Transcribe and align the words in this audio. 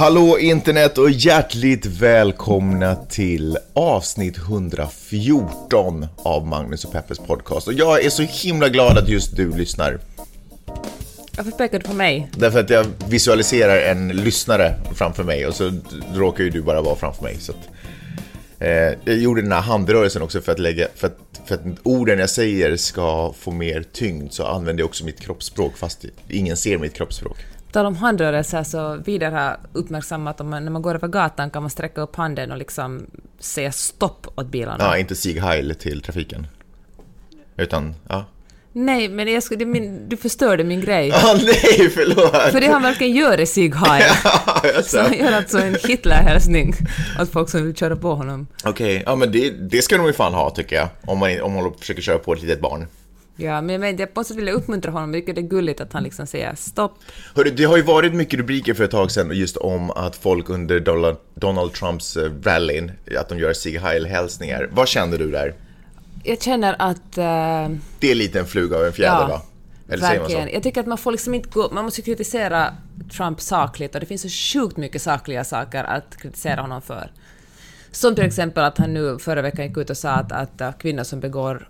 Hallå 0.00 0.38
internet 0.38 0.98
och 0.98 1.10
hjärtligt 1.10 1.86
välkomna 1.86 2.94
till 2.94 3.58
avsnitt 3.72 4.38
114 4.38 6.06
av 6.16 6.46
Magnus 6.46 6.84
och 6.84 6.92
Peppes 6.92 7.18
podcast. 7.18 7.68
Och 7.68 7.72
jag 7.72 8.04
är 8.04 8.10
så 8.10 8.22
himla 8.22 8.68
glad 8.68 8.98
att 8.98 9.08
just 9.08 9.36
du 9.36 9.56
lyssnar. 9.56 9.98
Varför 11.36 11.50
pekar 11.50 11.78
du 11.78 11.84
på 11.84 11.92
mig? 11.92 12.30
Därför 12.36 12.60
att 12.60 12.70
jag 12.70 12.86
visualiserar 13.08 13.76
en 13.76 14.08
lyssnare 14.08 14.74
framför 14.94 15.24
mig 15.24 15.46
och 15.46 15.54
så 15.54 15.72
råkar 16.14 16.44
ju 16.44 16.50
du 16.50 16.62
bara 16.62 16.82
vara 16.82 16.96
framför 16.96 17.22
mig. 17.22 17.36
Så 17.40 17.52
att, 17.52 17.68
eh, 18.58 18.68
jag 19.04 19.18
gjorde 19.18 19.42
den 19.42 19.52
här 19.52 19.60
handrörelsen 19.60 20.22
också 20.22 20.40
för 20.40 20.52
att, 20.52 20.58
lägga, 20.58 20.88
för, 20.94 21.06
att, 21.06 21.18
för 21.46 21.54
att 21.54 21.60
orden 21.82 22.18
jag 22.18 22.30
säger 22.30 22.76
ska 22.76 23.32
få 23.38 23.50
mer 23.50 23.84
tyngd 23.92 24.32
så 24.32 24.46
använder 24.46 24.82
jag 24.82 24.88
också 24.88 25.04
mitt 25.04 25.20
kroppsspråk 25.20 25.76
fast 25.76 26.04
ingen 26.28 26.56
ser 26.56 26.78
mitt 26.78 26.94
kroppsspråk. 26.94 27.36
Tal 27.72 27.86
om 27.86 27.96
handrörelser 27.96 28.62
så 28.62 28.96
Vidar 28.96 29.30
har 29.30 29.56
uppmärksammat 29.72 30.40
att 30.40 30.46
man, 30.46 30.64
när 30.64 30.70
man 30.72 30.82
går 30.82 30.94
över 30.94 31.08
gatan 31.08 31.50
kan 31.50 31.62
man 31.62 31.70
sträcka 31.70 32.00
upp 32.00 32.16
handen 32.16 32.52
och 32.52 32.58
liksom 32.58 33.06
säga 33.38 33.72
stopp 33.72 34.26
åt 34.34 34.46
bilarna. 34.46 34.84
Ja, 34.84 34.96
inte 34.96 35.14
Sieg 35.14 35.40
Heil 35.40 35.74
till 35.74 36.02
trafiken. 36.02 36.46
Utan, 37.56 37.94
ja. 38.08 38.24
Nej, 38.72 39.08
men 39.08 39.32
jag 39.32 39.42
skulle, 39.42 39.64
är 39.64 39.66
min, 39.66 40.08
du 40.08 40.16
förstörde 40.16 40.64
min 40.64 40.80
grej. 40.80 41.12
Ah, 41.14 41.34
nej, 41.34 41.90
förlåt! 41.94 42.52
För 42.52 42.60
det 42.60 42.66
han 42.66 42.82
verkligen 42.82 43.16
gör 43.16 43.40
i 43.40 43.46
Sieg 43.46 43.74
Heil. 43.74 44.04
Ja, 44.24 44.60
jag 44.74 44.84
Så 44.84 45.00
han 45.00 45.18
gör 45.18 45.32
alltså 45.32 45.58
en 45.58 45.76
Hitler-hälsning 45.88 46.74
åt 47.20 47.32
folk 47.32 47.50
som 47.50 47.64
vill 47.64 47.74
köra 47.76 47.96
på 47.96 48.14
honom. 48.14 48.46
Okej, 48.64 49.02
ja 49.06 49.16
men 49.16 49.32
det, 49.32 49.50
det 49.50 49.82
ska 49.82 49.96
de 49.96 50.06
ju 50.06 50.12
fan 50.12 50.34
ha 50.34 50.50
tycker 50.50 50.76
jag. 50.76 50.88
Om 51.06 51.18
man, 51.18 51.40
om 51.40 51.52
man 51.52 51.74
försöker 51.74 52.02
köra 52.02 52.18
på 52.18 52.32
ett 52.32 52.42
litet 52.42 52.60
barn. 52.60 52.86
Ja, 53.40 53.60
men 53.60 53.72
jag, 53.72 53.80
men 53.80 53.96
jag 53.96 54.08
måste 54.14 54.34
vilja 54.34 54.52
uppmuntra 54.52 54.90
honom. 54.90 55.14
Jag 55.14 55.22
tycker 55.22 55.34
det 55.34 55.40
är 55.40 55.48
gulligt 55.48 55.80
att 55.80 55.92
han 55.92 56.02
liksom 56.02 56.26
säger 56.26 56.54
stopp. 56.54 56.98
Hörru, 57.34 57.50
det 57.50 57.64
har 57.64 57.76
ju 57.76 57.82
varit 57.82 58.14
mycket 58.14 58.38
rubriker 58.38 58.74
för 58.74 58.84
ett 58.84 58.90
tag 58.90 59.10
sedan 59.10 59.30
just 59.32 59.56
om 59.56 59.90
att 59.90 60.16
folk 60.16 60.48
under 60.48 60.80
Donald, 61.34 61.72
Trumps 61.72 62.16
eh, 62.16 62.30
rallyn, 62.42 62.92
att 63.18 63.28
de 63.28 63.38
gör 63.38 63.52
Sieg 63.52 63.80
Heil-hälsningar. 63.80 64.68
Vad 64.72 64.88
kände 64.88 65.18
du 65.18 65.30
där? 65.30 65.54
Jag 66.24 66.42
känner 66.42 66.76
att... 66.78 67.18
eh, 67.18 67.76
Det 67.98 68.10
är 68.10 68.14
lite 68.14 68.40
en 68.40 68.46
fluga 68.46 68.76
av 68.76 68.84
en 68.84 68.92
fjäder 68.92 69.20
Ja, 69.20 69.26
va? 69.28 69.42
Eller 69.88 70.02
Verkligen. 70.02 70.48
Jag 70.52 70.62
tycker 70.62 70.80
att 70.80 70.86
man 70.86 70.98
får 70.98 71.12
liksom 71.12 71.34
inte 71.34 71.48
gå, 71.50 71.68
man 71.72 71.84
måste 71.84 72.02
kritisera 72.02 72.74
Trump 73.16 73.40
sakligt 73.40 73.94
och 73.94 74.00
det 74.00 74.06
finns 74.06 74.22
så 74.22 74.28
sjukt 74.28 74.76
mycket 74.76 75.02
sakliga 75.02 75.44
saker 75.44 75.84
att 75.84 76.16
kritisera 76.16 76.60
honom 76.60 76.82
för. 76.82 77.12
Som 77.92 78.14
till 78.14 78.24
exempel 78.24 78.64
att 78.64 78.78
han 78.78 78.94
nu 78.94 79.18
förra 79.18 79.42
veckan 79.42 79.66
gick 79.68 79.76
ut 79.76 79.90
och 79.90 79.96
sa 79.96 80.10
att, 80.10 80.32
att 80.32 80.60
äh, 80.60 80.72
kvinnor 80.72 81.02
som 81.04 81.20
begår 81.20 81.68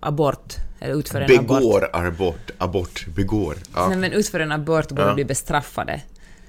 abort, 0.00 0.54
eller 0.80 0.94
utför 0.94 1.20
en 1.20 1.38
abort, 1.38 1.58
Begår 1.60 1.90
abort, 1.92 2.50
abort, 2.58 3.06
begår. 3.06 3.56
Ja. 3.74 3.88
nej, 3.88 3.98
men 3.98 4.12
utför 4.12 4.40
en 4.40 4.52
abort 4.52 4.88
borde 4.88 5.02
Ja. 5.08 5.14
bli 5.14 5.24
bestraffade. 5.24 6.00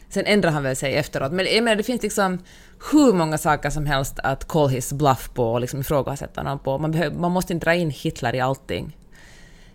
Sen 0.10 0.26
ändrar 0.26 0.52
han 0.52 0.64
väl 0.64 0.76
sig 0.76 0.96
efteråt. 0.96 1.32
Men 1.32 1.46
jag 1.46 1.64
menar, 1.64 1.76
det 1.76 1.84
finns 1.84 2.04
liksom 2.04 2.40
hur 2.92 3.14
många 3.14 3.38
saker 3.38 3.70
som 3.70 3.86
helst 3.86 4.20
att 4.24 4.48
call 4.48 4.70
his 4.70 4.94
bluff 4.94 5.30
på 5.34 5.52
och 5.54 5.62
liksom 5.62 5.80
ifrågasätta 5.80 6.42
honom 6.42 6.60
på. 6.60 6.78
Man, 6.78 6.92
behöver, 6.92 7.16
man 7.18 7.32
måste 7.32 7.54
inte 7.54 7.66
dra 7.66 7.74
in 7.76 7.90
Hitler 7.90 8.36
i 8.36 8.40
allting. 8.40 8.98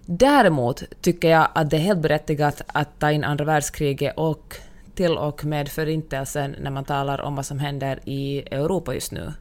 Däremot 0.06 0.83
tycker 1.00 1.31
jag 1.31 1.49
att 1.55 1.71
det 1.71 1.77
är 1.77 1.81
helt 1.81 2.00
berättigat 2.00 2.62
att 2.67 2.99
ta 2.99 3.11
in 3.12 3.25
andra 3.25 3.44
världskriget 3.44 4.15
och 4.17 4.56
till 4.94 5.12
och 5.19 5.44
med 5.44 5.69
Förintelsen 5.69 6.56
när 6.61 6.71
man 6.71 6.84
talar 6.84 7.21
om 7.21 7.37
vad 7.37 7.47
som 7.47 7.59
händer 7.59 8.00
i 8.05 8.38
Europa 8.50 8.94
just 8.94 9.12
nu. 9.12 9.33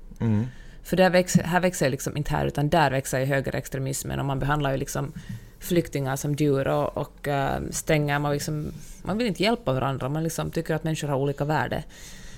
För 0.86 0.98
där 0.98 1.10
växer, 1.10 1.44
här 1.44 1.60
växer 1.60 1.90
liksom 1.90 2.18
inte 2.18 2.32
här, 2.32 2.46
utan 2.46 2.70
där 2.70 2.92
växer 2.92 3.20
ju 3.20 3.26
högerextremismen 3.26 4.20
och 4.20 4.26
man 4.26 4.40
behandlar 4.40 4.72
ju 4.72 4.78
liksom 4.78 5.14
flyktingar 5.60 6.16
som 6.16 6.34
djur 6.34 6.68
och, 6.68 6.98
och 6.98 7.28
eh, 7.28 7.60
stänger, 7.72 8.20
man, 8.20 8.34
liksom, 8.34 8.72
man 9.04 9.18
vill 9.18 9.28
inte 9.28 9.44
hjälpa 9.44 9.74
varandra, 9.74 10.10
man 10.10 10.24
liksom 10.24 10.52
tycker 10.52 10.76
att 10.76 10.84
människor 10.84 11.08
har 11.08 11.18
olika 11.18 11.46
värde. 11.46 11.84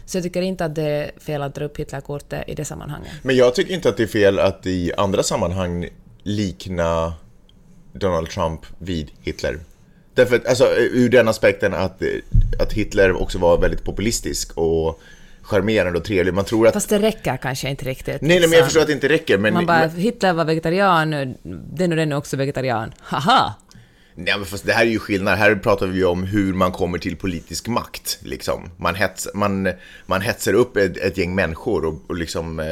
Så 0.06 0.18
jag 0.18 0.24
tycker 0.24 0.42
inte 0.42 0.66
att 0.66 0.76
det 0.76 0.84
är 0.84 1.12
fel 1.20 1.42
att 1.42 1.56
dra 1.56 1.66
upp 1.66 1.78
Hitlerkortet 1.78 2.44
i 2.50 2.56
det 2.56 2.66
sammanhanget. 2.66 3.12
Men 3.22 3.36
jag 3.36 3.56
tycker 3.56 3.74
inte 3.74 3.90
att 3.90 3.98
det 3.98 4.04
är 4.04 4.08
fel 4.08 4.40
att 4.40 4.66
i 4.66 4.94
andra 4.98 5.24
sammanhang 5.24 5.88
likna 6.24 7.14
Donald 7.94 8.30
Trump 8.30 8.62
vid 8.78 9.12
Hitler. 9.22 9.60
Därför 10.14 10.36
att, 10.36 10.46
alltså 10.46 10.66
ur 10.76 11.10
den 11.10 11.28
aspekten 11.28 11.74
att, 11.74 12.02
att 12.60 12.74
Hitler 12.74 13.22
också 13.22 13.38
var 13.38 13.58
väldigt 13.58 13.84
populistisk 13.84 14.58
och 14.58 15.00
charmerande 15.48 16.00
och 16.00 16.06
trevlig. 16.06 16.34
Man 16.34 16.46
tror 16.46 16.68
att... 16.68 16.74
Fast 16.74 16.90
det 16.90 17.00
räcker 17.00 17.38
kanske 17.38 17.70
inte 17.70 17.86
riktigt. 17.86 18.22
nej, 18.22 18.40
nej, 18.40 18.50
men 18.50 18.52
jag 18.52 18.60
Så 18.60 18.66
förstår 18.66 18.82
att 18.82 18.88
det 18.88 18.94
inte 18.94 19.10
räcker, 19.10 19.38
men... 19.38 19.54
Man 19.54 19.66
bara, 19.66 19.88
Hitler 19.88 20.34
var 20.34 20.46
vegetarian, 20.46 21.12
den 21.78 21.92
och 21.92 21.98
den 21.98 22.12
är 22.12 22.16
också 22.16 22.38
vegetarian. 22.38 22.94
Haha! 23.00 23.56
nej, 24.18 24.34
men 24.38 24.46
fast 24.46 24.66
det 24.66 24.74
här 24.74 24.86
är 24.86 24.90
ju 24.90 25.00
skillnad. 25.00 25.38
Här 25.38 25.56
pratar 25.56 25.88
vi 25.88 25.98
ju 25.98 26.06
om 26.06 26.24
hur 26.24 26.54
man 26.54 26.72
kommer 26.72 26.98
till 26.98 27.16
politisk 27.16 27.68
makt. 27.68 28.20
Liksom. 28.22 28.70
Man, 28.78 28.96
hets, 28.96 29.28
man, 29.34 29.70
man 30.06 30.22
hetsar 30.22 30.54
upp 30.54 30.78
ett, 30.78 30.98
ett 30.98 31.18
gäng 31.18 31.36
människor 31.36 31.86
och, 31.86 32.02
och 32.08 32.16
liksom, 32.16 32.60
eh, 32.60 32.66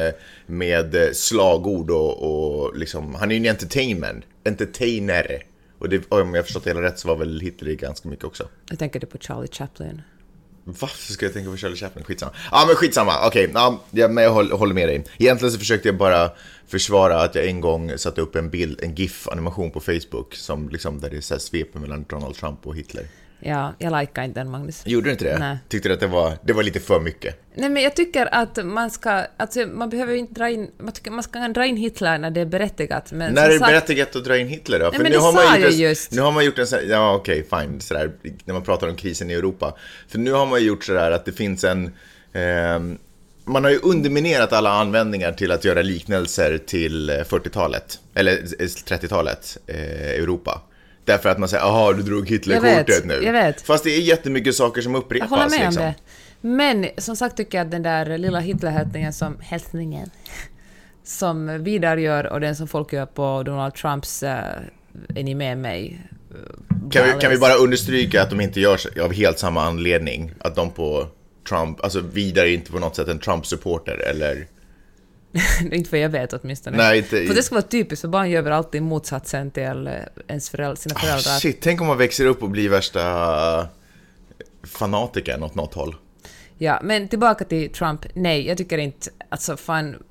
med 0.46 0.96
slagord 1.12 1.90
och, 1.90 2.22
och 2.22 2.76
liksom, 2.76 3.14
han 3.14 3.30
är 3.30 3.34
ju 3.34 3.40
en 3.40 3.50
entertainment, 3.50 4.24
entertainer. 4.44 5.42
Och 5.78 5.88
det, 5.88 6.02
om 6.08 6.34
jag 6.34 6.44
förstått 6.44 6.64
det 6.64 6.70
hela 6.70 6.82
rätt 6.82 6.98
så 6.98 7.08
var 7.08 7.16
väl 7.16 7.40
Hitler 7.40 7.72
ganska 7.72 8.08
mycket 8.08 8.24
också. 8.24 8.48
Jag 8.70 8.78
tänker 8.78 9.00
du 9.00 9.06
på 9.06 9.18
Charlie 9.18 9.48
Chaplin. 9.52 10.02
Varför 10.68 11.12
ska 11.12 11.26
jag 11.26 11.32
tänka 11.32 11.50
på 11.50 11.56
Charlie 11.56 11.76
Chaplin? 11.76 12.04
Skitsamma. 12.04 12.32
Ja, 12.50 12.64
men 12.66 12.76
skitsamma. 12.76 13.26
Okej, 13.26 13.50
ja, 13.54 13.80
ja, 13.90 14.08
men 14.08 14.24
jag 14.24 14.30
håller, 14.30 14.56
håller 14.56 14.74
med 14.74 14.88
dig. 14.88 15.04
Egentligen 15.18 15.52
så 15.52 15.58
försökte 15.58 15.88
jag 15.88 15.96
bara 15.96 16.30
försvara 16.68 17.22
att 17.22 17.34
jag 17.34 17.46
en 17.46 17.60
gång 17.60 17.98
satte 17.98 18.20
upp 18.20 18.36
en 18.36 18.50
bild, 18.50 18.80
en 18.82 18.94
GIF-animation 18.94 19.70
på 19.70 19.80
Facebook 19.80 20.34
som 20.34 20.68
liksom 20.68 21.00
där 21.00 21.10
det 21.10 21.16
är 21.16 21.20
så 21.20 21.34
här 21.34 21.38
sveper 21.38 21.78
mellan 21.78 22.04
Donald 22.08 22.34
Trump 22.34 22.66
och 22.66 22.76
Hitler. 22.76 23.06
Ja, 23.40 23.74
jag 23.78 24.00
likar 24.00 24.22
inte 24.22 24.40
den, 24.40 24.50
Magnus. 24.50 24.82
Gjorde 24.86 25.06
du 25.06 25.12
inte 25.12 25.24
det? 25.24 25.38
Nej. 25.38 25.58
Tyckte 25.68 25.88
du 25.88 25.94
att 25.94 26.00
det 26.00 26.06
var, 26.06 26.32
det 26.42 26.52
var 26.52 26.62
lite 26.62 26.80
för 26.80 27.00
mycket? 27.00 27.46
Nej, 27.54 27.70
men 27.70 27.82
jag 27.82 27.96
tycker 27.96 28.34
att 28.34 28.64
man 28.64 28.90
ska... 28.90 29.24
Alltså, 29.36 29.66
man 29.66 29.90
behöver 29.90 30.12
ju 30.12 30.18
inte 30.18 30.34
dra 30.34 30.50
in... 30.50 30.70
Man, 30.78 30.92
tycker, 30.92 31.10
man 31.10 31.22
ska 31.22 31.48
dra 31.48 31.66
in 31.66 31.76
Hitler 31.76 32.18
när 32.18 32.30
det 32.30 32.40
är 32.40 32.46
berättigat, 32.46 33.12
men 33.12 33.34
När 33.34 33.44
är 33.44 33.52
det 33.52 33.58
sagt, 33.58 33.70
berättigat 33.70 34.16
att 34.16 34.24
dra 34.24 34.38
in 34.38 34.48
Hitler 34.48 34.78
då? 34.78 34.92
men 34.98 35.12
det 35.12 35.20
sa 35.20 35.32
gjort 35.32 35.60
jag 35.60 35.72
en, 35.72 35.78
just. 35.78 36.12
Nu 36.12 36.20
har 36.20 36.32
man 36.32 36.44
gjort 36.44 36.58
en 36.58 36.66
sån 36.66 36.78
ja 36.88 37.14
okej, 37.14 37.46
fine, 37.50 37.80
sådär, 37.80 38.10
när 38.44 38.54
man 38.54 38.62
pratar 38.62 38.88
om 38.88 38.96
krisen 38.96 39.30
i 39.30 39.34
Europa. 39.34 39.76
För 40.08 40.18
nu 40.18 40.32
har 40.32 40.46
man 40.46 40.60
ju 40.60 40.66
gjort 40.66 40.84
sådär 40.84 41.10
att 41.10 41.24
det 41.24 41.32
finns 41.32 41.64
en, 41.64 41.92
ehm, 42.32 42.98
man 43.44 43.64
har 43.64 43.70
ju 43.70 43.78
underminerat 43.78 44.52
alla 44.52 44.70
användningar 44.70 45.32
till 45.32 45.52
att 45.52 45.64
göra 45.64 45.82
liknelser 45.82 46.58
till 46.58 47.10
eh, 47.10 47.14
40-talet, 47.14 48.00
eller 48.14 48.32
eh, 48.32 48.66
30-talet, 48.66 49.58
eh, 49.66 50.10
Europa. 50.10 50.62
Därför 51.06 51.28
att 51.28 51.38
man 51.38 51.48
säger, 51.48 51.64
jaha, 51.64 51.92
du 51.92 52.02
drog 52.02 52.28
Hitlerkortet 52.28 53.04
nu. 53.04 53.20
jag 53.22 53.32
vet. 53.32 53.60
Fast 53.60 53.84
det 53.84 53.90
är 53.90 54.00
jättemycket 54.00 54.54
saker 54.54 54.82
som 54.82 54.94
upprepas. 54.94 55.30
Jag 55.30 55.36
håller 55.36 55.50
med 55.50 55.60
liksom. 55.66 55.82
om 55.82 55.88
det. 55.88 56.48
Men 56.48 56.86
som 56.98 57.16
sagt 57.16 57.36
tycker 57.36 57.58
jag 57.58 57.64
att 57.64 57.70
den 57.70 57.82
där 57.82 58.18
lilla 58.18 58.40
Hitlerhälsningen 58.40 59.12
som... 59.12 59.36
Hälsningen. 59.40 60.10
Som 61.04 61.64
Vidar 61.64 61.96
gör 61.96 62.26
och 62.32 62.40
den 62.40 62.56
som 62.56 62.68
folk 62.68 62.92
gör 62.92 63.06
på 63.06 63.42
Donald 63.42 63.74
Trumps 63.74 64.22
uh, 64.22 64.28
Är 64.28 65.22
ni 65.22 65.34
med 65.34 65.58
mig? 65.58 66.00
eh, 66.30 66.90
Kan 66.90 67.04
vi, 67.04 67.20
kan 67.20 67.30
vi 67.30 67.38
bara 67.38 67.54
understryka 67.54 68.22
att 68.22 68.30
de 68.30 68.40
inte 68.40 68.60
görs 68.60 68.86
av 68.86 69.12
helt 69.12 69.38
samma 69.38 69.62
anledning? 69.62 70.32
Att 70.38 70.54
de 70.54 70.70
på 70.70 71.06
Trump, 71.48 71.84
alltså 71.84 72.00
vidare 72.00 72.50
är 72.50 72.54
inte 72.54 72.72
på 72.72 72.78
något 72.78 72.96
sätt 72.96 73.08
en 73.08 73.18
Trump-supporter 73.18 73.98
eller... 74.10 74.46
inte 75.72 75.90
vad 75.90 76.00
jag 76.00 76.08
vet 76.08 76.32
åtminstone. 76.32 76.76
Nej, 76.76 76.98
inte- 76.98 77.26
För 77.26 77.34
det 77.34 77.42
ska 77.42 77.54
vara 77.54 77.62
typiskt, 77.62 78.00
för 78.00 78.08
barn 78.08 78.30
gör 78.30 78.42
väl 78.42 78.52
alltid 78.52 78.82
motsatsen 78.82 79.50
till 79.50 79.86
eh, 79.86 79.92
ens 80.28 80.50
föräldrar, 80.50 80.74
sina 80.76 80.94
Ah, 80.94 80.98
föräldrar. 80.98 81.38
shit, 81.38 81.60
tänk 81.60 81.80
om 81.80 81.86
man 81.86 81.98
växer 81.98 82.26
upp 82.26 82.42
och 82.42 82.50
blir 82.50 82.68
värsta 82.68 83.68
fanatikern 84.62 85.42
åt 85.42 85.54
något 85.54 85.74
håll. 85.74 85.96
Ja, 86.58 86.80
men 86.82 87.08
tillbaka 87.08 87.44
till 87.44 87.70
Trump. 87.72 88.06
Nej, 88.14 88.46
jag 88.48 88.58
tycker 88.58 88.78
inte... 88.78 89.10
Alltså 89.28 89.56
fan, 89.56 90.02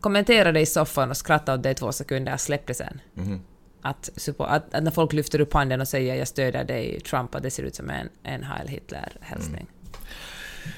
kommentera 0.00 0.52
det 0.52 0.60
i 0.60 0.66
soffan 0.66 1.10
och 1.10 1.16
skratta 1.16 1.54
åt 1.54 1.62
det 1.62 1.70
i 1.70 1.74
två 1.74 1.92
sekunder, 1.92 2.36
släpp 2.36 2.66
det 2.66 2.74
sen. 2.74 3.00
Mhm. 3.14 3.40
Att, 3.82 4.10
att, 4.38 4.74
att 4.74 4.82
när 4.82 4.90
folk 4.90 5.12
lyfter 5.12 5.40
upp 5.40 5.52
handen 5.54 5.80
och 5.80 5.88
säger 5.88 6.14
jag 6.14 6.28
stödjer 6.28 6.64
dig, 6.64 7.00
Trump, 7.00 7.34
att 7.34 7.42
det 7.42 7.50
ser 7.50 7.62
ut 7.62 7.74
som 7.74 7.90
en, 7.90 8.08
en 8.22 8.42
Heil 8.42 8.68
Hitler-hälsning. 8.68 9.66
Mm. 9.66 10.06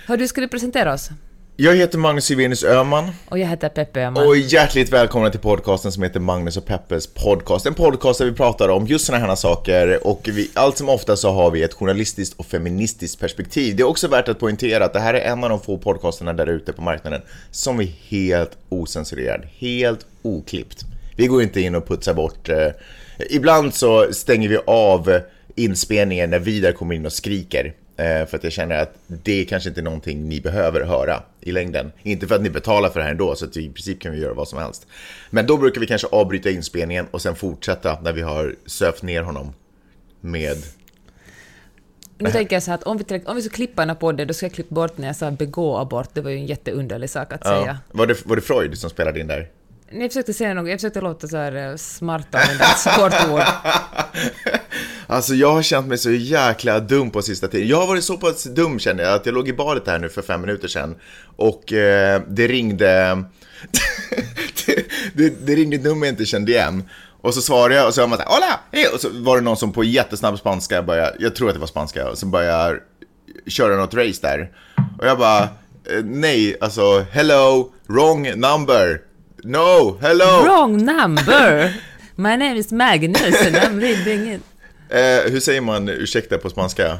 Hör 0.06 0.16
du, 0.16 0.28
ska 0.28 0.40
du 0.40 0.48
presentera 0.48 0.92
oss? 0.94 1.10
Jag 1.56 1.76
heter 1.76 1.98
Magnus 1.98 2.24
Silvenius 2.24 2.64
Öhman 2.64 3.10
Och 3.28 3.38
jag 3.38 3.46
heter 3.46 3.68
Peppe 3.68 4.00
Öhman. 4.00 4.26
och 4.26 4.36
hjärtligt 4.36 4.92
välkomna 4.92 5.30
till 5.30 5.40
podcasten 5.40 5.92
som 5.92 6.02
heter 6.02 6.20
Magnus 6.20 6.56
och 6.56 6.66
Peppes 6.66 7.06
podcast. 7.06 7.66
En 7.66 7.74
podcast 7.74 8.18
där 8.18 8.26
vi 8.26 8.32
pratar 8.32 8.68
om 8.68 8.86
just 8.86 9.04
sådana 9.06 9.26
här 9.26 9.34
saker 9.34 10.06
och 10.06 10.28
vi, 10.32 10.50
allt 10.54 10.78
som 10.78 10.88
ofta 10.88 11.16
så 11.16 11.30
har 11.30 11.50
vi 11.50 11.62
ett 11.62 11.74
journalistiskt 11.74 12.38
och 12.38 12.46
feministiskt 12.46 13.20
perspektiv. 13.20 13.76
Det 13.76 13.82
är 13.82 13.86
också 13.86 14.08
värt 14.08 14.28
att 14.28 14.38
poängtera 14.38 14.84
att 14.84 14.92
det 14.92 15.00
här 15.00 15.14
är 15.14 15.20
en 15.20 15.44
av 15.44 15.50
de 15.50 15.60
få 15.60 15.78
podcasterna 15.78 16.32
där 16.32 16.46
ute 16.46 16.72
på 16.72 16.82
marknaden 16.82 17.22
som 17.50 17.80
är 17.80 17.88
helt 18.08 18.52
osensurerad, 18.68 19.42
helt 19.58 20.06
oklippt. 20.22 20.84
Vi 21.16 21.26
går 21.26 21.42
inte 21.42 21.60
in 21.60 21.74
och 21.74 21.88
putsar 21.88 22.14
bort. 22.14 22.48
Eh, 22.48 22.68
ibland 23.30 23.74
så 23.74 24.12
stänger 24.12 24.48
vi 24.48 24.58
av 24.66 25.20
inspelningen 25.56 26.30
när 26.30 26.38
Vidar 26.38 26.72
kommer 26.72 26.94
in 26.94 27.06
och 27.06 27.12
skriker. 27.12 27.74
Eh, 27.96 28.26
för 28.26 28.36
att 28.36 28.44
jag 28.44 28.52
känner 28.52 28.78
att 28.78 28.94
det 29.06 29.44
kanske 29.44 29.68
inte 29.68 29.80
är 29.80 29.82
någonting 29.82 30.28
ni 30.28 30.40
behöver 30.40 30.80
höra 30.80 31.22
i 31.40 31.52
längden. 31.52 31.92
Inte 32.02 32.26
för 32.26 32.34
att 32.34 32.42
ni 32.42 32.50
betalar 32.50 32.88
för 32.88 33.00
det 33.00 33.04
här 33.04 33.10
ändå, 33.10 33.34
så 33.34 33.44
att 33.44 33.56
i 33.56 33.70
princip 33.70 34.00
kan 34.00 34.12
vi 34.12 34.18
göra 34.18 34.34
vad 34.34 34.48
som 34.48 34.58
helst. 34.58 34.86
Men 35.30 35.46
då 35.46 35.56
brukar 35.56 35.80
vi 35.80 35.86
kanske 35.86 36.06
avbryta 36.06 36.50
inspelningen 36.50 37.06
och 37.10 37.22
sen 37.22 37.36
fortsätta 37.36 38.00
när 38.00 38.12
vi 38.12 38.22
har 38.22 38.54
sövt 38.66 39.02
ner 39.02 39.22
honom 39.22 39.52
med... 40.20 40.56
Nu 42.18 42.30
tänker 42.30 42.56
jag 42.56 42.62
så 42.62 42.70
här 42.70 42.78
att 42.78 42.84
om 42.84 42.96
vi, 43.08 43.22
om 43.26 43.36
vi 43.36 43.42
ska 43.42 43.54
klippa 43.54 43.82
den 43.82 43.88
här 43.88 43.96
podden, 43.96 44.28
då 44.28 44.34
ska 44.34 44.46
jag 44.46 44.52
klippa 44.52 44.74
bort 44.74 44.98
när 44.98 45.06
jag 45.06 45.16
sa 45.16 45.30
begå 45.30 45.76
abort. 45.76 46.08
Det 46.12 46.20
var 46.20 46.30
ju 46.30 46.36
en 46.36 46.46
jätteunderlig 46.46 47.10
sak 47.10 47.32
att 47.32 47.46
säga. 47.46 47.66
Ja. 47.66 47.98
Var, 47.98 48.06
det, 48.06 48.26
var 48.26 48.36
det 48.36 48.42
Freud 48.42 48.78
som 48.78 48.90
spelade 48.90 49.20
in 49.20 49.26
där? 49.26 49.50
Jag 50.00 50.10
försökte 50.10 50.34
säga 50.34 50.54
något, 50.54 50.68
jag 50.68 50.78
försökte 50.80 51.00
låta 51.00 51.28
så 51.28 51.36
här 51.36 51.70
eh, 51.70 51.76
smart 51.76 52.34
ett 52.34 52.78
svårt 52.78 53.30
ord. 53.30 53.42
Alltså 55.06 55.34
jag 55.34 55.52
har 55.52 55.62
känt 55.62 55.86
mig 55.86 55.98
så 55.98 56.10
jäkla 56.10 56.80
dum 56.80 57.10
på 57.10 57.22
sista 57.22 57.48
tiden. 57.48 57.68
Jag 57.68 57.76
har 57.76 57.86
varit 57.86 58.04
så 58.04 58.16
pass 58.16 58.44
dum 58.44 58.78
känner 58.78 59.04
jag 59.04 59.14
att 59.14 59.26
jag 59.26 59.34
låg 59.34 59.48
i 59.48 59.52
badet 59.52 59.86
här 59.86 59.98
nu 59.98 60.08
för 60.08 60.22
fem 60.22 60.40
minuter 60.40 60.68
sedan 60.68 60.94
och 61.36 61.72
eh, 61.72 62.22
det 62.28 62.48
ringde... 62.48 62.84
det, 64.66 64.86
det, 65.14 65.46
det 65.46 65.54
ringde 65.54 65.76
ett 65.76 65.82
nummer 65.82 66.06
jag 66.06 66.12
inte 66.12 66.24
kände 66.24 66.52
igen. 66.52 66.84
Och 67.20 67.34
så 67.34 67.40
svarade 67.40 67.74
jag 67.74 67.86
och 67.86 67.94
så 67.94 68.00
var 68.00 68.08
man 68.08 68.18
såhär 68.18 68.30
”Hola!” 68.30 68.60
hey! 68.72 68.86
Och 68.94 69.00
så 69.00 69.08
var 69.12 69.36
det 69.36 69.42
någon 69.42 69.56
som 69.56 69.72
på 69.72 69.84
jättesnabb 69.84 70.38
spanska 70.38 70.82
började, 70.82 71.16
jag 71.18 71.34
tror 71.36 71.48
att 71.48 71.54
det 71.54 71.60
var 71.60 71.66
spanska, 71.66 72.10
och 72.10 72.18
så 72.18 72.26
började 72.26 72.80
köra 73.46 73.76
något 73.76 73.94
race 73.94 74.18
där. 74.22 74.50
Och 74.98 75.06
jag 75.06 75.18
bara 75.18 75.42
eh, 75.42 76.04
nej, 76.04 76.56
alltså 76.60 77.00
hello, 77.10 77.72
wrong 77.86 78.22
number. 78.22 79.00
No, 79.46 79.98
hello! 80.00 80.42
Wrong 80.42 80.76
number! 80.76 81.74
My 82.16 82.34
name 82.36 82.56
is 82.56 82.72
Magnus 82.72 83.46
and 83.46 83.56
I'm 83.56 83.78
living 83.78 84.32
in... 84.32 84.42
Eh, 84.88 85.30
hur 85.30 85.40
säger 85.40 85.60
man 85.60 85.88
ursäkta 85.88 86.38
på 86.38 86.50
spanska? 86.50 86.98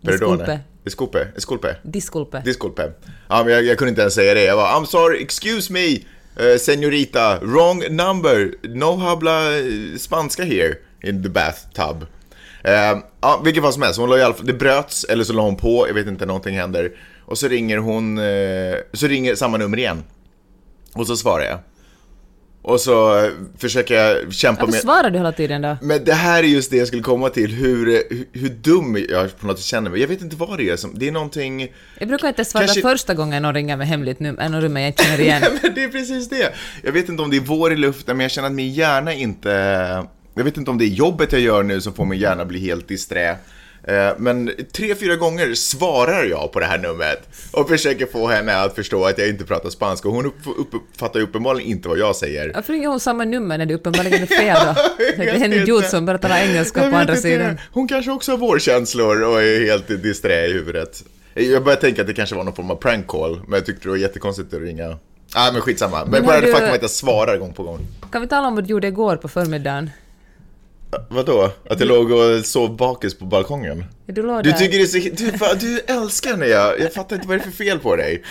Disculpe. 0.00 0.60
Disculpe. 0.84 1.28
Disculpe. 1.34 1.76
Disculpe. 1.82 2.42
Disculpe. 2.44 2.92
Ja, 3.28 3.44
men 3.44 3.52
jag, 3.52 3.64
jag 3.64 3.78
kunde 3.78 3.88
inte 3.88 4.00
ens 4.00 4.14
säga 4.14 4.34
det. 4.34 4.44
Jag 4.44 4.56
var 4.56 4.80
I'm 4.80 4.84
sorry, 4.84 5.22
excuse 5.22 5.72
me, 5.72 5.86
uh, 5.88 6.58
señorita, 6.58 7.38
wrong 7.40 7.78
number, 7.90 8.54
no 8.62 8.96
habla 8.96 9.58
eh, 9.58 9.64
spanska 9.98 10.44
here 10.44 10.74
in 11.02 11.22
the 11.22 11.28
bathtub. 11.28 12.06
Eh, 12.64 12.98
ja, 13.20 13.40
vilket 13.44 13.62
fall 13.62 13.72
som 13.72 13.82
helst, 13.82 13.98
hon 14.00 14.10
la 14.10 14.18
i 14.18 14.22
alla 14.22 14.34
fall, 14.34 14.46
det 14.46 14.52
bröts, 14.52 15.04
eller 15.04 15.24
så 15.24 15.32
la 15.32 15.42
hon 15.42 15.56
på, 15.56 15.88
jag 15.88 15.94
vet 15.94 16.06
inte, 16.06 16.26
någonting 16.26 16.56
händer. 16.56 16.92
Och 17.24 17.38
så 17.38 17.48
ringer 17.48 17.78
hon, 17.78 18.18
eh, 18.18 18.76
så 18.92 19.06
ringer 19.06 19.34
samma 19.34 19.56
nummer 19.56 19.78
igen. 19.78 20.04
Och 20.94 21.06
så 21.06 21.16
svarar 21.16 21.44
jag. 21.44 21.58
Och 22.64 22.80
så 22.80 23.18
eh, 23.24 23.30
försöker 23.58 23.94
jag 23.94 24.32
kämpa 24.34 24.60
Varför 24.60 24.72
med... 24.72 24.80
svarar 24.80 25.10
du 25.10 25.18
hela 25.18 25.32
tiden 25.32 25.62
då? 25.62 25.76
Men 25.82 26.04
det 26.04 26.12
här 26.14 26.42
är 26.42 26.46
just 26.46 26.70
det 26.70 26.76
jag 26.76 26.86
skulle 26.88 27.02
komma 27.02 27.28
till, 27.28 27.52
hur, 27.52 27.86
hur, 27.86 28.26
hur 28.32 28.48
dum 28.48 29.06
jag 29.08 29.38
på 29.38 29.46
något 29.46 29.58
sätt 29.58 29.66
känner 29.66 29.90
mig. 29.90 30.00
Jag 30.00 30.08
vet 30.08 30.22
inte 30.22 30.36
vad 30.36 30.58
det 30.58 30.70
är 30.70 30.76
som, 30.76 30.98
det 30.98 31.08
är 31.08 31.12
någonting... 31.12 31.72
Jag 31.98 32.08
brukar 32.08 32.28
inte 32.28 32.44
svara 32.44 32.64
Kanske- 32.64 32.82
första 32.82 33.14
gången 33.14 33.42
någon 33.42 33.54
ringer 33.54 33.76
med 33.76 33.86
hemligt 33.88 34.20
nummer, 34.20 34.48
något 34.48 34.62
nummer 34.62 34.80
jag 34.80 34.88
inte 34.88 35.04
känner 35.04 35.20
igen. 35.20 35.42
Nej, 35.42 35.58
men 35.62 35.74
det 35.74 35.84
är 35.84 35.88
precis 35.88 36.28
det. 36.28 36.52
Jag 36.82 36.92
vet 36.92 37.08
inte 37.08 37.22
om 37.22 37.30
det 37.30 37.36
är 37.36 37.40
vår 37.40 37.72
i 37.72 37.76
luften, 37.76 38.16
men 38.16 38.24
jag 38.24 38.30
känner 38.30 38.48
att 38.48 38.54
min 38.54 38.72
hjärna 38.72 39.12
inte... 39.14 39.50
Jag 40.34 40.44
vet 40.44 40.56
inte 40.56 40.70
om 40.70 40.78
det 40.78 40.84
är 40.84 40.88
jobbet 40.88 41.32
jag 41.32 41.40
gör 41.40 41.62
nu 41.62 41.80
som 41.80 41.92
får 41.94 42.04
min 42.04 42.18
hjärna 42.20 42.44
bli 42.44 42.58
helt 42.60 42.88
disträ. 42.88 43.36
Eh, 43.88 44.10
Men 44.18 44.50
tre, 44.72 44.94
fyra 44.94 45.16
gånger 45.16 45.54
svarar 45.54 46.24
jag 46.24 46.52
på 46.52 46.60
det 46.60 46.66
här 46.66 46.78
numret 46.78 47.28
och 47.52 47.68
försöker 47.68 48.06
få 48.06 48.26
henne 48.28 48.56
att 48.62 48.74
förstå 48.74 49.04
att 49.04 49.18
jag 49.18 49.28
inte 49.28 49.44
pratar 49.44 49.70
spanska. 49.70 50.08
Hon 50.08 50.26
upp, 50.26 50.34
uppfattar 50.58 51.20
ju 51.20 51.24
uppenbarligen 51.26 51.70
inte 51.70 51.88
vad 51.88 51.98
jag 51.98 52.16
säger. 52.16 52.52
Varför 52.54 52.72
ringer 52.72 52.88
hon 52.88 53.00
samma 53.00 53.24
nummer 53.24 53.58
när 53.58 53.66
det 53.66 53.74
uppenbarligen 53.74 54.22
är 54.22 54.26
fel 54.26 54.56
då? 54.66 54.74
Det 55.16 55.28
är 55.30 55.44
inte. 55.44 55.56
Jonsson 55.70 56.06
bara 56.06 56.18
talar 56.18 56.38
engelska 56.38 56.90
på 56.90 56.96
andra 56.96 57.16
sidan. 57.16 57.58
Hon 57.72 57.88
kanske 57.88 58.10
också 58.10 58.30
har 58.32 58.38
vårkänslor 58.38 59.22
och 59.22 59.42
är 59.42 59.64
helt 59.66 59.88
disträ 60.02 60.46
i 60.46 60.52
huvudet. 60.52 61.04
Jag 61.34 61.64
började 61.64 61.80
tänka 61.82 62.00
att 62.00 62.06
det 62.06 62.14
kanske 62.14 62.36
var 62.36 62.44
någon 62.44 62.54
form 62.54 62.70
av 62.70 62.76
prank 62.76 63.06
call, 63.06 63.40
men 63.46 63.52
jag 63.54 63.66
tyckte 63.66 63.82
det 63.84 63.90
var 63.90 63.96
jättekonstigt 63.96 64.54
att 64.54 64.60
ringa. 64.60 64.88
Nej, 65.34 65.52
men 65.52 65.60
skitsamma. 65.60 66.00
Men, 66.02 66.10
Men 66.10 66.24
bara 66.26 66.40
det 66.40 66.46
du- 66.46 66.52
faktum 66.52 66.74
att 66.74 66.82
jag 66.82 66.90
svarar 66.90 67.36
gång 67.36 67.52
på 67.52 67.62
gång. 67.62 67.78
Kan 68.12 68.22
vi 68.22 68.28
tala 68.28 68.48
om 68.48 68.54
vad 68.54 68.64
du 68.64 68.70
gjorde 68.70 68.86
igår 68.88 69.16
på 69.16 69.28
förmiddagen? 69.28 69.90
Vadå? 71.10 71.50
Att 71.70 71.80
jag 71.80 71.88
låg 71.88 72.10
och 72.10 72.44
sov 72.46 72.76
bakis 72.76 73.14
på 73.18 73.24
balkongen? 73.24 73.84
Du 74.06 74.22
låg 74.22 74.44
Du 74.44 74.52
tycker 74.52 74.78
det 74.78 74.84
är 74.84 74.86
så... 74.86 75.56
Du, 75.58 75.66
du 75.68 75.80
älskar 75.80 76.36
när 76.36 76.46
jag... 76.46 76.80
Jag 76.80 76.92
fattar 76.94 77.16
inte 77.16 77.28
vad 77.28 77.36
det 77.38 77.40
är 77.40 77.50
för 77.50 77.64
fel 77.64 77.78
på 77.78 77.96
dig. 77.96 78.22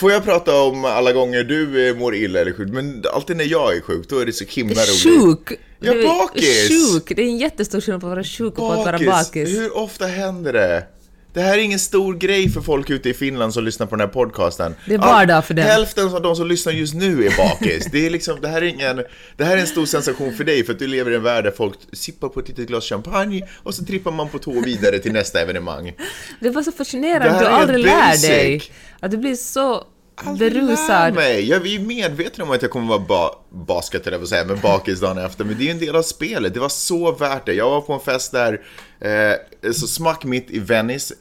Får 0.00 0.12
jag 0.12 0.24
prata 0.24 0.62
om 0.62 0.84
alla 0.84 1.12
gånger 1.12 1.44
du 1.44 1.88
eh, 1.88 1.96
mår 1.96 2.14
illa 2.14 2.40
eller 2.40 2.52
sjuk? 2.52 2.68
Men 2.68 3.04
alltid 3.12 3.36
när 3.36 3.44
jag 3.44 3.76
är 3.76 3.80
sjuk, 3.80 4.08
då 4.08 4.18
är 4.18 4.26
det 4.26 4.32
så 4.32 4.44
himla 4.48 4.82
roligt. 4.82 5.02
Sjuk! 5.02 5.60
Ja, 5.80 5.92
Du 5.92 6.00
är 6.02 6.06
bakis. 6.06 6.68
Sjuk! 6.68 7.12
Det 7.16 7.22
är 7.22 7.26
en 7.26 7.38
jättestor 7.38 7.80
skillnad 7.80 8.00
på 8.00 8.06
att 8.06 8.10
vara 8.12 8.24
sjuk 8.24 8.52
och 8.52 8.56
på 8.56 8.72
att 8.72 8.86
vara 8.86 8.98
bakis. 8.98 9.48
Hur 9.48 9.76
ofta 9.76 10.06
händer 10.06 10.52
det? 10.52 10.84
Det 11.32 11.40
här 11.40 11.58
är 11.58 11.62
ingen 11.62 11.78
stor 11.78 12.14
grej 12.14 12.48
för 12.50 12.60
folk 12.60 12.90
ute 12.90 13.08
i 13.08 13.14
Finland 13.14 13.54
som 13.54 13.64
lyssnar 13.64 13.86
på 13.86 13.96
den 13.96 14.00
här 14.00 14.14
podcasten. 14.14 14.74
Det 14.86 14.94
är 14.94 14.98
vardag 14.98 15.44
för 15.44 15.54
dem. 15.54 15.64
Hälften 15.64 16.14
av 16.14 16.22
de 16.22 16.36
som 16.36 16.46
lyssnar 16.46 16.72
just 16.72 16.94
nu 16.94 17.26
är 17.26 17.36
bakis. 17.36 17.88
Det 17.92 18.06
är 18.06 18.10
liksom, 18.10 18.40
det 18.40 18.48
här 18.48 18.62
är 18.62 18.66
ingen, 18.66 19.04
det 19.36 19.44
här 19.44 19.56
är 19.56 19.60
en 19.60 19.66
stor 19.66 19.86
sensation 19.86 20.34
för 20.34 20.44
dig 20.44 20.64
för 20.64 20.72
att 20.72 20.78
du 20.78 20.86
lever 20.86 21.10
i 21.10 21.14
en 21.14 21.22
värld 21.22 21.44
där 21.44 21.50
folk 21.50 21.78
sippar 21.92 22.28
på 22.28 22.40
ett 22.40 22.48
litet 22.48 22.68
glas 22.68 22.84
champagne 22.84 23.48
och 23.62 23.74
så 23.74 23.84
trippar 23.84 24.10
man 24.10 24.28
på 24.28 24.38
tå 24.38 24.60
vidare 24.60 24.98
till 24.98 25.12
nästa 25.12 25.40
evenemang. 25.40 25.92
Det 26.40 26.50
var 26.50 26.62
så 26.62 26.72
fascinerande 26.72 27.30
att 27.30 27.40
du 27.40 27.46
aldrig 27.46 27.78
lär 27.78 28.28
dig. 28.28 28.62
Att 29.00 29.10
du 29.10 29.16
blir 29.16 29.34
så 29.34 29.84
Aldrig 30.14 30.52
lär 30.52 30.60
berusad. 30.60 31.14
mig. 31.14 31.48
Jag 31.48 31.66
är 31.66 31.78
medveten 31.78 32.42
om 32.42 32.50
att 32.50 32.62
jag 32.62 32.70
kommer 32.70 32.88
vara 32.88 32.98
ba 32.98 33.30
basket, 33.50 34.06
eller 34.06 34.24
säga, 34.24 34.44
men 34.44 34.60
bakis 34.60 35.00
dagen 35.00 35.18
efter. 35.18 35.44
Men 35.44 35.58
det 35.58 35.62
är 35.62 35.64
ju 35.64 35.70
en 35.70 35.78
del 35.78 35.96
av 35.96 36.02
spelet. 36.02 36.54
Det 36.54 36.60
var 36.60 36.68
så 36.68 37.12
värt 37.12 37.46
det. 37.46 37.54
Jag 37.54 37.70
var 37.70 37.80
på 37.80 37.92
en 37.92 38.00
fest 38.00 38.32
där, 38.32 38.60
eh, 39.00 39.72
så 39.72 39.86
smack 39.86 40.24
mitt 40.24 40.50
i 40.50 40.58
Venice. 40.58 41.14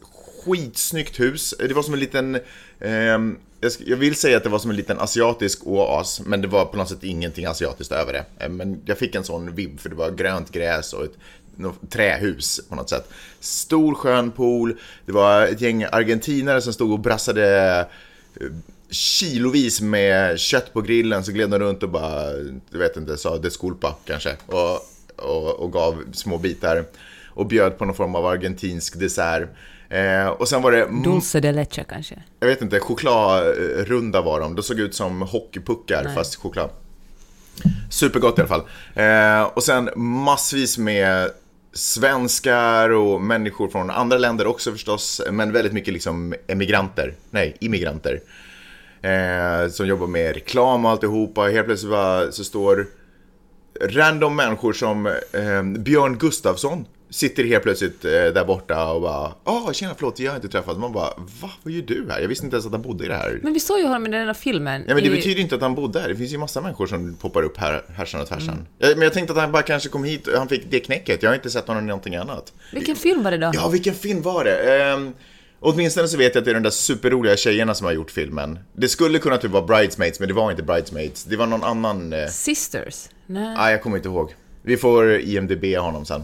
Skitsnyggt 0.46 1.20
hus. 1.20 1.54
Det 1.60 1.74
var 1.74 1.84
som 1.84 1.94
en 1.94 2.00
liten, 2.00 2.40
ehm, 2.80 3.38
jag, 3.86 3.98
vill 3.98 4.16
säga 4.16 4.38
att 4.38 4.44
det 4.44 4.50
var 4.50 4.60
som 4.60 4.70
en 4.72 4.78
liten 4.78 5.00
asiatisk 5.00 5.68
oas, 5.68 6.22
men 6.26 6.42
det 6.42 6.48
var 6.48 6.66
på 6.66 6.78
något 6.78 6.90
sätt 6.90 7.04
ingenting 7.04 7.46
asiatiskt 7.46 7.92
över 7.92 8.14
det. 8.14 8.26
Eh, 8.40 8.50
Men 8.50 8.82
jag 8.86 8.98
fick 8.98 9.16
en 9.16 9.24
sån 9.24 9.56
vibb, 9.56 9.80
för 9.80 9.90
det 9.90 9.96
var 9.96 10.12
grönt 10.12 10.52
gräs 10.52 10.94
och 10.94 11.04
ett 11.04 11.18
trähus 11.90 12.62
på 12.70 12.76
något 12.76 12.90
sätt. 12.90 13.10
Stor 13.40 13.96
skön 13.96 14.32
pool, 14.32 14.78
det 15.06 15.12
var 15.12 15.48
ett 15.48 15.62
gäng 15.62 15.84
argentinare 15.84 16.62
som 16.62 16.74
stod 16.74 16.92
och 16.92 17.00
brassade 17.00 17.88
eh, 18.42 18.48
kilovis 18.92 19.82
med 19.82 20.40
kött 20.40 20.74
på 20.74 20.82
grillen 20.82 21.24
så 21.24 21.32
gled 21.32 21.50
de 21.50 21.60
runt 21.60 21.84
och 21.84 21.90
bara, 21.90 22.32
jag 22.72 22.80
vet 22.80 22.98
inte, 22.98 23.18
sa 23.18 23.38
desculpa 23.38 23.96
kanske 24.06 24.36
och, 24.46 24.80
och, 25.16 25.60
och 25.60 25.72
gav 25.72 26.04
små 26.14 26.38
bitar 26.38 26.86
och 27.28 27.46
bjöd 27.46 27.78
på 27.78 27.86
någon 27.86 27.96
form 27.96 28.16
av 28.16 28.26
argentinsk 28.26 29.00
dessert. 29.00 29.50
Eh, 29.90 30.28
och 30.28 30.48
sen 30.48 30.62
var 30.62 30.72
det, 30.72 30.88
Dulce 31.04 31.40
de 31.40 31.52
leche 31.52 31.84
kanske. 31.90 32.24
jag 32.40 32.48
vet 32.48 32.62
inte, 32.62 32.80
chokladrunda 32.80 34.22
var 34.22 34.40
de. 34.40 34.56
De 34.56 34.64
såg 34.64 34.80
ut 34.80 34.96
som 34.96 35.22
hockeypuckar 35.22 36.04
Nej. 36.04 36.16
fast 36.16 36.36
choklad. 36.36 36.70
Supergott 37.90 38.38
i 38.38 38.42
alla 38.42 38.48
fall. 38.48 38.64
Eh, 38.96 39.44
och 39.44 39.64
sen 39.64 39.90
massvis 39.96 40.78
med 40.78 41.32
svenskar 41.74 42.90
och 42.90 43.22
människor 43.22 43.68
från 43.70 43.90
andra 43.90 44.18
länder 44.18 44.48
också 44.48 44.72
förstås. 44.72 45.22
Men 45.32 45.52
väldigt 45.52 45.74
mycket 45.74 45.94
liksom 45.94 46.34
emigranter, 46.48 47.16
nej, 47.30 47.58
immigranter. 47.60 48.20
Eh, 49.02 49.70
som 49.70 49.88
jobbar 49.88 50.08
med 50.08 50.34
reklam 50.34 50.86
och 50.86 50.92
alltihopa. 50.92 51.42
Helt 51.42 51.66
plötsligt 51.66 51.92
bara, 51.92 52.32
så 52.32 52.44
står 52.44 52.88
random 53.82 54.36
människor 54.36 54.74
som 54.74 55.06
eh, 55.08 55.64
Björn 55.64 56.18
Gustafsson 56.18 56.86
sitter 57.10 57.44
helt 57.44 57.64
plötsligt 57.64 58.06
eh, 58.06 58.12
där 58.12 58.46
borta 58.46 58.92
och 58.92 59.02
bara 59.02 59.34
ah 59.44 59.74
tjena 59.74 59.94
förlåt 59.98 60.20
jag 60.20 60.32
har 60.32 60.36
inte 60.36 60.50
träffat. 60.50 60.78
Man 60.78 60.94
bara 60.94 61.10
va 61.42 61.50
vad 61.64 61.74
gör 61.74 61.82
du 61.82 62.08
här? 62.10 62.22
Jag 62.22 62.28
visste 62.28 62.46
inte 62.46 62.56
ens 62.56 62.66
att 62.66 62.72
han 62.72 62.82
bodde 62.82 63.06
i 63.06 63.08
det 63.08 63.16
här. 63.16 63.40
Men 63.44 63.54
vi 63.54 63.60
såg 63.60 63.80
ju 63.80 63.86
honom 63.86 64.06
i 64.06 64.10
den 64.10 64.28
här 64.28 64.34
filmen. 64.34 64.84
Ja, 64.88 64.94
men 64.96 65.04
det 65.04 65.10
i... 65.10 65.16
betyder 65.16 65.42
inte 65.42 65.56
att 65.56 65.62
han 65.62 65.76
bodde 65.76 66.00
här. 66.00 66.10
Det 66.10 66.16
finns 66.16 66.34
ju 66.34 66.38
massa 66.38 66.62
människor 66.62 66.88
som 66.88 67.16
poppar 67.16 67.44
upp 67.44 67.58
här, 67.58 67.84
härsan 67.96 68.22
och 68.22 68.28
tvärsan. 68.28 68.50
Mm. 68.50 68.66
Eh, 68.80 68.90
Men 68.90 69.02
jag 69.02 69.14
tänkte 69.14 69.34
att 69.34 69.40
han 69.40 69.52
bara 69.52 69.64
kanske 69.64 69.90
kom 69.90 70.04
hit 70.04 70.28
och 70.28 70.38
han 70.38 70.48
fick 70.48 70.72
det 70.72 70.80
knäcket. 70.80 71.24
Jag 71.24 71.30
har 71.30 71.36
inte 71.36 71.50
sett 71.50 71.68
honom 71.68 71.84
i 71.84 71.88
någonting 71.88 72.16
annat. 72.16 72.54
Vilken 72.74 72.96
film 72.96 73.24
var 73.24 73.32
det 73.32 73.38
då? 73.38 73.52
Ja, 73.54 73.70
vilken 73.70 73.94
film 73.94 74.22
var 74.22 74.44
det? 74.44 74.84
Ehm, 74.84 75.14
åtminstone 75.62 76.08
så 76.08 76.18
vet 76.18 76.36
jag 76.36 76.42
att 76.42 76.46
det 76.46 76.52
är 76.52 76.56
de 76.56 76.64
där 76.64 76.70
superroliga 76.70 77.38
tjejerna 77.38 77.74
som 77.74 77.86
har 77.86 77.94
gjort 77.94 78.12
filmen. 78.12 78.60
Det 78.74 78.88
skulle 78.90 79.20
kunna 79.20 79.38
typ 79.38 79.52
vara 79.52 79.64
Bridesmaids, 79.66 80.20
men 80.20 80.28
det 80.28 80.34
var 80.34 80.52
inte 80.52 80.64
Bridesmaids. 80.64 81.24
Det 81.24 81.36
var 81.36 81.48
någon 81.48 81.64
annan... 81.64 82.14
Eh... 82.14 82.28
Sisters? 82.28 83.10
Nej. 83.26 83.56
Nej, 83.58 83.72
jag 83.72 83.82
kommer 83.84 83.98
inte 83.98 84.10
ihåg. 84.10 84.36
Vi 84.62 84.78
får 84.78 85.20
IMDB 85.20 85.66
honom 85.78 86.06
sen. 86.06 86.24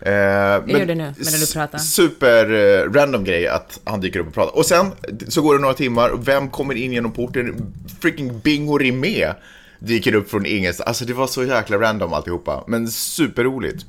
Eh, 0.00 0.12
Jag 0.12 0.70
gör 0.70 0.86
det 0.86 0.94
nu, 0.94 1.14
medan 1.18 1.40
du 1.40 1.52
pratar. 1.52 1.78
Super 1.78 2.52
eh, 2.52 2.92
random 2.92 3.24
grej 3.24 3.46
att 3.48 3.80
han 3.84 4.00
dyker 4.00 4.20
upp 4.20 4.26
och 4.26 4.34
pratar. 4.34 4.56
Och 4.56 4.66
sen 4.66 4.90
så 5.28 5.42
går 5.42 5.54
det 5.54 5.60
några 5.60 5.74
timmar 5.74 6.08
och 6.08 6.28
vem 6.28 6.50
kommer 6.50 6.74
in 6.74 6.92
genom 6.92 7.12
porten? 7.12 7.72
Freaking 8.00 8.40
Bingo 8.40 8.78
Rimér 8.78 9.34
dyker 9.78 10.14
upp 10.14 10.30
från 10.30 10.46
ingenstans. 10.46 10.86
Alltså 10.86 11.04
det 11.04 11.12
var 11.12 11.26
så 11.26 11.44
jäkla 11.44 11.76
random 11.78 12.12
alltihopa. 12.12 12.64
Men 12.66 12.88
superroligt. 12.88 13.86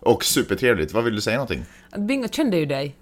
Och 0.00 0.24
supertrevligt. 0.24 0.92
Vad 0.92 1.04
vill 1.04 1.14
du 1.14 1.20
säga 1.20 1.36
någonting? 1.36 1.64
Bingo 1.98 2.28
kände 2.28 2.56
ju 2.56 2.66
dig. 2.66 2.94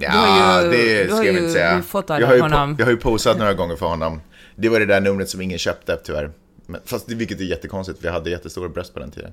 Ja, 0.00 0.62
ju- 0.64 0.70
det 0.70 1.12
ska 1.12 1.24
jag 1.24 1.36
inte 1.36 1.50
säga. 1.50 1.82
jag, 2.08 2.26
har 2.26 2.34
ju 2.34 2.40
honom. 2.40 2.76
jag 2.78 2.86
har 2.86 2.92
ju 2.92 2.98
posat 2.98 3.38
några 3.38 3.54
gånger 3.54 3.76
för 3.76 3.86
honom. 3.86 4.20
Det 4.56 4.68
var 4.68 4.80
det 4.80 4.86
där 4.86 5.00
numret 5.00 5.28
som 5.28 5.40
ingen 5.40 5.58
köpte 5.58 5.96
tyvärr. 5.96 6.30
Men, 6.66 6.80
fast 6.84 7.06
det, 7.08 7.14
vilket 7.14 7.40
är 7.40 7.44
jättekonstigt, 7.44 7.98
jag 8.04 8.12
hade 8.12 8.30
jättestora 8.30 8.68
bröst 8.68 8.94
på 8.94 9.00
den 9.00 9.10
tiden. 9.10 9.32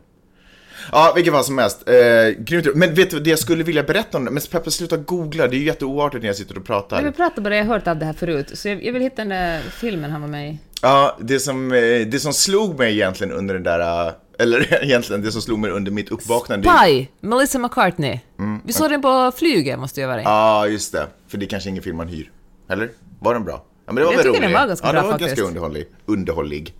Ja, 0.91 1.13
vilket 1.15 1.34
fall 1.34 1.43
som 1.43 1.57
helst. 1.57 1.89
Eh, 1.89 2.43
grymt. 2.43 2.67
Men 2.75 2.93
vet 2.93 3.10
du, 3.10 3.19
det 3.19 3.29
jag 3.29 3.39
skulle 3.39 3.63
vilja 3.63 3.84
berätta 3.84 4.17
om 4.17 4.25
det, 4.25 4.31
men 4.31 4.43
Peppe 4.51 4.72
sluta 4.72 4.98
googla, 4.98 5.48
det 5.48 5.55
är 5.55 5.60
ju 5.60 5.65
jätteoartigt 5.65 6.22
när 6.22 6.29
jag 6.29 6.36
sitter 6.36 6.57
och 6.57 6.65
pratar. 6.65 6.95
Nej, 6.95 7.05
vi 7.05 7.12
pratade 7.12 7.41
bara, 7.41 7.55
jag 7.55 7.65
har 7.65 7.74
hört 7.74 7.88
av 7.88 7.98
det 8.00 8.05
här 8.05 8.13
förut, 8.13 8.51
så 8.53 8.67
jag, 8.67 8.86
jag 8.86 8.93
vill 8.93 9.01
hitta 9.01 9.15
den 9.15 9.29
där 9.29 9.62
filmen 9.62 10.12
han 10.12 10.22
var 10.22 10.27
med 10.27 10.50
i. 10.50 10.57
Ja, 10.81 11.17
det 11.22 11.39
som, 11.39 11.72
eh, 11.72 11.79
det 12.07 12.22
som 12.22 12.34
slog 12.34 12.79
mig 12.79 12.93
egentligen 12.93 13.34
under 13.34 13.53
den 13.53 13.63
där, 13.63 14.07
eh, 14.07 14.13
eller 14.39 14.84
egentligen 14.84 15.22
det 15.22 15.32
som 15.32 15.42
slog 15.42 15.60
mig 15.60 15.72
under 15.72 15.92
mitt 15.92 16.10
uppvaknande. 16.12 16.70
Pie! 16.84 17.08
Melissa 17.22 17.60
McCartney. 17.60 18.20
Vi 18.65 18.74
såg 18.74 18.89
den 18.89 19.01
på 19.01 19.32
flyget, 19.38 19.80
måste 19.80 20.01
jag 20.01 20.08
vara. 20.08 20.22
Ja, 20.22 20.68
just 20.68 20.92
det. 20.92 21.08
För 21.27 21.38
det 21.38 21.46
är 21.46 21.48
kanske 21.48 21.70
ingen 21.70 21.84
film 21.84 21.98
man 21.98 22.08
hyr. 22.08 22.32
Eller? 22.70 22.89
Var 23.20 23.34
den 23.34 23.44
bra? 23.44 23.54
Ja, 23.86 23.94
men 23.94 23.96
det 23.96 24.04
var 24.04 24.12
Jag 24.12 24.18
väl 24.18 24.25
tycker 24.25 24.42
den 24.42 24.50
rolig. 24.51 24.60
var 24.60 24.68
ganska 24.68 24.88
ja, 24.88 24.92
bra 24.92 25.01
den 25.01 25.10
var 25.10 25.18
faktiskt. 25.20 25.36
ganska 25.38 25.48
underhållig. 25.48 25.86
underhållig. 26.06 26.74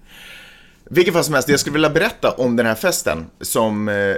Vilket 0.90 1.14
fall 1.14 1.24
som 1.24 1.34
helst, 1.34 1.50
jag 1.50 1.60
skulle 1.60 1.74
vilja 1.74 1.90
berätta 1.90 2.32
om 2.32 2.56
den 2.56 2.66
här 2.66 2.76
festen 2.76 3.26
som, 3.42 3.90
eh, 3.90 4.16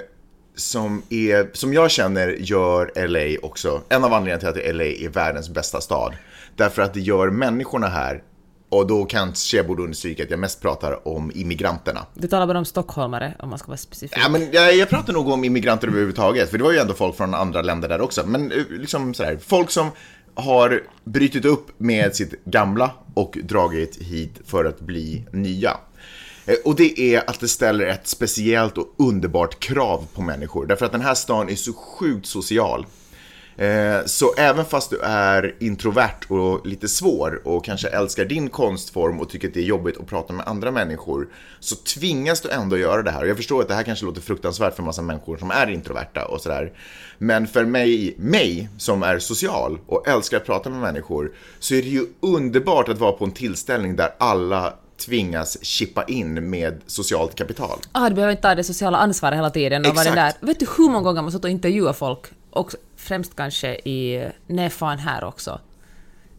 som, 0.55 1.03
är, 1.09 1.49
som 1.53 1.73
jag 1.73 1.91
känner 1.91 2.27
gör 2.27 3.07
LA 3.07 3.47
också. 3.47 3.81
En 3.89 4.03
av 4.03 4.13
anledningarna 4.13 4.53
till 4.53 4.69
att 4.69 4.75
LA 4.75 4.83
är 4.83 5.09
världens 5.09 5.49
bästa 5.49 5.81
stad. 5.81 6.13
Därför 6.55 6.81
att 6.81 6.93
det 6.93 6.99
gör 6.99 7.29
människorna 7.29 7.87
här, 7.87 8.23
och 8.69 8.87
då 8.87 9.05
kanske 9.05 9.57
jag 9.57 9.67
borde 9.67 9.83
understryka 9.83 10.23
att 10.23 10.29
jag 10.29 10.39
mest 10.39 10.61
pratar 10.61 11.07
om 11.07 11.31
immigranterna. 11.35 12.05
Du 12.13 12.27
talar 12.27 12.47
bara 12.47 12.57
om 12.57 12.65
stockholmare, 12.65 13.33
om 13.39 13.49
man 13.49 13.59
ska 13.59 13.67
vara 13.67 13.77
specifik. 13.77 14.19
Ja, 14.23 14.29
men 14.29 14.51
jag, 14.51 14.75
jag 14.75 14.89
pratar 14.89 15.13
nog 15.13 15.29
om 15.29 15.43
immigranter 15.43 15.87
överhuvudtaget, 15.87 16.49
för 16.51 16.57
det 16.57 16.63
var 16.63 16.71
ju 16.71 16.77
ändå 16.77 16.93
folk 16.93 17.17
från 17.17 17.33
andra 17.33 17.61
länder 17.61 17.89
där 17.89 18.01
också. 18.01 18.23
Men 18.25 18.51
eh, 18.51 18.57
liksom 18.69 19.13
sådär, 19.13 19.39
folk 19.47 19.69
som 19.71 19.89
har 20.35 20.83
brytit 21.03 21.45
upp 21.45 21.79
med 21.79 22.15
sitt 22.15 22.45
gamla 22.45 22.91
och 23.13 23.37
dragit 23.43 23.97
hit 24.01 24.39
för 24.45 24.65
att 24.65 24.79
bli 24.79 25.25
nya. 25.31 25.77
Eh, 26.45 26.55
Och 26.65 26.75
det 26.75 26.99
är 26.99 27.29
att 27.29 27.39
det 27.39 27.47
ställer 27.47 27.85
ett 27.87 28.07
speciellt 28.07 28.77
och 28.77 28.93
underbart 28.97 29.59
krav 29.59 30.07
på 30.13 30.21
människor. 30.21 30.65
Därför 30.65 30.85
att 30.85 30.91
den 30.91 31.01
här 31.01 31.13
stan 31.13 31.49
är 31.49 31.55
så 31.55 31.73
sjukt 31.73 32.25
social. 32.25 32.85
Eh, 33.57 34.05
Så 34.05 34.33
även 34.37 34.65
fast 34.65 34.89
du 34.89 34.99
är 35.01 35.55
introvert 35.59 36.19
och 36.27 36.67
lite 36.67 36.87
svår 36.87 37.41
och 37.43 37.65
kanske 37.65 37.87
älskar 37.87 38.25
din 38.25 38.49
konstform 38.49 39.19
och 39.19 39.29
tycker 39.29 39.47
att 39.47 39.53
det 39.53 39.59
är 39.59 39.63
jobbigt 39.63 39.97
att 39.97 40.07
prata 40.07 40.33
med 40.33 40.47
andra 40.47 40.71
människor 40.71 41.27
så 41.59 41.75
tvingas 41.75 42.41
du 42.41 42.49
ändå 42.49 42.77
göra 42.77 43.01
det 43.03 43.11
här. 43.11 43.25
Jag 43.25 43.37
förstår 43.37 43.61
att 43.61 43.67
det 43.67 43.73
här 43.73 43.83
kanske 43.83 44.05
låter 44.05 44.21
fruktansvärt 44.21 44.75
för 44.75 44.81
en 44.81 44.85
massa 44.85 45.01
människor 45.01 45.37
som 45.37 45.51
är 45.51 45.69
introverta 45.69 46.25
och 46.25 46.41
sådär. 46.41 46.71
Men 47.17 47.47
för 47.47 47.65
mig, 47.65 48.15
mig 48.17 48.69
som 48.77 49.03
är 49.03 49.19
social 49.19 49.79
och 49.87 50.07
älskar 50.07 50.37
att 50.37 50.45
prata 50.45 50.69
med 50.69 50.79
människor 50.79 51.31
så 51.59 51.73
är 51.73 51.81
det 51.81 51.87
ju 51.87 52.05
underbart 52.19 52.89
att 52.89 52.97
vara 52.97 53.11
på 53.11 53.25
en 53.25 53.31
tillställning 53.31 53.95
där 53.95 54.09
alla 54.17 54.73
tvingas 55.05 55.63
chippa 55.65 56.03
in 56.03 56.49
med 56.49 56.81
socialt 56.87 57.35
kapital. 57.35 57.79
Ah, 57.91 58.09
du 58.09 58.15
behöver 58.15 58.31
inte 58.31 58.41
ta 58.43 58.55
det 58.55 58.63
sociala 58.63 58.97
ansvaret 58.97 59.37
hela 59.37 59.49
tiden 59.49 59.85
och 59.85 59.95
den 59.95 60.15
där... 60.15 60.27
Exakt. 60.27 60.43
Vet 60.43 60.59
du 60.59 60.67
hur 60.77 60.89
många 60.89 61.03
gånger 61.03 61.21
man 61.21 61.31
suttit 61.31 61.45
och 61.45 61.51
intervjuat 61.51 61.97
folk? 61.97 62.19
Och 62.49 62.71
främst 63.07 63.35
kanske 63.35 63.67
i... 63.75 64.29
Nej, 64.47 64.69
fan 64.69 64.97
här 64.99 65.23
också. 65.23 65.61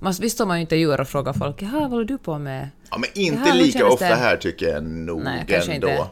Man, 0.00 0.12
visst 0.20 0.34
står 0.34 0.46
man 0.46 0.56
ju 0.56 0.60
intervjuar 0.60 1.00
och 1.00 1.08
frågar 1.08 1.32
folk 1.32 1.62
“Jaha, 1.62 1.80
vad 1.80 1.90
håller 1.90 2.04
du 2.04 2.18
på 2.18 2.38
med?” 2.38 2.68
Ja, 2.90 2.98
men 2.98 3.10
inte 3.14 3.54
lika 3.54 3.86
ofta 3.86 4.08
det? 4.08 4.14
här 4.14 4.36
tycker 4.36 4.68
jag 4.68 4.84
nog 4.84 5.22
Nej, 5.24 5.44
kanske 5.48 5.72
ändå. 5.72 5.88
inte. 5.88 6.06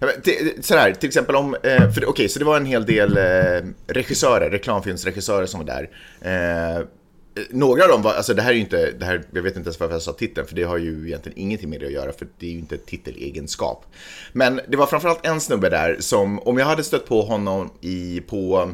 Men 0.00 0.22
till- 0.22 0.52
Sådär, 0.60 0.92
till 0.92 1.06
exempel 1.08 1.36
om, 1.36 1.56
eh, 1.62 1.90
för 1.90 2.08
okej, 2.08 2.28
så 2.28 2.38
det 2.38 2.44
var 2.44 2.56
en 2.56 2.66
hel 2.66 2.86
del 2.86 3.16
eh, 3.16 3.68
regissörer, 3.86 4.50
reklamfilmsregissörer 4.50 5.46
som 5.46 5.60
var 5.60 5.66
där. 5.66 5.90
Eh, 6.20 6.84
några 7.50 7.82
av 7.82 7.88
dem 7.88 8.02
var, 8.02 8.12
alltså 8.14 8.34
det 8.34 8.42
här 8.42 8.50
är 8.50 8.54
ju 8.54 8.60
inte, 8.60 8.90
det 8.98 9.04
här, 9.04 9.22
jag 9.32 9.42
vet 9.42 9.56
inte 9.56 9.66
ens 9.66 9.80
varför 9.80 9.94
jag 9.94 10.02
sa 10.02 10.12
titeln, 10.12 10.46
för 10.46 10.54
det 10.54 10.62
har 10.62 10.78
ju 10.78 11.06
egentligen 11.06 11.38
ingenting 11.38 11.70
med 11.70 11.80
det 11.80 11.86
att 11.86 11.92
göra, 11.92 12.12
för 12.12 12.26
det 12.38 12.46
är 12.46 12.50
ju 12.50 12.58
inte 12.58 12.76
titelegenskap. 12.78 13.86
Men 14.32 14.60
det 14.68 14.76
var 14.76 14.86
framförallt 14.86 15.26
en 15.26 15.40
snubbe 15.40 15.68
där 15.68 15.96
som, 16.00 16.38
om 16.38 16.58
jag 16.58 16.66
hade 16.66 16.84
stött 16.84 17.06
på 17.06 17.22
honom 17.22 17.70
i, 17.80 18.20
på 18.20 18.70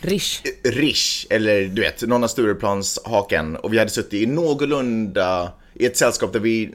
Rish. 0.00 0.42
Rish, 0.64 1.26
eller 1.30 1.64
du 1.64 1.82
vet, 1.82 2.02
någon 2.02 2.24
av 2.24 2.28
Stureplanshaken 2.28 3.56
och 3.56 3.72
vi 3.72 3.78
hade 3.78 3.90
suttit 3.90 4.22
i 4.22 4.26
någorlunda, 4.26 5.52
i 5.74 5.86
ett 5.86 5.96
sällskap 5.96 6.32
där 6.32 6.40
vi 6.40 6.74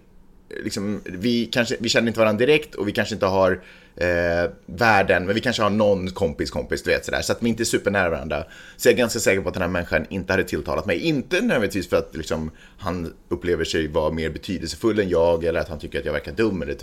liksom, 0.63 1.01
vi 1.05 1.45
kanske, 1.45 1.75
vi 1.79 1.89
känner 1.89 2.07
inte 2.07 2.19
varandra 2.19 2.45
direkt 2.45 2.75
och 2.75 2.87
vi 2.87 2.91
kanske 2.91 3.15
inte 3.15 3.25
har 3.25 3.61
eh, 3.95 4.51
världen, 4.65 5.25
men 5.25 5.35
vi 5.35 5.41
kanske 5.41 5.63
har 5.63 5.69
någon 5.69 6.11
kompis 6.11 6.51
kompis, 6.51 6.83
du 6.83 6.89
vet 6.89 7.05
sådär, 7.05 7.21
så 7.21 7.31
att 7.31 7.43
vi 7.43 7.49
inte 7.49 7.63
är 7.63 7.65
supernära 7.65 8.09
varandra. 8.09 8.43
Så 8.77 8.87
jag 8.87 8.93
är 8.93 8.97
ganska 8.97 9.19
säker 9.19 9.41
på 9.41 9.47
att 9.47 9.53
den 9.53 9.61
här 9.61 9.69
människan 9.69 10.05
inte 10.09 10.33
hade 10.33 10.43
tilltalat 10.43 10.85
mig. 10.85 10.99
Inte 10.99 11.41
nödvändigtvis 11.41 11.89
för 11.89 11.97
att 11.97 12.15
liksom, 12.15 12.51
han 12.77 13.13
upplever 13.29 13.65
sig 13.65 13.87
vara 13.87 14.11
mer 14.11 14.29
betydelsefull 14.29 14.99
än 14.99 15.09
jag 15.09 15.43
eller 15.43 15.59
att 15.59 15.69
han 15.69 15.79
tycker 15.79 15.99
att 15.99 16.05
jag 16.05 16.13
verkar 16.13 16.31
dum 16.31 16.61
eller 16.61 16.75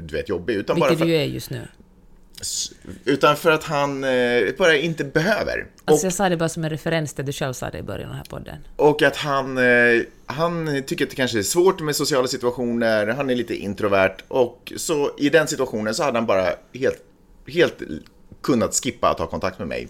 du 0.00 0.16
vet 0.16 0.28
jobbig, 0.28 0.54
utan 0.54 0.78
bara 0.78 0.90
Vilket 0.90 0.98
för, 0.98 1.06
du 1.06 1.16
är 1.16 1.24
just 1.24 1.50
nu. 1.50 1.68
Utan 3.04 3.36
för 3.36 3.50
att 3.50 3.64
han 3.64 4.04
eh, 4.04 4.10
bara 4.58 4.76
inte 4.76 5.04
behöver. 5.04 5.66
Alltså 5.84 6.06
jag 6.06 6.12
sa 6.12 6.28
det 6.28 6.36
bara 6.36 6.48
som 6.48 6.64
en 6.64 6.70
referens 6.70 7.14
till 7.14 7.24
det 7.24 7.28
du 7.28 7.32
själv 7.32 7.52
sa 7.52 7.70
det 7.70 7.78
i 7.78 7.82
början 7.82 8.04
av 8.04 8.08
den 8.08 8.16
här 8.16 8.24
podden. 8.24 8.56
Och 8.76 9.02
att 9.02 9.16
han, 9.16 9.58
eh, 9.58 10.02
han 10.26 10.82
tycker 10.86 11.04
att 11.04 11.10
det 11.10 11.16
kanske 11.16 11.38
är 11.38 11.42
svårt 11.42 11.80
med 11.80 11.96
sociala 11.96 12.28
situationer, 12.28 13.06
han 13.06 13.30
är 13.30 13.34
lite 13.34 13.54
introvert 13.54 14.16
och 14.28 14.72
så 14.76 15.10
i 15.18 15.28
den 15.28 15.46
situationen 15.48 15.94
så 15.94 16.02
hade 16.02 16.18
han 16.18 16.26
bara 16.26 16.44
helt, 16.74 17.02
helt 17.46 17.82
kunnat 18.42 18.74
skippa 18.74 19.10
att 19.10 19.18
ha 19.18 19.26
kontakt 19.26 19.58
med 19.58 19.68
mig. 19.68 19.88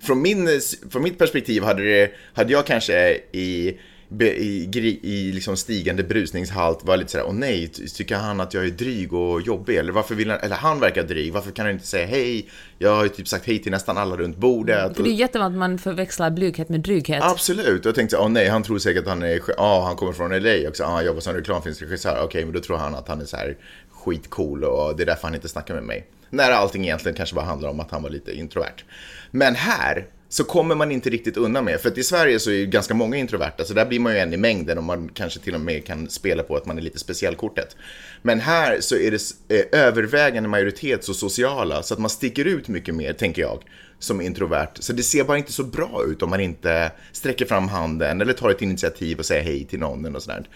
Från, 0.00 0.22
min, 0.22 0.60
från 0.90 1.02
mitt 1.02 1.18
perspektiv 1.18 1.62
hade, 1.62 1.82
det, 1.82 2.10
hade 2.34 2.52
jag 2.52 2.66
kanske 2.66 3.20
i, 3.32 3.78
i, 4.20 5.00
i 5.02 5.32
liksom 5.32 5.56
stigande 5.56 6.02
brusningshalt 6.02 6.84
var 6.84 6.96
lite 6.96 7.10
sådär, 7.10 7.24
åh 7.28 7.34
nej, 7.34 7.68
ty- 7.68 7.88
tycker 7.88 8.16
han 8.16 8.40
att 8.40 8.54
jag 8.54 8.64
är 8.64 8.70
dryg 8.70 9.12
och 9.12 9.40
jobbig? 9.40 9.76
Eller 9.76 9.92
varför 9.92 10.14
vill 10.14 10.30
han, 10.30 10.40
eller 10.40 10.56
han 10.56 10.80
verkar 10.80 11.02
dryg, 11.02 11.32
varför 11.32 11.50
kan 11.50 11.66
han 11.66 11.74
inte 11.74 11.86
säga 11.86 12.06
hej? 12.06 12.48
Jag 12.78 12.96
har 12.96 13.02
ju 13.02 13.08
typ 13.08 13.28
sagt 13.28 13.46
hej 13.46 13.58
till 13.58 13.72
nästan 13.72 13.98
alla 13.98 14.16
runt 14.16 14.36
bordet. 14.36 14.96
För 14.96 15.02
det 15.02 15.10
är 15.10 15.14
jättevanligt 15.14 15.56
att 15.56 15.58
man 15.58 15.78
förväxlar 15.78 16.30
blyghet 16.30 16.68
med 16.68 16.80
dryghet. 16.80 17.22
Absolut, 17.22 17.84
jag 17.84 17.94
tänkte 17.94 18.16
åh 18.16 18.28
nej, 18.28 18.48
han 18.48 18.62
tror 18.62 18.78
säkert 18.78 19.02
att 19.02 19.08
han 19.08 19.22
är, 19.22 19.40
ja 19.56 19.84
han 19.86 19.96
kommer 19.96 20.12
från 20.12 20.42
LA 20.42 20.68
också, 20.68 20.82
ja, 20.82 20.88
han 20.88 21.04
jobbar 21.04 21.20
som 21.20 21.34
reklamfilmsregissör, 21.34 22.22
okej 22.24 22.44
men 22.44 22.54
då 22.54 22.60
tror 22.60 22.76
han 22.76 22.94
att 22.94 23.08
han 23.08 23.20
är 23.20 23.24
så 23.24 23.36
här 23.36 23.56
skitcool 23.90 24.64
och 24.64 24.96
det 24.96 25.02
är 25.02 25.06
därför 25.06 25.22
han 25.22 25.34
inte 25.34 25.48
snackar 25.48 25.74
med 25.74 25.84
mig. 25.84 26.06
När 26.30 26.50
allting 26.50 26.84
egentligen 26.84 27.16
kanske 27.16 27.34
bara 27.34 27.44
handlar 27.44 27.68
om 27.68 27.80
att 27.80 27.90
han 27.90 28.02
var 28.02 28.10
lite 28.10 28.32
introvert. 28.32 28.84
Men 29.30 29.54
här 29.54 30.06
så 30.32 30.44
kommer 30.44 30.74
man 30.74 30.92
inte 30.92 31.10
riktigt 31.10 31.36
undan 31.36 31.64
med, 31.64 31.80
för 31.80 31.88
att 31.88 31.98
i 31.98 32.02
Sverige 32.02 32.38
så 32.38 32.50
är 32.50 32.54
ju 32.54 32.66
ganska 32.66 32.94
många 32.94 33.16
introverta, 33.16 33.64
så 33.64 33.74
där 33.74 33.86
blir 33.86 34.00
man 34.00 34.12
ju 34.12 34.18
en 34.18 34.32
i 34.32 34.36
mängden 34.36 34.78
och 34.78 34.84
man 34.84 35.08
kanske 35.14 35.40
till 35.40 35.54
och 35.54 35.60
med 35.60 35.86
kan 35.86 36.10
spela 36.10 36.42
på 36.42 36.56
att 36.56 36.66
man 36.66 36.78
är 36.78 36.82
lite 36.82 36.98
speciellkortet. 36.98 37.76
Men 38.22 38.40
här 38.40 38.80
så 38.80 38.96
är 38.96 39.10
det 39.10 39.20
eh, 39.56 39.80
övervägande 39.80 40.48
majoritet 40.48 41.04
så 41.04 41.14
sociala, 41.14 41.82
så 41.82 41.94
att 41.94 42.00
man 42.00 42.10
sticker 42.10 42.44
ut 42.44 42.68
mycket 42.68 42.94
mer, 42.94 43.12
tänker 43.12 43.42
jag, 43.42 43.62
som 43.98 44.20
introvert. 44.20 44.70
Så 44.74 44.92
det 44.92 45.02
ser 45.02 45.24
bara 45.24 45.38
inte 45.38 45.52
så 45.52 45.64
bra 45.64 46.04
ut 46.08 46.22
om 46.22 46.30
man 46.30 46.40
inte 46.40 46.92
sträcker 47.12 47.44
fram 47.44 47.68
handen 47.68 48.20
eller 48.20 48.32
tar 48.32 48.50
ett 48.50 48.62
initiativ 48.62 49.18
och 49.18 49.26
säger 49.26 49.42
hej 49.42 49.64
till 49.64 49.78
någon 49.78 50.16
och 50.16 50.22
sådär. 50.22 50.48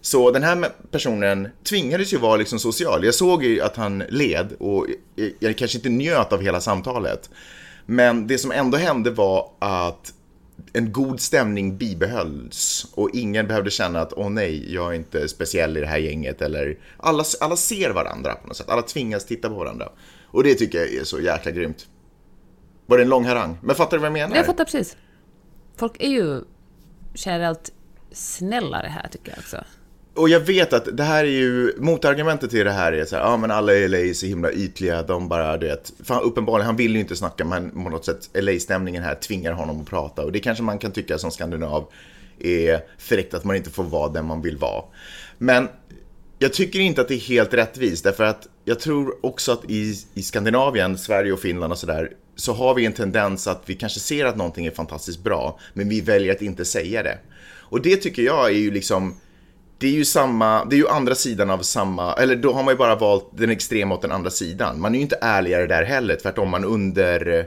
Så 0.00 0.30
den 0.30 0.42
här 0.42 0.68
personen 0.90 1.48
tvingades 1.64 2.12
ju 2.12 2.16
vara 2.16 2.36
liksom 2.36 2.58
social. 2.58 3.04
Jag 3.04 3.14
såg 3.14 3.44
ju 3.44 3.60
att 3.60 3.76
han 3.76 3.98
led 4.08 4.52
och 4.58 4.86
jag 5.38 5.56
kanske 5.56 5.78
inte 5.78 5.88
njöt 5.88 6.32
av 6.32 6.42
hela 6.42 6.60
samtalet. 6.60 7.30
Men 7.90 8.26
det 8.26 8.38
som 8.38 8.52
ändå 8.52 8.76
hände 8.76 9.10
var 9.10 9.50
att 9.58 10.14
en 10.72 10.92
god 10.92 11.20
stämning 11.20 11.76
bibehölls 11.76 12.86
och 12.94 13.10
ingen 13.14 13.46
behövde 13.46 13.70
känna 13.70 14.00
att 14.00 14.12
åh 14.12 14.30
nej, 14.30 14.74
jag 14.74 14.90
är 14.90 14.96
inte 14.96 15.28
speciell 15.28 15.76
i 15.76 15.80
det 15.80 15.86
här 15.86 15.98
gänget 15.98 16.42
eller 16.42 16.78
alla, 16.96 17.24
alla 17.40 17.56
ser 17.56 17.90
varandra 17.90 18.34
på 18.34 18.48
något 18.48 18.56
sätt. 18.56 18.68
Alla 18.68 18.82
tvingas 18.82 19.26
titta 19.26 19.48
på 19.48 19.54
varandra. 19.54 19.88
Och 20.24 20.44
det 20.44 20.54
tycker 20.54 20.78
jag 20.78 20.94
är 20.94 21.04
så 21.04 21.20
jäkla 21.20 21.50
grymt. 21.50 21.88
Var 22.86 22.96
det 22.96 23.02
en 23.02 23.08
lång 23.08 23.24
harang? 23.24 23.58
Men 23.62 23.76
fattar 23.76 23.96
du 23.96 24.00
vad 24.00 24.06
jag 24.06 24.12
menar? 24.12 24.36
Jag 24.36 24.46
fattar 24.46 24.64
precis. 24.64 24.96
Folk 25.76 25.96
är 25.98 26.10
ju 26.10 26.42
generellt 27.14 27.72
snällare 28.12 28.86
här 28.86 29.08
tycker 29.08 29.30
jag 29.30 29.38
också. 29.38 29.64
Och 30.14 30.28
jag 30.28 30.40
vet 30.40 30.72
att 30.72 30.96
det 30.96 31.02
här 31.02 31.24
är 31.24 31.28
ju, 31.28 31.74
motargumentet 31.78 32.50
till 32.50 32.64
det 32.64 32.72
här 32.72 32.92
är 32.92 33.04
så 33.04 33.16
här, 33.16 33.22
ja 33.22 33.36
men 33.36 33.50
alla 33.50 33.74
i 33.74 33.88
LA 33.88 33.98
är 33.98 34.12
så 34.12 34.26
himla 34.26 34.52
ytliga, 34.52 35.02
de 35.02 35.28
bara, 35.28 35.56
du 35.56 35.66
vet, 35.66 35.92
fan 36.04 36.22
uppenbarligen, 36.22 36.66
han 36.66 36.76
vill 36.76 36.94
ju 36.94 37.00
inte 37.00 37.16
snacka, 37.16 37.44
men 37.44 37.70
på 37.70 37.90
något 37.90 38.04
sätt, 38.04 38.30
LA-stämningen 38.34 39.02
här 39.02 39.14
tvingar 39.14 39.52
honom 39.52 39.80
att 39.80 39.86
prata. 39.86 40.22
Och 40.22 40.32
det 40.32 40.40
kanske 40.40 40.64
man 40.64 40.78
kan 40.78 40.92
tycka 40.92 41.18
som 41.18 41.30
skandinav 41.30 41.88
är 42.38 42.80
fräckt 42.98 43.34
att 43.34 43.44
man 43.44 43.56
inte 43.56 43.70
får 43.70 43.84
vara 43.84 44.08
den 44.08 44.26
man 44.26 44.42
vill 44.42 44.56
vara. 44.56 44.84
Men 45.38 45.68
Jag 46.42 46.52
tycker 46.52 46.80
inte 46.80 47.00
att 47.00 47.08
det 47.08 47.14
är 47.14 47.18
helt 47.18 47.54
rättvist, 47.54 48.04
därför 48.04 48.24
att 48.24 48.48
jag 48.64 48.80
tror 48.80 49.26
också 49.26 49.52
att 49.52 49.70
i, 49.70 49.94
i 50.14 50.22
Skandinavien, 50.22 50.98
Sverige 50.98 51.32
och 51.32 51.40
Finland 51.40 51.72
och 51.72 51.78
sådär, 51.78 52.10
så 52.36 52.52
har 52.52 52.74
vi 52.74 52.86
en 52.86 52.92
tendens 52.92 53.46
att 53.46 53.62
vi 53.66 53.74
kanske 53.74 54.00
ser 54.00 54.24
att 54.24 54.36
någonting 54.36 54.66
är 54.66 54.70
fantastiskt 54.70 55.24
bra, 55.24 55.58
men 55.74 55.88
vi 55.88 56.00
väljer 56.00 56.32
att 56.32 56.42
inte 56.42 56.64
säga 56.64 57.02
det. 57.02 57.18
Och 57.70 57.82
det 57.82 57.96
tycker 57.96 58.22
jag 58.22 58.46
är 58.46 58.58
ju 58.58 58.70
liksom, 58.70 59.16
det 59.80 59.86
är 59.86 59.92
ju 59.92 60.04
samma, 60.04 60.64
det 60.64 60.76
är 60.76 60.78
ju 60.78 60.88
andra 60.88 61.14
sidan 61.14 61.50
av 61.50 61.58
samma, 61.58 62.14
eller 62.14 62.36
då 62.36 62.52
har 62.52 62.62
man 62.62 62.74
ju 62.74 62.78
bara 62.78 62.94
valt 62.94 63.28
den 63.32 63.50
extrema 63.50 63.94
åt 63.94 64.02
den 64.02 64.12
andra 64.12 64.30
sidan. 64.30 64.80
Man 64.80 64.94
är 64.94 64.98
ju 64.98 65.02
inte 65.02 65.18
ärligare 65.20 65.66
där 65.66 65.82
heller, 65.82 66.16
tvärtom 66.16 66.50
man 66.50 66.64
under, 66.64 67.46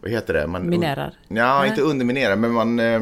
vad 0.00 0.10
heter 0.10 0.34
det? 0.34 0.46
Man, 0.46 0.68
Minerar? 0.68 1.12
Ja, 1.28 1.66
inte 1.66 1.82
underminerar, 1.82 2.36
men 2.36 2.52
man 2.52 2.80
eh, 2.80 3.00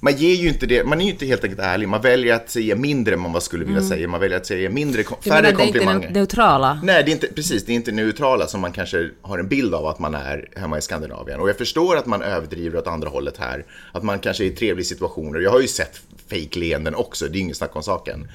man 0.00 0.16
ger 0.16 0.34
ju 0.34 0.48
inte 0.48 0.66
det, 0.66 0.84
man 0.84 1.00
är 1.00 1.04
ju 1.04 1.10
inte 1.10 1.26
helt 1.26 1.44
enkelt 1.44 1.60
ärlig. 1.60 1.88
Man 1.88 2.00
väljer 2.00 2.34
att 2.34 2.50
säga 2.50 2.76
mindre 2.76 3.14
än 3.14 3.20
man 3.20 3.32
vad 3.32 3.42
skulle 3.42 3.64
vilja 3.64 3.78
mm. 3.78 3.88
säga. 3.88 4.08
Man 4.08 4.20
väljer 4.20 4.38
att 4.38 4.46
säga 4.46 4.70
mindre, 4.70 5.04
färre 5.04 5.42
menar, 5.42 5.52
komplimanger. 5.52 5.98
Det 6.00 6.04
är 6.04 6.08
inte 6.08 6.18
neutrala? 6.18 6.80
Nej, 6.82 7.04
det 7.04 7.10
är 7.10 7.12
inte, 7.12 7.26
precis, 7.26 7.64
det 7.64 7.72
är 7.72 7.76
inte 7.76 7.92
neutrala 7.92 8.46
som 8.46 8.60
man 8.60 8.72
kanske 8.72 9.10
har 9.22 9.38
en 9.38 9.48
bild 9.48 9.74
av 9.74 9.86
att 9.86 9.98
man 9.98 10.14
är 10.14 10.48
hemma 10.56 10.78
i 10.78 10.80
Skandinavien. 10.80 11.40
Och 11.40 11.48
jag 11.48 11.58
förstår 11.58 11.96
att 11.96 12.06
man 12.06 12.22
överdriver 12.22 12.78
åt 12.78 12.86
andra 12.86 13.08
hållet 13.08 13.36
här. 13.36 13.64
Att 13.92 14.02
man 14.02 14.18
kanske 14.18 14.44
är 14.44 14.46
i 14.46 14.50
trevliga 14.50 14.84
situationer. 14.84 15.40
Jag 15.40 15.50
har 15.50 15.60
ju 15.60 15.68
sett 15.68 16.00
fake-leenden 16.30 16.94
också, 16.94 17.28
det 17.28 17.38
är 17.38 17.40
inget 17.40 17.56
snack 17.56 17.76
om 17.76 17.82
saken. 17.82 18.28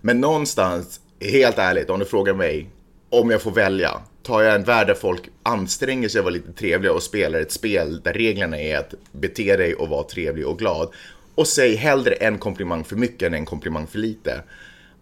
Men 0.00 0.20
någonstans, 0.20 1.00
helt 1.20 1.58
ärligt, 1.58 1.90
om 1.90 1.98
du 1.98 2.04
frågar 2.04 2.34
mig, 2.34 2.70
om 3.10 3.30
jag 3.30 3.42
får 3.42 3.50
välja, 3.50 4.00
tar 4.22 4.42
jag 4.42 4.54
en 4.54 4.64
värld 4.64 4.86
där 4.86 4.94
folk 4.94 5.22
anstränger 5.42 6.08
sig 6.08 6.18
att 6.18 6.24
vara 6.24 6.34
lite 6.34 6.52
trevliga 6.52 6.92
och 6.92 7.02
spelar 7.02 7.40
ett 7.40 7.52
spel 7.52 8.00
där 8.04 8.12
reglerna 8.12 8.60
är 8.60 8.78
att 8.78 8.94
bete 9.12 9.56
dig 9.56 9.74
och 9.74 9.88
vara 9.88 10.02
trevlig 10.02 10.46
och 10.46 10.58
glad. 10.58 10.88
Och 11.34 11.46
säg 11.46 11.74
hellre 11.74 12.12
en 12.14 12.38
komplimang 12.38 12.84
för 12.84 12.96
mycket 12.96 13.26
än 13.26 13.34
en 13.34 13.44
komplimang 13.44 13.86
för 13.86 13.98
lite. 13.98 14.42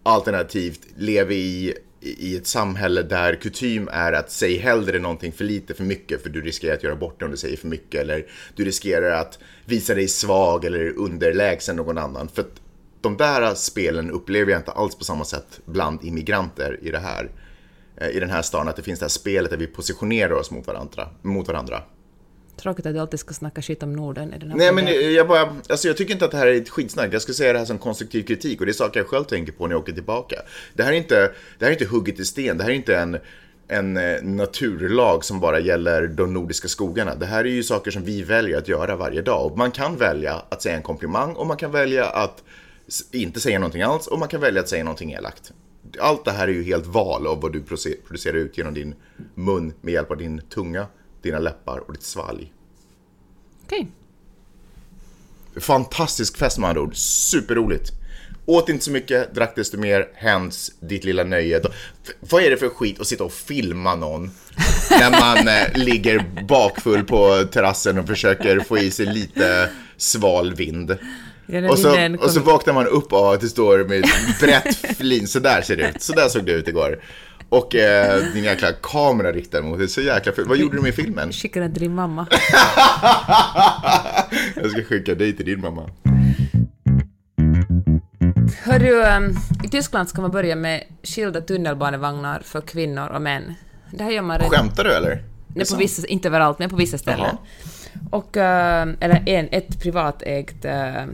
Alternativt, 0.03 0.79
lev 0.97 1.31
i, 1.31 1.73
i 2.01 2.37
ett 2.37 2.47
samhälle 2.47 3.01
där 3.01 3.35
kutym 3.35 3.89
är 3.91 4.13
att 4.13 4.31
säg 4.31 4.57
hellre 4.57 4.99
någonting 4.99 5.31
för 5.31 5.43
lite 5.43 5.73
för 5.73 5.83
mycket 5.83 6.23
för 6.23 6.29
du 6.29 6.41
riskerar 6.41 6.73
att 6.73 6.83
göra 6.83 6.95
bort 6.95 7.19
det 7.19 7.25
om 7.25 7.31
du 7.31 7.37
säger 7.37 7.57
för 7.57 7.67
mycket 7.67 8.01
eller 8.01 8.25
du 8.55 8.65
riskerar 8.65 9.11
att 9.11 9.39
visa 9.65 9.95
dig 9.95 10.07
svag 10.07 10.65
eller 10.65 10.97
underlägsen 10.97 11.75
någon 11.75 11.97
annan. 11.97 12.27
För 12.27 12.41
att 12.41 12.61
de 13.01 13.17
där 13.17 13.55
spelen 13.55 14.11
upplever 14.11 14.51
jag 14.51 14.59
inte 14.59 14.71
alls 14.71 14.95
på 14.95 15.03
samma 15.03 15.25
sätt 15.25 15.59
bland 15.65 16.03
immigranter 16.03 16.79
i 16.81 16.91
det 16.91 16.99
här. 16.99 17.29
Eh, 17.97 18.09
i 18.09 18.19
den 18.19 18.29
här 18.29 18.41
staden, 18.41 18.67
att 18.67 18.75
det 18.75 18.81
finns 18.81 18.99
det 18.99 19.03
här 19.03 19.09
spelet 19.09 19.51
där 19.51 19.57
vi 19.57 19.67
positionerar 19.67 20.33
oss 20.33 20.51
mot 20.51 20.67
varandra. 20.67 21.09
Mot 21.21 21.47
varandra. 21.47 21.83
Tråkigt 22.57 22.85
att 22.85 22.93
du 22.93 22.99
alltid 22.99 23.19
ska 23.19 23.33
snacka 23.33 23.61
skit 23.61 23.83
om 23.83 23.93
Norden 23.93 24.33
i 24.33 24.37
den 24.37 24.49
här 24.51 24.57
Nej, 24.57 24.73
men 24.73 25.13
jag, 25.13 25.27
bara, 25.27 25.55
alltså 25.69 25.87
jag 25.87 25.97
tycker 25.97 26.13
inte 26.13 26.25
att 26.25 26.31
det 26.31 26.37
här 26.37 26.47
är 26.47 26.55
ett 26.55 26.69
skitsnack. 26.69 27.13
Jag 27.13 27.21
skulle 27.21 27.35
säga 27.35 27.53
det 27.53 27.59
här 27.59 27.65
som 27.65 27.77
konstruktiv 27.77 28.23
kritik 28.23 28.59
och 28.59 28.65
det 28.65 28.71
är 28.71 28.73
saker 28.73 28.99
jag 28.99 29.07
själv 29.07 29.23
tänker 29.23 29.51
på 29.51 29.67
när 29.67 29.73
jag 29.73 29.81
åker 29.81 29.93
tillbaka. 29.93 30.35
Det 30.73 30.83
här 30.83 30.93
är 30.93 30.97
inte, 30.97 31.31
det 31.59 31.65
här 31.65 31.67
är 31.67 31.71
inte 31.71 31.85
hugget 31.85 32.19
i 32.19 32.25
sten. 32.25 32.57
Det 32.57 32.63
här 32.63 32.71
är 32.71 32.75
inte 32.75 32.97
en, 32.97 33.17
en 33.67 33.97
eh, 33.97 34.23
naturlag 34.23 35.25
som 35.25 35.39
bara 35.39 35.59
gäller 35.59 36.07
de 36.07 36.33
nordiska 36.33 36.67
skogarna. 36.67 37.15
Det 37.15 37.25
här 37.25 37.45
är 37.45 37.49
ju 37.49 37.63
saker 37.63 37.91
som 37.91 38.03
vi 38.03 38.23
väljer 38.23 38.57
att 38.57 38.67
göra 38.67 38.95
varje 38.95 39.21
dag. 39.21 39.45
Och 39.45 39.57
man 39.57 39.71
kan 39.71 39.97
välja 39.97 40.41
att 40.49 40.61
säga 40.61 40.75
en 40.75 40.83
komplimang 40.83 41.33
och 41.33 41.47
man 41.47 41.57
kan 41.57 41.71
välja 41.71 42.05
att 42.05 42.43
inte 43.11 43.39
säga 43.39 43.59
någonting 43.59 43.81
alls 43.81 44.07
och 44.07 44.19
man 44.19 44.27
kan 44.27 44.41
välja 44.41 44.61
att 44.61 44.69
säga 44.69 44.83
någonting 44.83 45.11
elakt 45.11 45.53
allt 45.99 46.25
det 46.25 46.31
här 46.31 46.47
är 46.47 46.51
ju 46.51 46.63
helt 46.63 46.85
val 46.85 47.27
av 47.27 47.41
vad 47.41 47.53
du 47.53 47.63
producerar 48.07 48.37
ut 48.37 48.57
genom 48.57 48.73
din 48.73 48.95
mun 49.35 49.73
med 49.81 49.93
hjälp 49.93 50.11
av 50.11 50.17
din 50.17 50.41
tunga, 50.49 50.87
dina 51.21 51.39
läppar 51.39 51.77
och 51.77 51.93
ditt 51.93 52.03
svalg. 52.03 52.53
Okej. 53.65 53.79
Okay. 53.79 55.61
Fantastisk 55.61 56.37
fest 56.37 56.57
med 56.57 56.69
andra 56.69 56.81
ord. 56.81 56.95
Superroligt. 56.95 57.91
Åt 58.45 58.69
inte 58.69 58.85
så 58.85 58.91
mycket, 58.91 59.35
drack 59.35 59.55
desto 59.55 59.77
mer, 59.77 60.07
hens 60.13 60.71
ditt 60.79 61.03
lilla 61.03 61.23
nöje. 61.23 61.61
Vad 62.19 62.43
är 62.43 62.49
det 62.49 62.57
för 62.57 62.69
skit 62.69 62.99
att 62.99 63.07
sitta 63.07 63.23
och 63.23 63.33
filma 63.33 63.95
någon 63.95 64.31
när 64.89 65.11
man 65.11 65.47
eh, 65.47 65.85
ligger 65.85 66.43
bakfull 66.47 67.03
på 67.03 67.43
terrassen 67.51 67.99
och 67.99 68.07
försöker 68.07 68.59
få 68.59 68.77
i 68.77 68.91
sig 68.91 69.05
lite 69.05 69.69
sval 69.97 70.53
vind? 70.53 70.97
Ja, 71.47 71.69
och, 71.69 71.79
så, 71.79 72.15
och 72.19 72.31
så 72.31 72.39
vaknar 72.39 72.73
man 72.73 72.87
upp 72.87 73.13
av 73.13 73.25
att 73.25 73.41
det 73.41 73.47
står 73.47 73.77
med 73.77 74.05
brett 74.39 74.97
flin, 74.97 75.27
så 75.27 75.39
där 75.39 75.61
ser 75.61 75.77
det 75.77 75.89
ut. 75.89 76.01
Så 76.01 76.13
där 76.13 76.27
såg 76.29 76.45
det 76.45 76.51
ut 76.51 76.67
igår. 76.67 76.99
Och 77.49 77.75
eh, 77.75 78.23
din 78.33 78.43
jäkla 78.43 78.71
kamera 78.71 79.31
riktad 79.31 79.61
mot 79.61 79.79
det. 79.79 79.87
Så 79.87 80.01
jäkla 80.01 80.31
fult. 80.31 80.47
Vad 80.47 80.57
gjorde 80.57 80.77
du 80.77 80.81
med 80.81 80.95
filmen? 80.95 81.31
Skicka 81.31 81.59
den 81.59 81.73
till 81.73 81.81
din 81.81 81.95
mamma. 81.95 82.27
jag 84.55 84.71
ska 84.71 84.83
skicka 84.83 85.15
dig 85.15 85.35
till 85.35 85.45
din 85.45 85.61
mamma. 85.61 85.89
Hörru, 88.63 89.17
um, 89.17 89.37
i 89.63 89.67
Tyskland 89.67 90.09
ska 90.09 90.21
man 90.21 90.31
börja 90.31 90.55
med 90.55 90.83
skilda 91.03 91.41
tunnelbanevagnar 91.41 92.41
för 92.45 92.61
kvinnor 92.61 93.07
och 93.07 93.21
män. 93.21 93.53
Det 93.91 94.03
här 94.03 94.11
gör 94.11 94.21
man 94.21 94.37
redan... 94.37 94.51
Skämtar 94.51 94.83
du 94.83 94.93
eller? 94.93 95.23
Nej, 95.47 95.65
på 95.71 95.75
vissa, 95.75 96.07
inte 96.07 96.27
överallt, 96.27 96.59
men 96.59 96.69
på 96.69 96.75
vissa 96.75 96.97
ställen. 96.97 97.19
Jaha. 97.19 97.37
Och, 98.11 98.37
uh, 98.37 98.41
eller 98.99 99.23
en, 99.25 99.47
ett 99.51 99.81
privatägt 99.81 100.65
uh, 100.65 101.05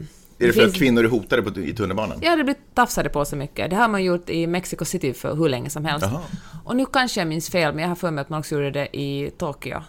är 0.42 0.46
det 0.46 0.52
för 0.52 0.60
finns... 0.60 0.72
att 0.72 0.78
kvinnor 0.78 1.04
är 1.04 1.08
hotade 1.08 1.42
på, 1.42 1.60
i 1.60 1.74
tunnelbanan? 1.74 2.18
Ja, 2.22 2.36
det 2.36 2.44
blir 2.44 2.56
tafsade 2.74 3.08
på 3.08 3.24
så 3.24 3.36
mycket. 3.36 3.70
Det 3.70 3.76
har 3.76 3.88
man 3.88 4.04
gjort 4.04 4.30
i 4.30 4.46
Mexico 4.46 4.84
City 4.84 5.12
för 5.12 5.34
hur 5.34 5.48
länge 5.48 5.70
som 5.70 5.84
helst. 5.84 6.06
Jaha. 6.06 6.20
Och 6.64 6.76
nu 6.76 6.86
kanske 6.86 7.20
jag 7.20 7.28
minns 7.28 7.50
fel, 7.50 7.74
men 7.74 7.82
jag 7.82 7.88
har 7.88 7.96
för 7.96 8.10
mig 8.10 8.22
att 8.22 8.28
man 8.28 8.40
också 8.40 8.54
gjorde 8.54 8.70
det 8.70 8.96
i 8.96 9.30
Tokyo. 9.38 9.82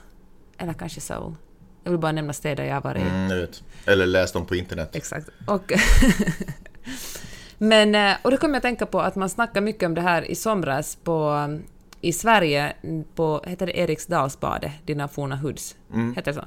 Eller 0.58 0.74
kanske 0.74 1.02
Seoul. 1.02 1.36
Jag 1.84 1.92
vill 1.92 2.00
bara 2.00 2.12
nämna 2.12 2.34
städer 2.34 2.64
jag 2.64 2.74
har 2.74 2.82
varit 2.82 3.02
i. 3.02 3.06
Mm, 3.06 3.30
jag 3.30 3.38
vet. 3.38 3.64
Eller 3.86 4.06
läst 4.06 4.34
dem 4.34 4.46
på 4.46 4.56
internet. 4.56 4.96
Exakt. 4.96 5.30
Och 5.48 5.72
men, 7.58 7.96
eh, 7.96 8.14
och 8.22 8.32
då 8.32 8.38
kommer 8.38 8.54
jag 8.54 8.58
att 8.58 8.64
tänka 8.64 8.86
på 8.86 9.02
att 9.02 9.16
man 9.16 9.30
snackar 9.30 9.62
mycket 9.62 9.84
om 9.84 9.94
det 9.94 10.02
här 10.02 10.32
i 10.32 10.36
somras 10.36 10.98
på, 11.04 11.48
i 12.04 12.14
Sverige, 12.14 12.74
på, 13.16 13.44
heter 13.48 13.66
det 13.66 13.80
Eriksdalsbadet, 13.80 14.72
dina 14.86 15.08
forna 15.08 15.36
hoods? 15.36 15.76
Mm. 15.94 16.16
Heter 16.16 16.34
det 16.34 16.40
så? 16.40 16.46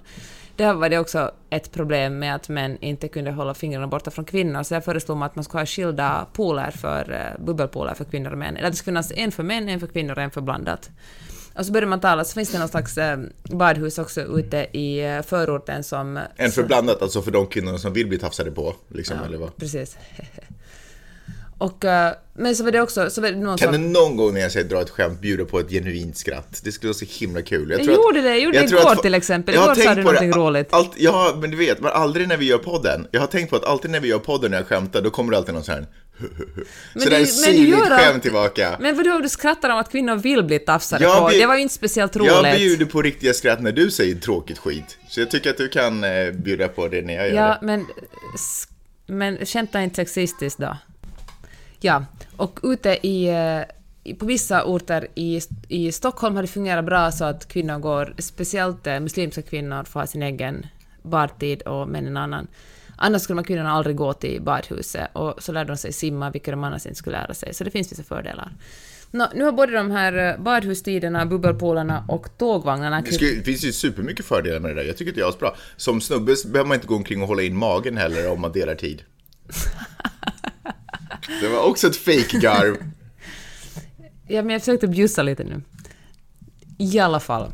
Där 0.56 0.74
var 0.74 0.88
det 0.88 0.98
också 0.98 1.30
ett 1.50 1.72
problem 1.72 2.18
med 2.18 2.34
att 2.34 2.48
män 2.48 2.78
inte 2.80 3.08
kunde 3.08 3.30
hålla 3.30 3.54
fingrarna 3.54 3.86
borta 3.86 4.10
från 4.10 4.24
kvinnor, 4.24 4.62
så 4.62 4.74
jag 4.74 4.84
föreslog 4.84 5.22
att 5.22 5.36
man 5.36 5.44
skulle 5.44 5.60
ha 5.60 5.66
skilda 5.66 6.26
pooler 6.32 6.70
för, 6.70 7.10
uh, 7.10 7.44
bubbelpooler 7.44 7.94
för 7.94 8.04
kvinnor 8.04 8.32
och 8.32 8.38
män. 8.38 8.56
Eller 8.56 8.66
att 8.66 8.72
det 8.72 8.76
skulle 8.76 8.92
finnas 8.92 9.12
en 9.16 9.32
för 9.32 9.42
män, 9.42 9.68
en 9.68 9.80
för 9.80 9.86
kvinnor 9.86 10.12
och 10.12 10.22
en 10.22 10.30
för 10.30 10.40
blandat. 10.40 10.90
Och 11.54 11.66
så 11.66 11.72
började 11.72 11.90
man 11.90 12.00
tala, 12.00 12.24
så 12.24 12.34
finns 12.34 12.52
det 12.52 12.58
någon 12.58 12.68
slags 12.68 12.98
eh, 12.98 13.18
badhus 13.50 13.98
också 13.98 14.20
ute 14.20 14.66
i 14.72 15.04
eh, 15.04 15.22
förorten 15.22 15.84
som... 15.84 16.20
En 16.36 16.50
för 16.50 16.62
blandat, 16.62 17.02
alltså 17.02 17.22
för 17.22 17.30
de 17.30 17.46
kvinnor 17.46 17.76
som 17.76 17.92
vill 17.92 18.06
bli 18.06 18.18
tafsade 18.18 18.50
på? 18.50 18.74
Liksom, 18.88 19.16
ja, 19.20 19.26
eller 19.26 19.38
vad? 19.38 19.56
precis. 19.56 19.98
Och, 21.58 21.84
uh, 21.84 21.90
men 22.34 22.56
så 22.56 22.64
var 22.64 22.70
det 22.70 22.80
också... 22.80 23.10
Så 23.10 23.20
var 23.20 23.30
det 23.30 23.36
någon 23.36 23.58
kan 23.58 23.74
som... 23.74 23.82
du 23.82 23.88
någon 23.88 24.16
gång 24.16 24.34
när 24.34 24.40
jag 24.40 24.52
säger 24.52 24.68
dra 24.68 24.80
ett 24.80 24.90
skämt 24.90 25.20
bjuda 25.20 25.44
på 25.44 25.60
ett 25.60 25.70
genuint 25.70 26.16
skratt? 26.16 26.60
Det 26.64 26.72
skulle 26.72 26.88
vara 26.88 26.98
så 26.98 27.04
himla 27.08 27.42
kul. 27.42 27.70
Jag, 27.70 27.80
jag 27.80 27.94
gjorde 27.94 28.20
det, 28.20 28.28
jag 28.28 28.40
gjorde 28.40 28.56
jag 28.56 28.70
det 28.70 28.76
igår 28.76 28.92
att, 28.92 29.02
till 29.02 29.14
exempel. 29.14 29.54
Igår 29.54 29.74
sa 29.74 29.94
du 29.94 30.02
någonting 30.02 30.30
det, 30.30 30.38
roligt. 30.38 30.68
Allt, 30.70 30.92
ja, 30.96 31.38
men 31.40 31.50
du 31.50 31.56
vet, 31.56 31.80
men 31.80 31.92
aldrig 31.92 32.28
när 32.28 32.36
vi 32.36 32.46
gör 32.46 32.58
podden. 32.58 33.06
Jag 33.10 33.20
har 33.20 33.26
tänkt 33.26 33.50
på 33.50 33.56
att 33.56 33.64
alltid 33.64 33.90
när 33.90 34.00
vi 34.00 34.08
gör 34.08 34.18
podden 34.18 34.50
när 34.50 34.58
jag 34.58 34.66
skämtar, 34.66 35.02
då 35.02 35.10
kommer 35.10 35.30
det 35.30 35.38
alltid 35.38 35.54
någon 35.54 35.64
sån 35.64 35.74
här 35.74 35.86
men 36.92 37.02
så 37.02 37.08
det 37.08 37.16
är 37.16 37.24
syrligt 37.24 37.88
skämt 37.88 38.22
tillbaka. 38.22 38.76
Men 38.80 38.96
vadå, 38.96 39.18
du 39.18 39.28
skrattar 39.28 39.70
om 39.70 39.78
att 39.78 39.90
kvinnor 39.90 40.16
vill 40.16 40.44
bli 40.44 40.58
tafsade 40.58 41.04
jag 41.04 41.18
på? 41.18 41.28
Det 41.28 41.46
var 41.46 41.56
ju 41.56 41.62
inte 41.62 41.74
speciellt 41.74 42.16
roligt. 42.16 42.32
Jag 42.32 42.56
bjuder 42.56 42.86
på 42.86 43.02
riktiga 43.02 43.34
skratt 43.34 43.62
när 43.62 43.72
du 43.72 43.90
säger 43.90 44.14
tråkigt 44.14 44.58
skit. 44.58 44.98
Så 45.08 45.20
jag 45.20 45.30
tycker 45.30 45.50
att 45.50 45.56
du 45.56 45.68
kan 45.68 46.04
eh, 46.04 46.32
bjuda 46.32 46.68
på 46.68 46.88
det 46.88 47.02
när 47.02 47.14
jag 47.14 47.28
gör 47.28 47.34
ja, 47.34 47.42
det. 47.42 47.48
Ja, 47.48 47.58
men... 47.62 47.86
Men 49.08 49.46
skämta 49.46 49.82
inte 49.82 49.96
sexistiskt 49.96 50.58
då. 50.58 50.76
Ja, 51.80 52.04
och 52.36 52.60
ute 52.62 52.94
eh, 52.94 53.64
i, 54.04 54.14
på 54.14 54.26
vissa 54.26 54.64
orter 54.64 55.08
i, 55.14 55.40
i 55.68 55.92
Stockholm 55.92 56.34
har 56.34 56.42
det 56.42 56.48
fungerat 56.48 56.84
bra 56.84 57.12
så 57.12 57.24
att 57.24 57.48
kvinnor 57.48 57.78
går, 57.78 58.14
speciellt 58.18 58.86
eh, 58.86 59.00
muslimska 59.00 59.42
kvinnor, 59.42 59.84
får 59.84 60.00
ha 60.00 60.06
sin 60.06 60.22
egen 60.22 60.66
badtid 61.02 61.62
och 61.62 61.88
män 61.88 62.06
en 62.06 62.16
annan. 62.16 62.46
Annars 62.96 63.22
skulle 63.22 63.34
man 63.34 63.44
kvinnorna 63.44 63.72
aldrig 63.72 63.96
gå 63.96 64.12
till 64.12 64.42
badhuset 64.42 65.08
och 65.12 65.34
så 65.38 65.52
lärde 65.52 65.72
de 65.72 65.76
sig 65.76 65.92
simma, 65.92 66.30
vilket 66.30 66.52
de 66.52 66.64
annars 66.64 66.86
inte 66.86 66.98
skulle 66.98 67.20
lära 67.20 67.34
sig. 67.34 67.54
Så 67.54 67.64
det 67.64 67.70
finns 67.70 67.92
vissa 67.92 68.02
fördelar. 68.02 68.52
Nå, 69.10 69.28
nu 69.34 69.44
har 69.44 69.52
både 69.52 69.72
de 69.72 69.90
här 69.90 70.32
eh, 70.32 70.42
badhustiderna, 70.42 71.26
bubbelpoolerna 71.26 72.04
och 72.08 72.38
tågvagnarna... 72.38 73.00
Det, 73.00 73.12
skulle, 73.12 73.34
det 73.34 73.42
finns 73.42 73.64
ju 73.64 73.72
supermycket 73.72 74.26
fördelar 74.26 74.60
med 74.60 74.70
det 74.70 74.74
där. 74.74 74.88
Jag 74.88 74.96
tycker 74.96 75.12
att 75.12 75.16
det 75.16 75.22
är 75.22 75.38
bra. 75.38 75.56
Som 75.76 76.00
snubbe 76.00 76.34
behöver 76.46 76.68
man 76.68 76.74
inte 76.74 76.86
gå 76.86 76.96
omkring 76.96 77.22
och 77.22 77.28
hålla 77.28 77.42
in 77.42 77.56
magen 77.56 77.96
heller 77.96 78.32
om 78.32 78.40
man 78.40 78.52
delar 78.52 78.74
tid. 78.74 79.02
Det 81.40 81.48
var 81.48 81.62
också 81.62 81.86
ett 81.86 81.96
fake-garv. 81.96 82.76
ja, 84.26 84.42
men 84.42 84.50
jag 84.50 84.62
försökte 84.62 84.88
bjussa 84.88 85.22
lite 85.22 85.44
nu. 85.44 85.62
I 86.78 86.98
alla 86.98 87.20
fall, 87.20 87.52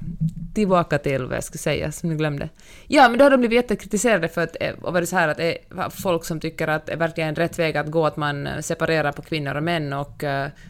tillbaka 0.55 0.99
till 0.99 1.25
vad 1.25 1.37
jag 1.37 1.45
skulle 1.45 1.59
säga, 1.59 1.93
som 1.93 2.09
jag 2.09 2.19
glömde. 2.19 2.49
Ja, 2.87 3.09
men 3.09 3.19
då 3.19 3.25
har 3.25 3.31
de 3.31 3.37
blivit 3.37 3.57
jättekritiserade 3.57 4.29
för 4.29 4.41
att, 4.41 4.57
eh, 4.61 4.75
och 4.83 4.93
varit 4.93 5.09
så 5.09 5.17
här 5.17 5.29
att 5.29 5.37
det 5.37 5.59
är 5.71 5.91
folk 5.91 6.25
som 6.25 6.41
tycker 6.41 6.69
att 6.69 6.87
det 6.87 6.93
är 6.93 6.97
verkligen 6.97 7.35
rätt 7.35 7.59
väg 7.59 7.77
att 7.77 7.91
gå, 7.91 8.07
att 8.07 8.17
man 8.17 8.47
eh, 8.47 8.61
separerar 8.61 9.13
på 9.13 9.23
kvinnor 9.23 9.55
och 9.55 9.63
män 9.63 9.93
och... 9.93 10.25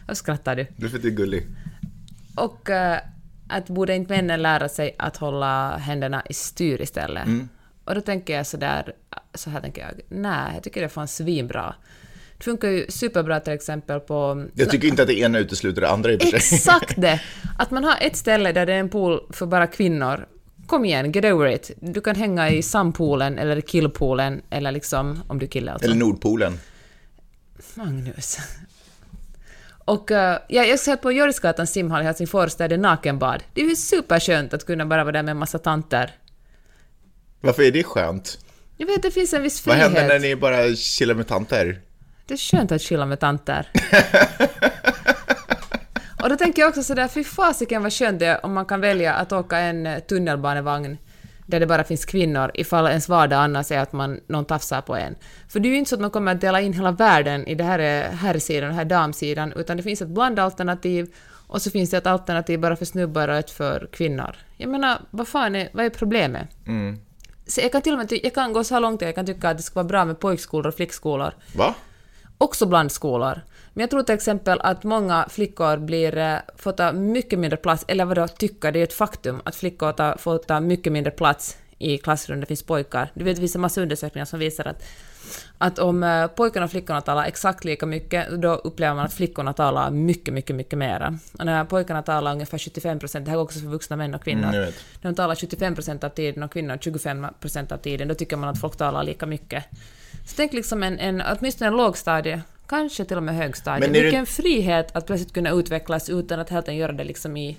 Vad 0.07 0.17
skrattar 0.17 0.55
du? 0.55 0.67
Det 0.75 0.85
är 0.85 0.89
för 0.89 0.97
att 0.97 1.01
du 1.01 1.07
är 1.07 1.15
gullig. 1.15 1.47
Och 2.35 2.69
att 3.47 3.69
borde 3.69 3.95
inte 3.95 4.13
männen 4.13 4.41
lära 4.41 4.69
sig 4.69 4.95
att 4.97 5.17
hålla 5.17 5.77
händerna 5.77 6.23
i 6.29 6.33
styr 6.33 6.81
istället? 6.81 7.25
Mm. 7.25 7.49
Och 7.85 7.95
då 7.95 8.01
tänker 8.01 8.35
jag 8.35 8.47
så 8.47 8.57
där, 8.57 8.93
så 9.33 9.49
här 9.49 9.61
tänker 9.61 9.81
jag, 9.81 9.91
nej, 10.09 10.51
jag 10.53 10.63
tycker 10.63 10.81
det 10.81 10.87
är 10.87 10.89
fan 10.89 11.07
svinbra 11.07 11.61
Det 11.61 12.02
funkar 12.43 12.69
ju 12.69 12.85
superbra 12.89 13.39
till 13.39 13.53
exempel 13.53 13.99
på... 13.99 14.45
Jag 14.53 14.69
tycker 14.69 14.87
inte 14.87 15.01
att 15.01 15.07
det 15.07 15.19
ena 15.19 15.39
utesluter 15.39 15.81
det 15.81 15.89
andra 15.89 16.11
i 16.11 16.17
och 16.17 16.21
för 16.21 16.27
sig. 16.27 16.57
Exakt 16.57 17.01
det! 17.01 17.21
Att 17.57 17.71
man 17.71 17.83
har 17.83 17.97
ett 18.01 18.15
ställe 18.15 18.51
där 18.51 18.65
det 18.65 18.73
är 18.73 18.79
en 18.79 18.89
pool 18.89 19.19
för 19.29 19.45
bara 19.45 19.67
kvinnor. 19.67 20.25
Kom 20.67 20.85
igen, 20.85 21.11
get 21.11 21.25
over 21.25 21.47
it. 21.47 21.71
Du 21.79 22.01
kan 22.01 22.15
hänga 22.15 22.49
i 22.49 22.61
sampoolen 22.61 23.39
eller 23.39 23.61
killpoolen 23.61 24.41
eller 24.49 24.71
liksom, 24.71 25.23
om 25.27 25.39
du 25.39 25.47
kille 25.47 25.71
alltså. 25.71 25.85
Eller 25.85 25.95
Nordpolen. 25.95 26.59
Magnus. 27.73 28.37
Och 29.85 30.11
uh, 30.11 30.17
ja, 30.17 30.39
jag 30.47 30.79
ska 30.79 30.97
på 30.97 31.11
Jorisgatans 31.11 31.71
simhall 31.71 32.01
i 32.01 32.05
Helsingfors 32.05 32.55
där 32.55 32.69
det 32.69 32.75
är 32.75 32.79
nakenbad. 32.79 33.43
Det 33.53 33.61
är 33.61 33.65
ju 33.65 33.75
superskönt 33.75 34.53
att 34.53 34.65
kunna 34.65 34.85
bara 34.85 35.03
vara 35.03 35.11
där 35.11 35.23
med 35.23 35.31
en 35.31 35.37
massa 35.37 35.59
tanter. 35.59 36.15
Varför 37.41 37.63
är 37.63 37.71
det 37.71 37.83
skönt? 37.83 38.37
Jag 38.77 38.87
vet, 38.87 39.03
det 39.03 39.11
finns 39.11 39.33
en 39.33 39.43
viss 39.43 39.65
Vad 39.67 39.75
frihet. 39.75 39.91
händer 39.91 40.07
när 40.07 40.19
ni 40.19 40.35
bara 40.35 40.75
chillar 40.75 41.15
med 41.15 41.27
tanter? 41.27 41.81
Det 42.25 42.33
är 42.33 42.37
skönt 42.37 42.71
att 42.71 42.81
chilla 42.81 43.05
med 43.05 43.19
tanter. 43.19 43.69
Och 46.23 46.29
då 46.29 46.35
tänker 46.35 46.61
jag 46.61 46.69
också 46.69 46.83
sådär, 46.83 47.07
fy 47.07 47.23
fasiken 47.23 47.83
vad 47.83 47.93
skönt 47.93 48.19
det 48.19 48.25
är 48.25 48.45
om 48.45 48.53
man 48.53 48.65
kan 48.65 48.81
välja 48.81 49.13
att 49.13 49.31
åka 49.31 49.57
en 49.57 49.85
eh, 49.85 49.99
tunnelbanevagn 49.99 50.97
där 51.45 51.59
det 51.59 51.67
bara 51.67 51.83
finns 51.83 52.05
kvinnor 52.05 52.51
ifall 52.53 52.87
ens 52.87 53.09
vardag 53.09 53.39
annars 53.39 53.71
är 53.71 53.79
att 53.79 53.93
man, 53.93 54.19
någon 54.27 54.45
tafsar 54.45 54.81
på 54.81 54.95
en. 54.95 55.15
För 55.47 55.59
det 55.59 55.67
är 55.67 55.71
ju 55.71 55.77
inte 55.77 55.89
så 55.89 55.95
att 55.95 56.01
man 56.01 56.11
kommer 56.11 56.31
att 56.31 56.41
dela 56.41 56.61
in 56.61 56.73
hela 56.73 56.91
världen 56.91 57.47
i 57.47 57.55
det 57.55 57.63
här 57.63 57.79
är 57.79 58.11
herrsidan 58.11 58.69
och 58.69 58.75
här 58.75 58.81
är 58.81 58.89
damsidan, 58.89 59.53
utan 59.55 59.77
det 59.77 59.83
finns 59.83 60.01
ett 60.01 60.07
blandalternativ 60.07 61.13
och 61.47 61.61
så 61.61 61.71
finns 61.71 61.89
det 61.89 61.97
ett 61.97 62.07
alternativ 62.07 62.59
bara 62.59 62.75
för 62.75 62.85
snubbar 62.85 63.27
och 63.27 63.35
ett 63.35 63.51
för 63.51 63.89
kvinnor. 63.91 64.35
Jag 64.57 64.69
menar, 64.69 64.97
vad 65.11 65.27
fan 65.27 65.55
är, 65.55 65.69
vad 65.73 65.85
är 65.85 65.89
problemet? 65.89 66.47
Så 67.47 67.61
jag 67.61 67.71
kan 67.71 67.81
till 67.81 67.93
och 67.93 67.99
med 67.99 68.19
jag 68.23 68.33
kan 68.33 68.53
gå 68.53 68.63
så 68.63 68.73
här 68.73 68.81
långt 68.81 69.01
att 69.01 69.05
jag 69.05 69.15
kan 69.15 69.25
tycka 69.25 69.49
att 69.49 69.57
det 69.57 69.63
ska 69.63 69.75
vara 69.75 69.87
bra 69.87 70.05
med 70.05 70.19
pojkskolor 70.19 70.67
och 70.67 70.75
flickskolor 70.75 71.33
Va? 71.55 71.75
Också 72.43 72.65
bland 72.65 72.91
skolor. 72.91 73.41
Men 73.73 73.81
jag 73.81 73.89
tror 73.89 74.03
till 74.03 74.15
exempel 74.15 74.61
att 74.61 74.83
många 74.83 75.27
flickor 75.29 75.77
blir, 75.77 76.17
eh, 76.17 76.37
får 76.57 76.71
ta 76.71 76.91
mycket 76.91 77.39
mindre 77.39 77.57
plats, 77.57 77.85
eller 77.87 78.05
vadå 78.05 78.27
tycka, 78.27 78.71
det 78.71 78.79
är 78.79 78.83
ett 78.83 78.93
faktum 78.93 79.41
att 79.45 79.55
flickor 79.55 79.91
ta, 79.91 80.17
får 80.17 80.37
ta 80.37 80.59
mycket 80.59 80.93
mindre 80.93 81.11
plats 81.11 81.57
i 81.77 81.97
klassrum 81.97 82.39
det 82.39 82.45
finns 82.45 82.63
pojkar. 82.63 83.11
Du 83.13 83.23
vet, 83.23 83.35
det 83.35 83.39
finns 83.39 83.55
en 83.55 83.61
massa 83.61 83.81
undersökningar 83.81 84.25
som 84.25 84.39
visar 84.39 84.67
att, 84.67 84.83
att 85.57 85.79
om 85.79 86.03
eh, 86.03 86.27
pojkarna 86.27 86.63
och 86.63 86.71
flickorna 86.71 87.01
talar 87.01 87.25
exakt 87.25 87.65
lika 87.65 87.85
mycket, 87.85 88.41
då 88.41 88.53
upplever 88.53 88.95
man 88.95 89.05
att 89.05 89.13
flickorna 89.13 89.53
talar 89.53 89.91
mycket, 89.91 90.33
mycket, 90.33 90.55
mycket 90.55 90.79
mera. 90.79 91.19
Och 91.39 91.45
när 91.45 91.65
pojkarna 91.65 92.01
talar 92.01 92.31
ungefär 92.31 92.57
75 92.57 92.99
procent, 92.99 93.25
det 93.25 93.31
här 93.31 93.37
går 93.37 93.43
också 93.43 93.59
för 93.59 93.67
vuxna 93.67 93.95
män 93.95 94.15
och 94.15 94.23
kvinnor, 94.23 94.53
Mm, 94.53 94.73
när 95.01 95.11
de 95.11 95.15
talar 95.15 95.35
25 95.35 95.75
procent 95.75 96.03
av 96.03 96.09
tiden 96.09 96.43
och 96.43 96.51
kvinnor 96.51 96.77
25 96.81 97.27
procent 97.39 97.71
av 97.71 97.77
tiden, 97.77 98.07
då 98.07 98.15
tycker 98.15 98.37
man 98.37 98.49
att 98.49 98.59
folk 98.59 98.75
talar 98.75 99.03
lika 99.03 99.25
mycket. 99.25 99.63
Så 100.25 100.33
tänk 100.35 100.53
liksom 100.53 100.83
en, 100.83 100.99
en 100.99 101.23
åtminstone 101.39 101.67
en 101.67 101.77
lågstadie, 101.77 102.41
kanske 102.67 103.05
till 103.05 103.17
och 103.17 103.23
med 103.23 103.35
högstadie. 103.35 103.89
Vilken 103.89 104.25
frihet 104.25 104.95
att 104.95 105.05
plötsligt 105.05 105.33
kunna 105.33 105.51
utvecklas 105.51 106.09
utan 106.09 106.39
att 106.39 106.49
helt 106.49 106.67
göra 106.67 106.91
det 106.91 107.03
liksom 107.03 107.37
i 107.37 107.57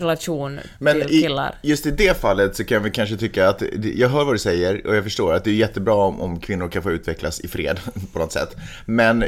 relation 0.00 0.60
Men 0.78 1.00
till 1.00 1.18
i, 1.18 1.22
killar. 1.22 1.54
just 1.62 1.86
i 1.86 1.90
det 1.90 2.20
fallet 2.20 2.56
så 2.56 2.64
kan 2.64 2.82
väl 2.82 2.92
kanske 2.92 3.16
tycka 3.16 3.48
att, 3.48 3.62
jag 3.94 4.08
hör 4.08 4.24
vad 4.24 4.34
du 4.34 4.38
säger 4.38 4.86
och 4.86 4.96
jag 4.96 5.04
förstår 5.04 5.34
att 5.34 5.44
det 5.44 5.50
är 5.50 5.54
jättebra 5.54 5.94
om, 5.94 6.20
om 6.20 6.40
kvinnor 6.40 6.68
kan 6.68 6.82
få 6.82 6.90
utvecklas 6.90 7.40
i 7.40 7.48
fred 7.48 7.80
på 8.12 8.18
något 8.18 8.32
sätt. 8.32 8.56
Men 8.86 9.24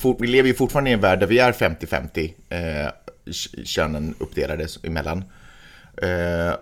fort, 0.00 0.16
vi 0.20 0.26
lever 0.26 0.48
ju 0.48 0.54
fortfarande 0.54 0.90
i 0.90 0.92
en 0.92 1.00
värld 1.00 1.20
där 1.20 1.26
vi 1.26 1.38
är 1.38 1.52
50-50 1.52 2.32
eh, 2.48 2.90
könen 3.64 4.14
uppdelade 4.18 4.66
emellan. 4.82 5.24
Eh, 6.02 6.54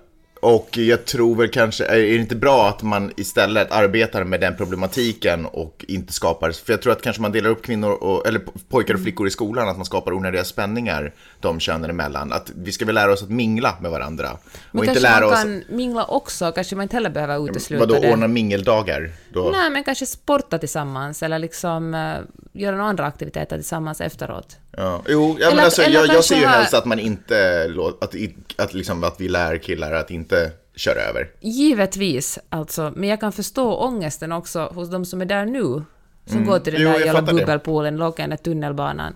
och 0.44 0.78
jag 0.78 1.04
tror 1.04 1.36
väl 1.36 1.48
kanske, 1.48 1.84
är 1.84 1.96
det 1.96 2.16
inte 2.16 2.36
bra 2.36 2.68
att 2.68 2.82
man 2.82 3.12
istället 3.16 3.72
arbetar 3.72 4.24
med 4.24 4.40
den 4.40 4.56
problematiken 4.56 5.46
och 5.46 5.84
inte 5.88 6.12
skapar, 6.12 6.50
för 6.50 6.72
jag 6.72 6.82
tror 6.82 6.92
att 6.92 7.02
kanske 7.02 7.22
man 7.22 7.32
delar 7.32 7.50
upp 7.50 7.62
kvinnor, 7.62 7.90
och, 7.90 8.26
eller 8.26 8.40
pojkar 8.68 8.94
och 8.94 9.00
flickor 9.00 9.26
i 9.26 9.30
skolan, 9.30 9.68
att 9.68 9.76
man 9.76 9.86
skapar 9.86 10.12
onödiga 10.12 10.44
spänningar 10.44 11.12
de 11.40 11.60
könen 11.60 11.90
emellan. 11.90 12.32
Att 12.32 12.50
vi 12.54 12.72
ska 12.72 12.84
väl 12.84 12.94
lära 12.94 13.12
oss 13.12 13.22
att 13.22 13.30
mingla 13.30 13.76
med 13.80 13.90
varandra. 13.90 14.28
Men 14.70 14.78
och 14.78 14.84
inte 14.84 15.00
kanske 15.00 15.20
lära 15.20 15.26
man 15.26 15.34
oss, 15.34 15.42
kan 15.42 15.76
mingla 15.76 16.04
också, 16.04 16.52
kanske 16.52 16.76
man 16.76 16.82
inte 16.82 16.96
heller 16.96 17.10
behöver 17.10 17.50
utesluta 17.50 17.86
vadå, 17.86 18.00
det. 18.00 18.12
ordna 18.12 18.28
mingeldagar? 18.28 19.12
Då? 19.32 19.50
Nej, 19.52 19.70
men 19.70 19.84
kanske 19.84 20.06
sporta 20.06 20.58
tillsammans 20.58 21.22
eller 21.22 21.38
liksom 21.38 21.94
uh, 21.94 22.16
göra 22.52 22.76
några 22.76 22.90
andra 22.90 23.06
aktiviteter 23.06 23.56
tillsammans 23.56 24.00
efteråt. 24.00 24.56
Ja. 24.76 25.02
Jo, 25.08 25.36
ja, 25.40 25.50
men 25.50 25.64
alltså, 25.64 25.82
eller 25.82 25.96
jag, 25.98 26.08
jag 26.08 26.24
ser 26.24 26.36
ju 26.36 26.46
helst 26.46 26.74
att 26.74 26.84
man 26.84 26.98
inte, 26.98 27.68
att, 28.00 28.14
att, 28.56 28.74
liksom, 28.74 29.04
att 29.04 29.20
vi 29.20 29.28
lär 29.28 29.58
killar 29.58 29.92
att 29.92 30.10
inte 30.10 30.52
köra 30.76 31.00
över. 31.00 31.30
Givetvis, 31.40 32.38
alltså, 32.48 32.92
men 32.96 33.08
jag 33.08 33.20
kan 33.20 33.32
förstå 33.32 33.74
ångesten 33.74 34.32
också 34.32 34.70
hos 34.74 34.90
de 34.90 35.04
som 35.04 35.20
är 35.20 35.24
där 35.26 35.44
nu, 35.44 35.82
som 36.26 36.46
går 36.46 36.58
till 36.58 36.72
den 36.72 36.82
Mm. 36.82 36.92
Jo, 36.92 36.98
där 36.98 37.06
jävla 37.06 37.22
bubbelpoolen, 37.32 37.96
där 37.98 38.36
tunnelbanan. 38.36 39.14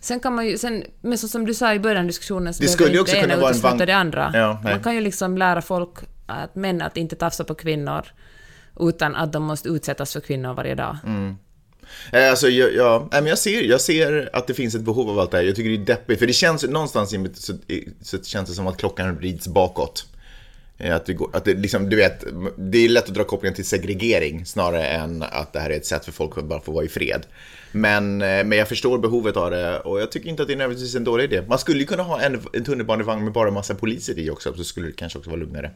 Sen 0.00 0.20
kan 0.20 0.34
man 0.34 0.46
ju, 0.46 0.58
sen, 0.58 0.84
men 1.00 1.18
så 1.18 1.28
som 1.28 1.46
du 1.46 1.54
sa 1.54 1.74
i 1.74 1.78
början 1.78 2.00
av 2.00 2.06
diskussionen, 2.06 2.54
så 2.54 2.62
Det 2.62 2.68
skulle 2.68 2.92
ju 2.92 3.00
också 3.00 3.14
det 3.14 3.22
kunna 3.22 3.36
vara 3.36 3.50
en 3.50 3.56
vagn- 3.56 3.86
det 3.86 3.92
andra. 3.92 4.30
Ja, 4.34 4.60
man 4.64 4.82
kan 4.82 4.94
ju 4.94 5.00
liksom 5.00 5.38
lära 5.38 5.62
folk, 5.62 5.90
att 6.26 6.54
män, 6.54 6.82
att 6.82 6.96
inte 6.96 7.16
tafsa 7.16 7.44
på 7.44 7.54
kvinnor, 7.54 8.02
utan 8.80 9.16
att 9.16 9.32
de 9.32 9.42
måste 9.42 9.68
utsättas 9.68 10.12
för 10.12 10.20
kvinnor 10.20 10.54
varje 10.54 10.74
dag. 10.74 10.96
Mm. 11.06 11.36
Eh, 12.12 12.30
alltså, 12.30 12.48
jag, 12.48 12.74
jag, 12.74 13.08
nej, 13.12 13.22
men 13.22 13.26
jag, 13.26 13.38
ser, 13.38 13.62
jag 13.62 13.80
ser 13.80 14.30
att 14.32 14.46
det 14.46 14.54
finns 14.54 14.74
ett 14.74 14.82
behov 14.82 15.10
av 15.10 15.18
allt 15.18 15.30
det 15.30 15.36
här. 15.36 15.44
Jag 15.44 15.56
tycker 15.56 15.70
det 15.70 15.76
är 15.76 15.96
deppigt, 15.96 16.18
för 16.18 16.26
det 16.26 16.32
känns 16.32 16.64
någonstans 16.64 17.14
i 17.14 17.18
mitt, 17.18 17.36
så, 17.36 17.52
så 18.02 18.22
känns 18.22 18.48
det 18.48 18.54
som 18.54 18.66
att 18.66 18.76
klockan 18.76 19.16
vrids 19.16 19.48
bakåt. 19.48 20.06
Eh, 20.78 20.96
att 20.96 21.06
det, 21.06 21.12
går, 21.12 21.30
att 21.32 21.44
det 21.44 21.54
liksom, 21.54 21.90
du 21.90 21.96
vet, 21.96 22.24
det 22.56 22.78
är 22.78 22.88
lätt 22.88 23.08
att 23.08 23.14
dra 23.14 23.24
kopplingen 23.24 23.54
till 23.54 23.64
segregering 23.64 24.46
snarare 24.46 24.86
än 24.86 25.22
att 25.22 25.52
det 25.52 25.60
här 25.60 25.70
är 25.70 25.76
ett 25.76 25.86
sätt 25.86 26.04
för 26.04 26.12
folk 26.12 26.38
att 26.38 26.44
bara 26.44 26.60
få 26.60 26.72
vara 26.72 26.84
i 26.84 26.88
fred. 26.88 27.26
Men, 27.72 28.22
eh, 28.22 28.44
men 28.44 28.52
jag 28.52 28.68
förstår 28.68 28.98
behovet 28.98 29.36
av 29.36 29.50
det 29.50 29.80
och 29.80 30.00
jag 30.00 30.12
tycker 30.12 30.28
inte 30.28 30.42
att 30.42 30.48
det 30.48 30.54
är 30.54 30.58
nödvändigtvis 30.58 30.94
en 30.94 31.04
dålig 31.04 31.24
idé. 31.24 31.42
Man 31.48 31.58
skulle 31.58 31.80
ju 31.80 31.86
kunna 31.86 32.02
ha 32.02 32.20
en, 32.20 32.40
en 32.52 32.64
tunnelbanevagn 32.64 33.24
med 33.24 33.32
bara 33.32 33.50
massa 33.50 33.74
poliser 33.74 34.18
i 34.18 34.30
också, 34.30 34.54
så 34.54 34.64
skulle 34.64 34.86
det 34.86 34.92
kanske 34.92 35.18
också 35.18 35.30
vara 35.30 35.40
lugnare. 35.40 35.70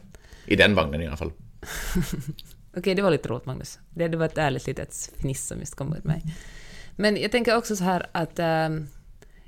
I 0.45 0.55
den 0.55 0.75
vagnen 0.75 1.01
i 1.01 1.07
alla 1.07 1.17
fall. 1.17 1.31
Okej, 2.77 2.95
det 2.95 3.01
var 3.01 3.11
lite 3.11 3.29
roligt 3.29 3.45
Magnus. 3.45 3.79
Det, 3.89 4.07
det 4.07 4.17
var 4.17 4.25
ett 4.25 4.37
ärligt 4.37 4.67
litet 4.67 5.11
fniss 5.17 5.47
som 5.47 5.59
just 5.59 5.75
kom 5.75 5.93
ut 5.93 6.03
mig. 6.03 6.23
Men 6.95 7.17
jag 7.17 7.31
tänker 7.31 7.57
också 7.57 7.75
så 7.75 7.83
här 7.83 8.07
att 8.11 8.39
ehm, 8.39 8.87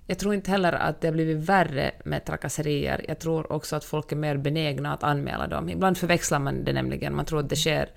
jag 0.08 0.20
tror 0.20 0.34
inte 0.34 0.52
heller 0.52 0.74
att 0.74 1.02
det 1.02 1.08
har 1.08 1.14
blivit 1.14 1.38
värre 1.38 1.92
med 2.06 2.26
trakasserier. 2.26 3.06
Jag 3.08 3.20
tror 3.20 3.52
också 3.52 3.76
att 3.76 3.86
folk 3.86 4.12
är 4.12 4.16
mer 4.16 4.38
benägna 4.38 4.94
att 4.94 5.04
anmäla 5.04 5.48
dem. 5.48 5.70
Ibland 5.70 5.98
förväxlar 5.98 6.40
man 6.40 6.64
det 6.64 6.74
nämligen. 6.74 7.16
Man 7.16 7.26
tror 7.26 7.40
att 7.40 7.50
det 7.50 7.56
sker 7.56 7.90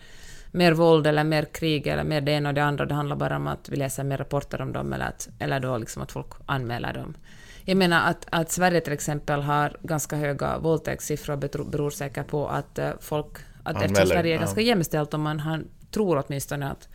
mer 0.50 0.72
våld 0.72 1.06
eller 1.06 1.24
mer 1.24 1.44
krig 1.44 1.86
eller 1.86 2.04
mer 2.04 2.20
det 2.20 2.32
ena 2.32 2.48
och 2.48 2.54
det 2.54 2.64
andra. 2.64 2.86
Det 2.86 2.94
handlar 2.94 3.16
bara 3.16 3.36
om 3.36 3.46
att 3.46 3.68
vi 3.68 3.76
läser 3.76 4.04
mer 4.04 4.16
rapporter 4.16 4.62
om 4.62 4.72
dem 4.72 4.92
eller, 4.92 5.06
att, 5.06 5.28
eller 5.38 5.60
då 5.60 5.78
liksom 5.78 6.02
att 6.02 6.12
folk 6.12 6.32
anmäler 6.46 6.92
dem. 6.92 7.16
Jag 7.64 7.76
menar 7.76 8.10
att, 8.10 8.26
att 8.30 8.50
Sverige 8.50 8.80
till 8.80 8.92
exempel 8.92 9.42
har 9.42 9.76
ganska 9.82 10.16
höga 10.16 10.58
våldtäktssiffror 10.58 11.36
beror, 11.36 11.64
beror 11.64 11.90
säkert 11.90 12.26
på 12.26 12.48
att 12.48 12.78
eh, 12.78 12.90
folk... 13.00 13.38
Att 13.66 13.82
eftersom 13.82 14.06
Sverige 14.06 14.30
är 14.32 14.34
ja. 14.34 14.40
ganska 14.40 14.60
jämställt 14.60 15.14
och 15.14 15.20
man 15.20 15.40
har, 15.40 15.62
tror 15.90 16.24
åtminstone 16.26 16.70
att, 16.70 16.88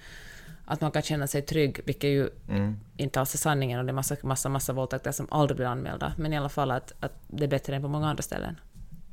att 0.65 0.81
man 0.81 0.91
kan 0.91 1.01
känna 1.01 1.27
sig 1.27 1.41
trygg, 1.41 1.79
vilket 1.86 2.10
ju 2.10 2.29
Mm. 2.49 2.75
inte 2.97 3.19
alls 3.19 3.34
är 3.34 3.38
sanningen 3.38 3.79
och 3.79 3.86
det 3.86 3.91
är 3.91 3.93
massa, 3.93 4.15
massa, 4.23 4.49
massa 4.49 4.73
våldtäkter 4.73 5.12
som 5.12 5.27
aldrig 5.31 5.55
blir 5.57 5.67
anmälda. 5.67 6.13
Men 6.17 6.34
i 6.34 6.38
alla 6.38 6.49
fall 6.49 6.71
att, 6.71 6.93
att 6.99 7.13
det 7.27 7.43
är 7.43 7.47
bättre 7.47 7.75
än 7.75 7.81
på 7.81 7.88
många 7.88 8.10
andra 8.10 8.23
ställen. 8.23 8.55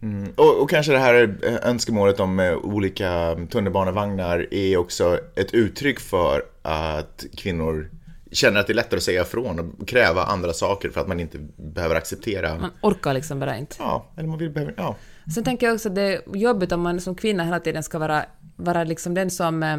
Mm. 0.03 0.33
Och, 0.37 0.63
och 0.63 0.71
kanske 0.71 0.93
det 0.93 0.99
här 0.99 1.39
önskemålet 1.63 2.21
om 2.21 2.41
eh, 2.41 2.53
olika 2.53 3.37
tunnelbanevagnar 3.51 4.55
är 4.55 4.77
också 4.77 5.19
ett 5.37 5.55
uttryck 5.55 6.01
för 6.01 6.43
att 6.63 7.25
kvinnor 7.37 7.91
känner 8.33 8.61
att 8.61 8.67
det 8.67 8.73
är 8.73 8.75
lättare 8.75 8.97
att 8.97 9.03
säga 9.03 9.23
ifrån 9.23 9.59
och 9.59 9.89
kräva 9.89 10.25
andra 10.25 10.53
saker 10.53 10.91
för 10.91 11.01
att 11.01 11.09
man 11.09 11.21
inte 11.21 11.39
behöver 11.57 11.95
acceptera. 11.95 12.59
Man 12.59 12.71
orkar 12.81 13.15
liksom 13.15 13.41
bara 13.41 13.57
inte. 13.57 13.77
Ja, 13.79 14.07
eller 14.17 14.29
man 14.29 14.39
vill 14.39 14.51
behöva, 14.51 14.73
ja. 14.77 14.97
Sen 15.35 15.45
tänker 15.45 15.67
jag 15.67 15.75
också 15.75 15.89
att 15.89 15.95
det 15.95 16.03
är 16.03 16.37
jobbigt 16.37 16.73
om 16.73 16.81
man 16.81 17.01
som 17.01 17.15
kvinna 17.15 17.45
hela 17.45 17.61
tiden 17.61 17.83
ska 17.83 17.99
vara, 17.99 18.25
vara 18.57 18.85
liksom 18.85 19.15
den 19.15 19.31
som 19.31 19.63
eh, 19.63 19.77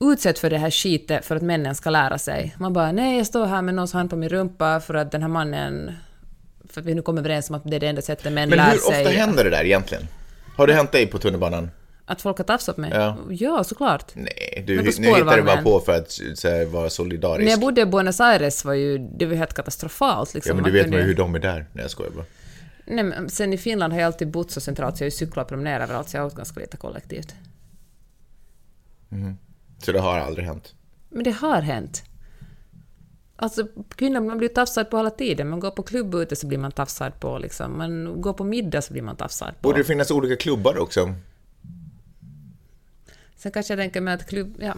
utsätts 0.00 0.40
för 0.40 0.50
det 0.50 0.58
här 0.58 0.70
skitet 0.70 1.24
för 1.24 1.36
att 1.36 1.42
männen 1.42 1.74
ska 1.74 1.90
lära 1.90 2.18
sig. 2.18 2.54
Man 2.58 2.72
bara 2.72 2.92
nej, 2.92 3.16
jag 3.16 3.26
står 3.26 3.46
här 3.46 3.62
med 3.62 3.74
någons 3.74 3.92
hand 3.92 4.10
på 4.10 4.16
min 4.16 4.28
rumpa 4.28 4.80
för 4.80 4.94
att 4.94 5.12
den 5.12 5.22
här 5.22 5.28
mannen... 5.28 5.92
För 6.68 6.80
att 6.80 6.86
vi 6.86 6.94
nu 6.94 7.02
kommer 7.02 7.20
överens 7.20 7.50
om 7.50 7.56
att 7.56 7.64
det 7.64 7.76
är 7.76 7.80
det 7.80 7.86
enda 7.86 8.02
sättet 8.02 8.32
män 8.32 8.48
Men 8.48 8.58
lär 8.58 8.70
hur 8.70 8.78
sig. 8.78 9.00
ofta 9.00 9.10
händer 9.10 9.44
det 9.44 9.50
där 9.50 9.64
egentligen? 9.64 10.06
Har 10.56 10.66
det 10.66 10.74
hänt 10.74 10.92
dig 10.92 11.06
på 11.06 11.18
tunnelbanan? 11.18 11.70
Att 12.06 12.22
folk 12.22 12.38
har 12.38 12.44
tafsat 12.44 12.76
mig? 12.76 12.90
Ja. 12.94 13.16
ja, 13.30 13.64
såklart. 13.64 14.12
Nej, 14.14 14.64
du, 14.66 14.76
Men 14.76 14.84
nu 14.84 14.90
hittar 15.08 15.36
du 15.36 15.42
bara 15.42 15.62
på 15.62 15.80
för 15.80 15.92
att 15.92 16.10
så 16.34 16.48
här, 16.48 16.64
vara 16.64 16.90
solidarisk. 16.90 17.44
När 17.44 17.50
jag 17.50 17.60
bodde 17.60 17.80
i 17.80 17.86
Buenos 17.86 18.20
Aires 18.20 18.64
var 18.64 18.74
ju 18.74 18.98
det 18.98 19.26
var 19.26 19.34
helt 19.34 19.54
katastrofalt. 19.54 20.34
Liksom. 20.34 20.50
ja, 20.50 20.54
men 20.54 20.64
du 20.64 20.70
vet 20.70 20.92
ju 20.92 21.00
hur 21.00 21.14
de 21.14 21.34
är 21.34 21.38
där. 21.38 21.66
Nej, 21.72 21.84
jag 21.84 21.90
skojar 21.90 22.10
bara. 22.10 22.24
Nej, 22.86 23.04
men 23.04 23.30
sen 23.30 23.52
i 23.52 23.58
Finland 23.58 23.92
har 23.92 24.00
jag 24.00 24.06
alltid 24.06 24.30
bott 24.30 24.50
så 24.50 24.60
centralt 24.60 24.96
så 24.96 25.02
jag 25.02 25.06
har 25.06 25.10
ju 25.10 25.16
cyklat 25.16 25.44
och 25.44 25.48
promenerat 25.48 25.82
överallt 25.82 26.08
så 26.08 26.16
jag 26.16 26.22
har 26.22 26.26
åkt 26.26 26.36
ganska 26.36 26.60
lite 26.60 26.76
kollektivt. 26.76 27.34
Så 29.78 29.92
det 29.92 30.00
har 30.00 30.18
aldrig 30.18 30.46
hänt. 30.46 30.74
Men 31.08 31.24
det 31.24 31.30
har 31.30 31.60
hänt. 31.60 32.02
Alltså 33.36 33.66
kvinnor 33.96 34.20
man 34.20 34.38
blir 34.38 34.48
tafsad 34.48 34.90
på 34.90 34.96
hela 34.96 35.10
tiden. 35.10 35.48
Man 35.48 35.60
går 35.60 35.70
på 35.70 35.82
klubb 35.82 36.14
ute 36.14 36.36
så 36.36 36.46
blir 36.46 36.58
man 36.58 36.72
tafsad 36.72 37.20
på. 37.20 37.38
Liksom. 37.38 37.78
Man 37.78 38.20
går 38.20 38.32
på 38.32 38.44
middag 38.44 38.82
så 38.82 38.92
blir 38.92 39.02
man 39.02 39.16
tafsad 39.16 39.54
på. 39.60 39.68
Borde 39.68 39.78
det 39.78 39.84
finnas 39.84 40.10
olika 40.10 40.36
klubbar 40.36 40.78
också? 40.78 41.14
Sen 43.36 43.52
kanske 43.52 43.72
jag 43.72 43.80
tänker 43.80 44.00
mig 44.00 44.14
att 44.14 44.26
klubb... 44.26 44.56
Ja. 44.60 44.74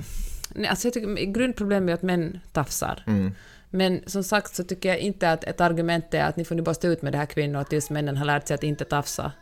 Nej, 0.55 0.69
alltså 0.69 0.87
jag 0.87 0.95
tycker 0.95 1.15
grundproblemet 1.15 1.89
är 1.89 1.95
att 1.95 2.03
män 2.03 2.41
tafsar. 2.53 3.05
Mm. 3.07 3.33
Men 3.71 4.03
som 4.07 4.25
sagt 4.25 4.55
så 4.55 4.65
tycker 4.65 4.89
jag 4.89 4.99
inte 4.99 5.31
att 5.31 5.45
ett 5.45 5.61
argument 5.61 6.15
är 6.15 6.25
att 6.25 6.37
ni 6.37 6.45
får 6.45 6.55
nu 6.55 6.63
bara 6.63 6.75
stå 6.75 6.89
ut 6.89 7.03
med 7.03 7.13
det 7.13 7.19
här 7.19 7.27
kvinnor 7.27 7.65
tills 7.65 7.91
männen 7.91 8.17
har 8.17 8.25
lärt 8.25 8.49
sig 8.49 8.55
att 8.55 8.63
inte 8.63 8.85
tafsa. 8.85 9.33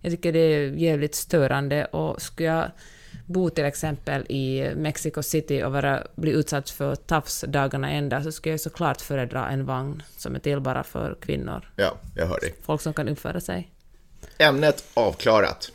Jag 0.00 0.12
tycker 0.12 0.32
det 0.32 0.38
är 0.38 0.70
jävligt 0.70 1.14
störande 1.14 1.84
och 1.84 2.22
skulle 2.22 2.48
jag 2.48 2.70
bo 3.26 3.50
till 3.50 3.64
exempel 3.64 4.26
i 4.28 4.72
Mexico 4.76 5.22
City 5.22 5.62
och 5.62 5.72
vara, 5.72 6.02
bli 6.14 6.30
utsatt 6.30 6.70
för 6.70 6.94
tafs 6.94 7.44
dagarna 7.48 7.90
ända 7.90 8.22
så 8.22 8.32
skulle 8.32 8.52
jag 8.52 8.60
såklart 8.60 9.00
föredra 9.00 9.48
en 9.48 9.66
vagn 9.66 10.02
som 10.16 10.34
är 10.34 10.38
till 10.38 10.60
bara 10.60 10.84
för 10.84 11.16
kvinnor. 11.20 11.72
Ja, 11.76 11.98
jag 12.16 12.26
hör 12.26 12.40
dig. 12.40 12.54
Folk 12.62 12.80
som 12.80 12.92
kan 12.92 13.08
uppföra 13.08 13.40
sig. 13.40 13.70
Ämnet 14.38 14.84
avklarat. 14.94 15.70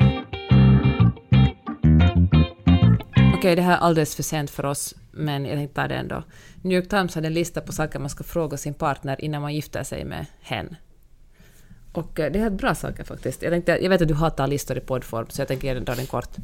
Okej, 3.37 3.55
det 3.55 3.61
här 3.61 3.73
är 3.73 3.77
alldeles 3.77 4.15
för 4.15 4.23
sent 4.23 4.51
för 4.51 4.65
oss, 4.65 4.95
men 5.11 5.45
jag 5.45 5.55
tänkte 5.57 5.81
ta 5.81 5.87
det 5.87 5.95
ändå. 5.95 6.23
New 6.63 6.77
York 6.77 6.89
Times 6.89 7.15
hade 7.15 7.27
en 7.27 7.33
lista 7.33 7.61
på 7.61 7.71
saker 7.71 7.99
man 7.99 8.09
ska 8.09 8.23
fråga 8.23 8.57
sin 8.57 8.73
partner 8.73 9.21
innan 9.21 9.41
man 9.41 9.55
gifter 9.55 9.83
sig 9.83 10.05
med 10.05 10.25
hen. 10.41 10.75
Och 11.91 12.19
eh, 12.19 12.31
det 12.31 12.39
är 12.39 12.49
bra 12.49 12.75
saker 12.75 13.03
faktiskt. 13.03 13.41
Jag, 13.41 13.51
tänkte, 13.51 13.77
jag 13.81 13.89
vet 13.89 14.01
att 14.01 14.07
du 14.07 14.13
hatar 14.13 14.47
listor 14.47 14.77
i 14.77 14.81
poddform, 14.81 15.25
så 15.29 15.41
jag 15.41 15.47
tänker 15.47 15.79
dra 15.79 15.95
den 15.95 16.05
kort. 16.05 16.37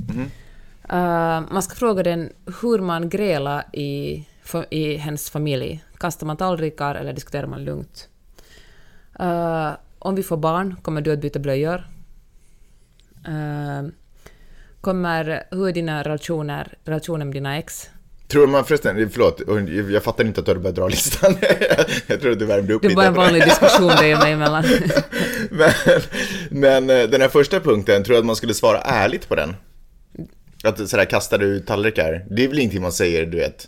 Eh, 0.89 1.41
man 1.51 1.63
ska 1.63 1.75
fråga 1.75 2.03
den 2.03 2.29
hur 2.61 2.79
man 2.79 3.09
grälar 3.09 3.75
i, 3.75 4.25
i 4.69 4.95
hens 4.95 5.29
familj. 5.29 5.83
Kastar 5.97 6.27
man 6.27 6.37
tallrikar 6.37 6.95
eller 6.95 7.13
diskuterar 7.13 7.47
man 7.47 7.63
lugnt? 7.63 8.09
Eh, 9.19 9.71
om 9.99 10.15
vi 10.15 10.23
får 10.23 10.37
barn, 10.37 10.75
kommer 10.81 11.01
du 11.01 11.13
att 11.13 11.21
byta 11.21 11.39
blöjor? 11.39 11.87
Eh, 13.27 13.87
kommer, 14.81 15.43
hur 15.51 15.67
är 15.67 15.73
dina 15.73 16.03
relationer, 16.03 16.77
relationer 16.83 17.25
med 17.25 17.33
dina 17.33 17.57
ex? 17.57 17.89
Tror 18.31 18.47
man 18.47 18.65
förresten, 18.65 19.09
förlåt, 19.09 19.41
jag 19.91 20.03
fattar 20.03 20.23
inte 20.25 20.39
att 20.39 20.45
du 20.45 20.51
hade 20.51 20.59
börjat 20.61 20.75
dra 20.75 20.87
listan. 20.87 21.35
jag 22.07 22.21
tror 22.21 22.31
att 22.31 22.39
du 22.39 22.45
värmde 22.45 22.73
upp 22.73 22.81
Det 22.81 22.87
är 22.87 22.89
lite. 22.89 22.95
bara 22.95 23.07
en 23.07 23.13
vanlig 23.13 23.43
diskussion 23.43 23.87
dig 23.87 24.15
och 24.15 24.19
mig 24.19 24.31
emellan. 24.31 24.63
men, 25.49 25.71
men 26.49 26.89
eh, 26.89 27.09
den 27.09 27.21
här 27.21 27.27
första 27.29 27.59
punkten, 27.59 28.03
tror 28.03 28.15
jag 28.15 28.21
att 28.21 28.25
man 28.25 28.35
skulle 28.35 28.53
svara 28.53 28.81
ärligt 28.81 29.29
på 29.29 29.35
den? 29.35 29.55
Att 30.63 30.89
sådär, 30.89 31.05
kastar 31.05 31.37
du 31.37 31.59
tallrikar? 31.59 32.25
Det 32.29 32.43
är 32.43 32.47
väl 32.47 32.59
ingenting 32.59 32.81
man 32.81 32.91
säger, 32.91 33.25
du 33.25 33.37
vet? 33.37 33.67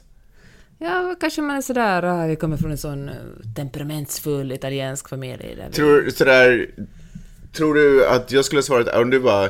Ja, 0.79 1.15
kanske 1.19 1.41
man 1.41 1.55
är 1.55 1.61
sådär, 1.61 2.03
ah, 2.03 2.27
vi 2.27 2.35
kommer 2.35 2.57
från 2.57 2.71
en 2.71 2.77
sån 2.77 3.09
eh, 3.09 3.15
temperamentsfull 3.55 4.51
italiensk 4.51 5.09
familj. 5.09 5.55
Där 5.57 5.67
vi... 5.67 5.73
Tror, 5.73 6.09
sådär, 6.09 6.67
tror 7.53 7.73
du 7.73 8.07
att 8.07 8.31
jag 8.31 8.45
skulle 8.45 8.63
svara 8.63 9.01
om 9.01 9.09
du 9.09 9.19
bara 9.19 9.49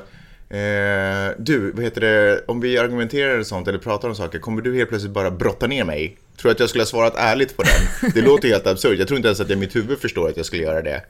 eh, 0.51 1.35
Du, 1.37 1.71
vad 1.71 1.83
heter 1.83 2.01
det, 2.01 2.43
om 2.47 2.61
vi 2.61 2.77
argumenterar 2.77 3.39
och 3.39 3.47
sånt 3.47 3.67
eller 3.67 3.79
pratar 3.79 4.07
om 4.09 4.15
saker, 4.15 4.39
kommer 4.39 4.61
du 4.61 4.75
helt 4.75 4.89
plötsligt 4.89 5.13
bara 5.13 5.31
brotta 5.31 5.67
ner 5.67 5.83
mig? 5.83 6.17
Tror 6.37 6.49
du 6.49 6.53
att 6.53 6.59
jag 6.59 6.69
skulle 6.69 6.81
ha 6.81 6.85
svarat 6.87 7.13
ärligt 7.17 7.57
på 7.57 7.63
den? 7.63 8.11
Det 8.13 8.21
låter 8.21 8.47
helt 8.47 8.67
absurt, 8.67 8.99
jag 8.99 9.07
tror 9.07 9.17
inte 9.17 9.27
ens 9.27 9.39
att 9.39 9.49
jag 9.49 9.57
i 9.57 9.59
mitt 9.59 9.75
huvud 9.75 9.99
förstår 9.99 10.29
att 10.29 10.37
jag 10.37 10.45
skulle 10.45 10.63
göra 10.63 10.81
det. 10.81 11.03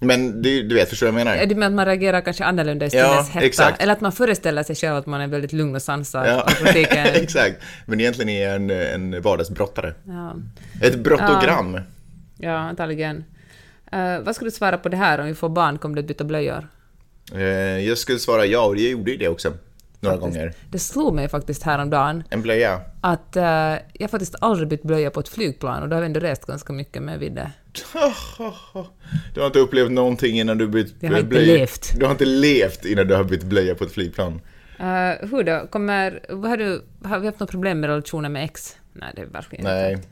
Men 0.00 0.42
det, 0.42 0.62
du 0.62 0.74
vet, 0.74 0.88
förstår 0.88 1.06
du 1.06 1.12
vad 1.12 1.20
jag 1.20 1.26
menar? 1.26 1.46
Det 1.46 1.54
med 1.54 1.66
att 1.66 1.72
man 1.72 1.86
reagerar 1.86 2.20
kanske 2.20 2.44
annorlunda 2.44 2.86
i 2.86 2.88
Ja, 2.92 3.26
hetta? 3.30 3.46
exakt. 3.46 3.82
Eller 3.82 3.92
att 3.92 4.00
man 4.00 4.12
föreställer 4.12 4.62
sig 4.62 4.76
själv 4.76 4.96
att 4.96 5.06
man 5.06 5.20
är 5.20 5.26
väldigt 5.26 5.52
lugn 5.52 5.74
och 5.74 5.82
sansad 5.82 6.26
Ja, 6.28 6.48
exakt. 7.14 7.56
Men 7.86 8.00
egentligen 8.00 8.28
är 8.28 8.44
jag 8.46 8.54
en, 8.56 8.70
en 8.70 9.22
vardagsbrottare. 9.22 9.94
ja. 10.06 10.36
Ett 10.82 10.98
brottogram. 10.98 11.80
ja, 12.38 12.52
antagligen. 12.56 13.24
Eh, 13.92 14.18
vad 14.20 14.34
skulle 14.34 14.50
du 14.50 14.54
svara 14.54 14.78
på 14.78 14.88
det 14.88 14.96
här 14.96 15.18
om 15.18 15.26
vi 15.26 15.34
får 15.34 15.48
barn, 15.48 15.78
kommer 15.78 15.94
du 15.96 16.00
att 16.00 16.06
byta 16.08 16.24
blöjor? 16.24 16.68
Eh, 17.32 17.40
jag 17.88 17.98
skulle 17.98 18.18
svara 18.18 18.46
ja, 18.46 18.66
och 18.66 18.76
jag 18.76 18.90
gjorde 18.90 19.10
ju 19.10 19.16
det 19.16 19.28
också. 19.28 19.52
Några 20.00 20.16
gånger. 20.16 20.52
Det 20.70 20.78
slog 20.78 21.14
mig 21.14 21.28
faktiskt 21.28 21.62
häromdagen 21.62 22.24
En 22.30 22.42
blöja. 22.42 22.80
att 23.00 23.36
uh, 23.36 23.42
jag 23.92 24.10
faktiskt 24.10 24.34
aldrig 24.40 24.68
bytt 24.68 24.82
blöja 24.82 25.10
på 25.10 25.20
ett 25.20 25.28
flygplan 25.28 25.82
och 25.82 25.88
då 25.88 25.96
har 25.96 26.00
vi 26.00 26.06
ändå 26.06 26.20
rest 26.20 26.44
ganska 26.46 26.72
mycket 26.72 27.02
med 27.02 27.18
vid 27.18 27.32
det. 27.32 27.50
Du 29.34 29.40
har 29.40 29.46
inte 29.46 29.58
upplevt 29.58 29.90
någonting 29.90 30.40
innan 30.40 30.58
du 30.58 30.68
bytt 30.68 30.94
Jag 31.00 31.10
har 31.10 31.16
inte 31.16 31.28
blöja. 31.28 31.54
levt. 31.56 31.98
Du 31.98 32.04
har 32.04 32.12
inte 32.12 32.24
levt 32.24 32.84
innan 32.84 33.06
du 33.06 33.14
har 33.14 33.24
bytt 33.24 33.44
blöja 33.44 33.74
på 33.74 33.84
ett 33.84 33.92
flygplan. 33.92 34.32
Uh, 34.80 35.28
hur 35.30 35.42
då? 35.42 35.66
Kommer, 35.70 36.20
har, 36.48 36.56
du, 36.56 36.82
har 37.04 37.18
vi 37.18 37.26
haft 37.26 37.40
några 37.40 37.50
problem 37.50 37.80
med 37.80 37.88
relationer 37.90 38.28
med 38.28 38.44
ex? 38.44 38.76
Nej, 38.92 39.12
det 39.16 39.22
är 39.22 39.26
verkligen 39.26 39.66
inte. 39.66 39.74
Nej. 39.74 39.96
Så 39.96 40.02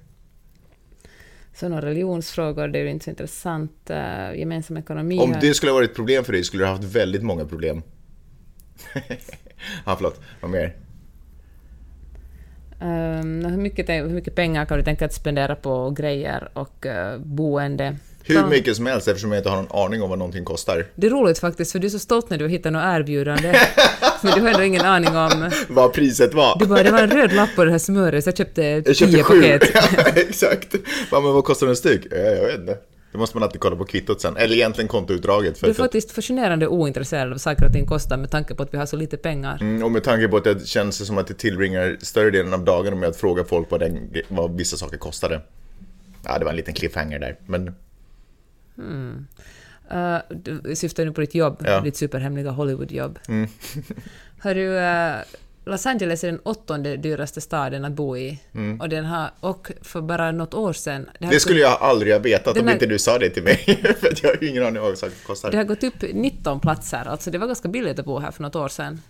några 1.60 1.86
religionsfrågor, 1.86 2.68
det 2.68 2.78
är 2.78 2.82
ju 2.82 2.90
inte 2.90 3.04
så 3.04 3.10
intressant. 3.10 3.90
Uh, 3.90 4.38
gemensam 4.38 4.76
ekonomi. 4.76 5.18
Om 5.18 5.34
det 5.40 5.54
skulle 5.54 5.72
ha 5.72 5.74
varit 5.74 5.90
ett 5.90 5.96
problem 5.96 6.24
för 6.24 6.32
dig 6.32 6.44
skulle 6.44 6.62
du 6.62 6.66
ha 6.66 6.72
haft 6.72 6.84
väldigt 6.84 7.22
många 7.22 7.44
problem. 7.44 7.82
ja, 9.86 9.96
förlåt. 9.96 10.20
Vad 10.40 10.50
mer? 10.50 10.76
Ehm, 12.80 13.44
hur, 13.44 13.56
mycket, 13.56 13.88
hur 13.88 14.08
mycket 14.08 14.34
pengar 14.34 14.64
kan 14.64 14.78
du 14.78 14.84
tänka 14.84 15.04
att 15.04 15.14
spendera 15.14 15.56
på 15.56 15.90
grejer 15.90 16.48
och 16.52 16.86
uh, 16.86 17.18
boende? 17.18 17.96
Hur 18.24 18.46
mycket 18.46 18.76
som 18.76 18.86
helst 18.86 19.08
eftersom 19.08 19.32
jag 19.32 19.38
inte 19.40 19.50
har 19.50 19.56
någon 19.56 19.84
aning 19.84 20.02
om 20.02 20.10
vad 20.10 20.18
någonting 20.18 20.44
kostar. 20.44 20.86
Det 20.94 21.06
är 21.06 21.10
roligt 21.10 21.38
faktiskt, 21.38 21.72
för 21.72 21.78
du 21.78 21.86
är 21.86 21.90
så 21.90 21.98
stolt 21.98 22.30
när 22.30 22.38
du 22.38 22.48
hittar 22.48 22.70
något 22.70 22.82
erbjudande. 22.84 23.52
men 24.22 24.34
du 24.34 24.40
har 24.40 24.48
ändå 24.48 24.62
ingen 24.62 24.84
aning 24.84 25.16
om... 25.16 25.50
Vad 25.68 25.92
priset 25.92 26.34
var. 26.34 26.58
Du 26.58 26.66
bara, 26.66 26.82
det 26.82 26.90
var 26.90 26.98
en 27.02 27.10
röd 27.10 27.32
lapp 27.32 27.50
på 27.56 27.64
det 27.64 27.70
här 27.70 27.78
smöret, 27.78 28.24
så 28.24 28.28
jag 28.28 28.36
köpte 28.36 28.62
Jag 28.62 28.84
tio 28.84 28.94
köpte 28.94 29.22
sju. 29.22 29.40
paket. 29.40 29.70
Ja, 29.96 30.04
exakt. 30.14 30.74
Ja, 31.10 31.20
men 31.20 31.32
vad 31.32 31.44
kostar 31.44 31.66
en 31.66 31.76
styck? 31.76 32.06
Ja, 32.10 32.16
jag 32.16 32.46
vet 32.46 32.60
inte. 32.60 32.76
Det 33.12 33.18
måste 33.18 33.36
man 33.36 33.42
alltid 33.42 33.60
kolla 33.60 33.76
på 33.76 33.84
kvittot 33.84 34.20
sen. 34.20 34.36
Eller 34.36 34.54
egentligen 34.54 34.88
kontoutdraget. 34.88 35.58
För 35.58 35.66
Du 35.66 35.70
är 35.70 35.74
faktiskt 35.74 36.10
fascinerande 36.10 36.66
ointresserad 36.66 37.32
av 37.32 37.36
saker 37.38 37.66
och 37.66 37.72
ting 37.72 37.86
kostar 37.86 38.16
med 38.16 38.30
tanke 38.30 38.54
på 38.54 38.62
att 38.62 38.74
vi 38.74 38.78
har 38.78 38.86
så 38.86 38.96
lite 38.96 39.16
pengar. 39.16 39.58
Mm, 39.60 39.82
och 39.82 39.90
med 39.90 40.04
tanke 40.04 40.28
på 40.28 40.36
att 40.36 40.44
det 40.44 40.66
känns 40.66 41.06
som 41.06 41.18
att 41.18 41.28
jag 41.28 41.38
tillbringar 41.38 41.96
större 42.00 42.30
delen 42.30 42.54
av 42.54 42.64
dagen 42.64 43.00
med 43.00 43.08
att 43.08 43.16
fråga 43.16 43.44
folk 43.44 43.70
vad, 43.70 43.80
den, 43.80 44.10
vad 44.28 44.56
vissa 44.56 44.76
saker 44.76 44.96
kostade. 44.96 45.40
Ja, 46.24 46.38
det 46.38 46.44
var 46.44 46.50
en 46.50 46.56
liten 46.56 46.74
cliffhanger 46.74 47.18
där. 47.18 47.36
Men 47.46 47.74
Uh, 48.78 50.18
du 50.30 50.76
syftar 50.76 51.04
nu 51.04 51.12
på 51.12 51.20
ditt 51.20 51.34
jobb, 51.34 51.56
Ja. 51.64 51.72
Mm. 51.72 51.84
ditt 51.84 51.96
superhemliga 51.96 52.50
Hollywoodjobb. 52.50 53.18
Hör 54.42 54.54
du, 54.54 54.66
uh, 54.68 55.22
Los 55.64 55.86
Angeles 55.86 56.24
är 56.24 56.28
den 56.30 56.40
åttonde 56.42 56.96
dyraste 56.96 57.40
staden 57.40 57.84
att 57.84 57.92
bo 57.92 58.16
i. 58.16 58.38
Och, 58.80 58.88
den 58.88 59.04
har, 59.04 59.30
och 59.40 59.70
för 59.82 60.00
bara 60.00 60.32
något 60.32 60.54
år 60.54 60.72
sedan... 60.72 61.02
Det 61.12 61.18
Mm. 61.24 61.34
det 61.34 61.40
skulle 61.40 61.60
jag 61.60 61.78
aldrig 61.82 62.12
ha 62.12 62.18
vetat 62.20 62.58
om 62.58 62.66
här- 62.66 62.72
inte 62.74 62.86
du 62.86 62.98
sa 62.98 63.18
det 63.18 63.30
till 63.30 63.42
mig. 63.42 63.56
för 64.00 64.12
jag 64.22 64.28
har 64.30 64.44
ingen 64.44 64.62
aning 64.66 64.82
om 64.82 64.88
vad 64.88 64.98
saker 64.98 65.14
kostar. 65.26 65.50
det 65.50 65.56
har 65.56 65.64
gått 65.64 65.82
upp 65.84 66.02
19 66.12 66.60
platser, 66.60 67.08
alltså 67.08 67.30
det 67.30 67.38
var 67.38 67.46
ganska 67.46 67.68
billigt 67.68 67.98
att 67.98 68.04
bo 68.04 68.18
här 68.18 68.30
för 68.30 68.42
något 68.42 68.56
år 68.56 68.68
sedan. 68.68 69.00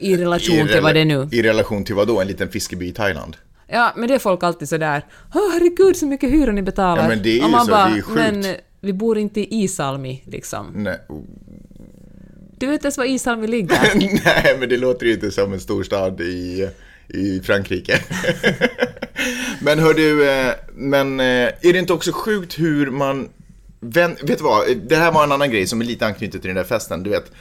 I 0.00 0.16
relation 0.16 0.56
I 0.56 0.68
till 0.68 0.80
vad 0.82 0.94
det 0.94 1.00
är 1.00 1.04
nu. 1.04 1.28
I 1.32 1.42
relation 1.42 1.84
till 1.84 1.94
vad 1.94 2.08
då? 2.08 2.20
En 2.20 2.26
liten 2.26 2.48
fiskeby 2.48 2.86
i 2.88 2.92
Thailand? 2.92 3.36
Ja, 3.66 3.92
men 3.96 4.08
det 4.08 4.14
är 4.14 4.18
folk 4.18 4.42
alltid 4.42 4.68
sådär 4.68 5.02
Åh 5.34 5.52
herregud 5.52 5.96
så 5.96 6.06
mycket 6.06 6.30
hyra 6.30 6.52
ni 6.52 6.62
betalar. 6.62 7.02
Ja, 7.02 7.08
men 7.08 7.22
det 7.22 7.28
är 7.30 7.34
ju 7.34 7.40
så, 7.58 7.70
bara, 7.70 7.84
det 7.86 7.92
är 7.92 7.96
ju 7.96 8.02
sjukt. 8.02 8.16
Men 8.16 8.44
eh, 8.44 8.54
vi 8.84 8.92
bor 8.92 9.18
inte 9.18 9.40
i 9.40 9.62
Isalmi, 9.62 10.22
liksom. 10.26 10.66
Nej. 10.74 10.98
Du 12.58 12.66
vet 12.66 12.84
ens 12.84 12.98
var 12.98 13.04
Isalmi 13.04 13.46
ligger? 13.46 13.78
Nej, 14.24 14.56
men 14.60 14.68
det 14.68 14.76
låter 14.76 15.06
ju 15.06 15.12
inte 15.12 15.30
som 15.30 15.52
en 15.52 15.60
storstad 15.60 16.20
i, 16.20 16.68
i 17.08 17.40
Frankrike. 17.40 18.00
men 19.60 19.78
hör 19.78 19.94
du, 19.94 20.30
eh, 20.30 20.52
men 20.74 21.20
eh, 21.20 21.26
är 21.26 21.72
det 21.72 21.78
inte 21.78 21.92
också 21.92 22.12
sjukt 22.12 22.58
hur 22.58 22.90
man... 22.90 23.28
Vän, 23.80 24.16
vet 24.22 24.38
du 24.38 24.44
vad, 24.44 24.76
det 24.76 24.96
här 24.96 25.12
var 25.12 25.24
en 25.24 25.32
annan 25.32 25.50
grej 25.50 25.66
som 25.66 25.80
är 25.80 25.84
lite 25.84 26.06
anknutet 26.06 26.40
till 26.42 26.48
den 26.48 26.56
där 26.56 26.64
festen. 26.64 27.02
Du 27.02 27.10
vet, 27.10 27.32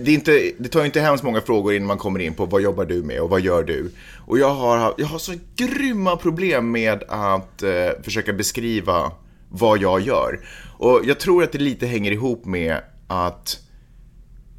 det, 0.00 0.10
är 0.10 0.14
inte, 0.14 0.50
det 0.58 0.68
tar 0.68 0.80
ju 0.80 0.86
inte 0.86 1.00
hemskt 1.00 1.24
många 1.24 1.40
frågor 1.40 1.74
innan 1.74 1.86
man 1.86 1.98
kommer 1.98 2.20
in 2.20 2.34
på 2.34 2.46
vad 2.46 2.62
jobbar 2.62 2.84
du 2.84 3.02
med 3.02 3.20
och 3.20 3.30
vad 3.30 3.40
gör 3.40 3.62
du? 3.62 3.90
Och 4.26 4.38
jag 4.38 4.54
har, 4.54 4.94
jag 4.98 5.06
har 5.06 5.18
så 5.18 5.32
grymma 5.56 6.16
problem 6.16 6.70
med 6.70 7.04
att 7.08 7.62
eh, 7.62 7.90
försöka 8.02 8.32
beskriva 8.32 9.12
vad 9.54 9.78
jag 9.78 10.00
gör. 10.00 10.40
Och 10.78 11.00
jag 11.04 11.20
tror 11.20 11.42
att 11.42 11.52
det 11.52 11.58
lite 11.58 11.86
hänger 11.86 12.12
ihop 12.12 12.44
med 12.44 12.80
att 13.06 13.60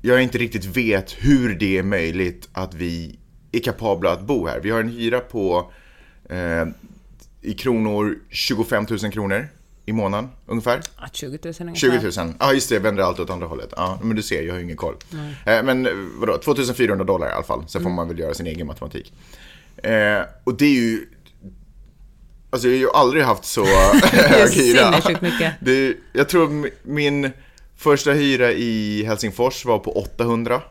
jag 0.02 0.24
inte 0.24 0.38
riktigt 0.38 0.66
vet 0.66 1.12
hur 1.12 1.56
det 1.56 1.78
är 1.78 1.84
möjligt 1.84 2.50
att 2.54 2.74
vi 2.74 3.20
är 3.52 3.60
kapabla 3.60 4.12
att 4.12 4.22
bo 4.22 4.48
här. 4.48 4.60
Vi 4.60 4.70
har 4.70 4.80
en 4.80 4.90
hyra 4.90 5.20
på 5.20 5.72
eh, 6.30 6.66
i 7.42 7.54
kronor 7.54 8.20
25 8.30 8.86
000 8.90 9.12
kronor 9.12 9.48
i 9.86 9.94
månaden 9.94 10.30
ungefär. 10.46 10.82
Ah, 10.96 11.08
20 11.14 11.40
000 11.44 11.54
ungefär. 11.60 11.76
20 11.76 11.90
000. 11.90 12.12
Ja, 12.16 12.34
ah, 12.38 12.54
just 12.54 12.70
det. 12.70 12.76
Jag 12.76 12.82
vänder 12.82 13.04
allt 13.04 13.20
åt 13.20 13.30
andra 13.30 13.48
hållet. 13.48 13.74
Ja, 13.76 14.00
men 14.04 14.16
du 14.16 14.24
ser, 14.24 14.42
jag 14.42 14.54
har 14.54 14.58
ju 14.58 14.64
ingen 14.64 14.78
koll. 14.78 14.96
Eh, 15.46 15.64
men 15.64 15.86
eh, 15.86 15.92
vadå, 16.20 16.38
2400 16.38 17.06
dollar 17.06 17.28
i 17.28 17.32
alla 17.32 17.44
fall. 17.44 17.64
Sen 17.68 17.84
får 17.84 17.90
man 17.90 18.08
väl 18.08 18.20
göra 18.20 18.34
sin 18.34 18.48
egen 18.48 18.68
matematik. 18.68 19.14
Eh, 19.78 20.22
och 20.44 20.58
det 20.58 20.66
är 20.66 20.74
ju... 20.74 21.08
Alltså 22.56 22.68
jag 22.68 22.74
har 22.76 22.80
ju 22.80 22.90
aldrig 22.94 23.24
haft 23.24 23.46
så 23.46 23.66
hög 24.12 24.52
hyra. 24.54 25.02
mycket. 25.22 25.54
Det 25.62 25.94
jag 26.14 26.30
tror 26.30 26.70
min 26.84 27.32
första 27.78 28.12
hyra 28.12 28.52
i 28.52 29.04
Helsingfors 29.06 29.66
var 29.66 29.80
på 29.80 29.92
800. 29.98 30.62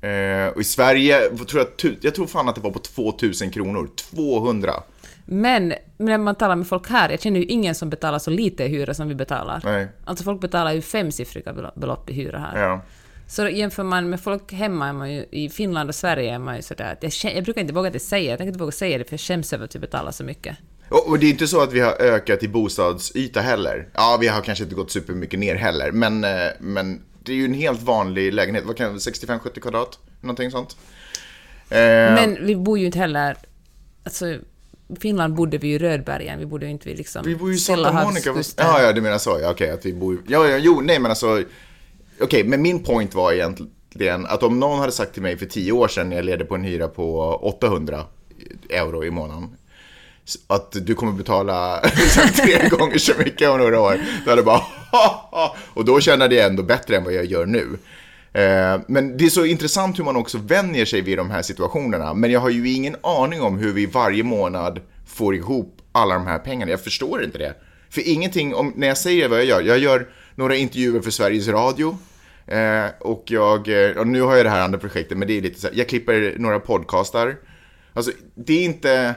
Eh, 0.00 0.46
och 0.54 0.60
i 0.60 0.64
Sverige, 0.64 1.20
tror 1.48 1.66
jag, 1.82 1.96
jag 2.00 2.14
tror 2.14 2.26
fan 2.26 2.48
att 2.48 2.54
det 2.54 2.60
var 2.60 2.70
på 2.70 2.78
2000 2.78 3.50
kronor. 3.50 3.88
200. 4.10 4.72
Men 5.24 5.74
när 5.98 6.18
man 6.18 6.34
talar 6.34 6.56
med 6.56 6.66
folk 6.68 6.88
här, 6.90 7.10
jag 7.10 7.20
känner 7.22 7.40
ju 7.40 7.46
ingen 7.46 7.74
som 7.74 7.90
betalar 7.90 8.18
så 8.18 8.30
lite 8.30 8.64
i 8.64 8.68
hyra 8.68 8.94
som 8.94 9.08
vi 9.08 9.14
betalar. 9.14 9.60
Nej. 9.64 9.88
Alltså 10.04 10.24
folk 10.24 10.40
betalar 10.40 10.72
ju 10.72 10.82
femsiffriga 10.82 11.52
belo- 11.52 11.78
belopp 11.80 12.10
i 12.10 12.12
hyra 12.14 12.38
här. 12.38 12.62
Ja. 12.62 12.80
Så 13.26 13.48
jämför 13.48 13.82
man 13.82 14.10
med 14.10 14.20
folk 14.20 14.52
hemma, 14.52 14.92
man 14.92 15.12
ju, 15.12 15.24
i 15.30 15.48
Finland 15.48 15.88
och 15.88 15.94
Sverige 15.94 16.34
är 16.34 16.38
man 16.38 16.56
ju 16.56 16.62
sådär 16.62 16.98
jag, 17.00 17.12
jag 17.36 17.44
brukar 17.44 17.60
inte 17.60 17.72
våga 17.74 17.90
det 17.90 17.98
säga, 18.00 18.30
jag 18.30 18.38
tänker 18.38 18.48
inte 18.48 18.58
våga 18.60 18.72
säga 18.72 18.98
det 18.98 19.04
för 19.04 19.12
jag 19.12 19.20
skäms 19.20 19.52
över 19.52 19.64
att 19.64 19.74
vi 19.74 19.78
betalar 19.78 20.10
så 20.12 20.24
mycket. 20.24 20.56
Och, 20.88 21.18
det 21.18 21.26
är 21.26 21.30
inte 21.30 21.46
så 21.46 21.60
att 21.60 21.72
vi 21.72 21.80
har 21.80 21.92
ökat 21.92 22.42
i 22.42 22.48
bostadsyta 22.48 23.40
heller. 23.40 23.88
Ja, 23.94 24.18
vi 24.20 24.28
har 24.28 24.40
kanske 24.40 24.64
inte 24.64 24.76
gått 24.76 24.90
supermycket 24.90 25.40
ner 25.40 25.54
heller, 25.54 25.92
men, 25.92 26.24
eh, 26.24 26.30
men 26.60 27.02
det 27.24 27.32
är 27.32 27.36
ju 27.36 27.44
en 27.44 27.54
helt 27.54 27.82
vanlig 27.82 28.32
lägenhet. 28.32 28.64
Vad 28.66 28.76
kan 28.76 28.98
65-70 28.98 29.60
kvadrat? 29.60 29.98
Någonting 30.20 30.50
sånt. 30.50 30.76
Eh, 31.68 31.78
Men 31.78 32.46
vi 32.46 32.56
bor 32.56 32.78
ju 32.78 32.86
inte 32.86 32.98
heller... 32.98 33.36
Alltså, 34.04 34.26
i 34.88 34.96
Finland 35.00 35.34
bodde 35.34 35.58
vi 35.58 35.68
ju 35.68 35.74
i 35.74 35.78
Rödbergen, 35.78 36.38
vi 36.38 36.46
bodde 36.46 36.66
ju 36.66 36.70
inte 36.70 36.88
vid 36.88 36.98
liksom... 36.98 37.22
Vi 37.26 37.36
bor 37.36 37.50
ju 37.50 37.54
i 37.54 37.58
Santa. 37.58 37.92
Monica. 37.92 38.34
Ja, 38.56 38.82
ja, 38.82 38.92
du 38.92 39.00
menar 39.00 39.18
så. 39.18 39.38
Ja, 39.42 39.50
okej, 39.50 39.70
att 39.70 39.86
vi 39.86 39.92
bor 39.92 40.22
Ja, 40.26 40.48
ja, 40.48 40.56
jo, 40.56 40.80
nej, 40.80 40.98
men 40.98 41.10
alltså. 41.10 41.42
Okej, 42.20 42.44
men 42.44 42.62
min 42.62 42.82
point 42.82 43.14
var 43.14 43.32
egentligen 43.32 44.26
att 44.26 44.42
om 44.42 44.60
någon 44.60 44.78
hade 44.78 44.92
sagt 44.92 45.12
till 45.12 45.22
mig 45.22 45.36
för 45.36 45.46
tio 45.46 45.72
år 45.72 45.88
sedan 45.88 46.08
när 46.08 46.16
jag 46.16 46.24
ledde 46.24 46.44
på 46.44 46.54
en 46.54 46.64
hyra 46.64 46.88
på 46.88 47.20
800 47.42 48.04
euro 48.70 49.04
i 49.04 49.10
månaden. 49.10 49.56
Att 50.46 50.76
du 50.86 50.94
kommer 50.94 51.12
betala 51.12 51.80
tre 52.36 52.68
gånger 52.70 52.98
så 52.98 53.12
mycket 53.18 53.48
om 53.48 53.58
några 53.58 53.80
år. 53.80 54.00
Då 54.24 54.30
hade 54.30 54.38
jag 54.40 54.46
bara 54.46 54.62
ha, 54.92 55.28
ha. 55.30 55.56
Och 55.74 55.84
då 55.84 56.00
kände 56.00 56.34
jag 56.34 56.46
ändå 56.46 56.62
bättre 56.62 56.96
än 56.96 57.04
vad 57.04 57.12
jag 57.12 57.24
gör 57.24 57.46
nu. 57.46 57.78
Eh, 58.32 58.80
Men 58.88 59.16
det 59.16 59.24
är 59.24 59.30
så 59.30 59.44
intressant 59.44 59.98
hur 59.98 60.04
man 60.04 60.16
också 60.16 60.38
vänjer 60.38 60.84
sig 60.84 61.00
vid 61.00 61.18
de 61.18 61.30
här 61.30 61.42
situationerna. 61.42 62.14
Men 62.14 62.30
jag 62.30 62.40
har 62.40 62.50
ju 62.50 62.72
ingen 62.72 62.96
aning 63.02 63.42
om 63.42 63.58
hur 63.58 63.72
vi 63.72 63.86
varje 63.86 64.22
månad 64.22 64.80
får 65.06 65.34
ihop 65.34 65.82
alla 65.92 66.14
de 66.14 66.26
här 66.26 66.38
pengarna. 66.38 66.70
Jag 66.70 66.80
förstår 66.80 67.24
inte 67.24 67.38
det. 67.38 67.54
För 67.90 68.08
ingenting, 68.08 68.54
om, 68.54 68.72
när 68.76 68.86
jag 68.86 68.98
säger 68.98 69.28
vad 69.28 69.38
jag 69.38 69.46
gör, 69.46 69.62
jag 69.62 69.78
gör 69.78 70.08
några 70.34 70.56
intervjuer 70.56 71.00
för 71.00 71.10
Sveriges 71.10 71.48
Radio. 71.48 71.98
Eh, 72.46 72.84
och 73.00 73.24
jag, 73.26 73.68
eh, 73.68 73.96
och 73.96 74.06
nu 74.06 74.20
har 74.22 74.36
jag 74.36 74.46
det 74.46 74.50
här 74.50 74.60
andra 74.60 74.78
projektet, 74.78 75.18
men 75.18 75.28
det 75.28 75.38
är 75.38 75.42
lite 75.42 75.60
så 75.60 75.66
här, 75.66 75.74
jag 75.76 75.88
klipper 75.88 76.34
några 76.38 76.60
podcastar. 76.60 77.36
Alltså, 77.92 78.12
det 78.34 78.52
är 78.52 78.64
inte... 78.64 79.14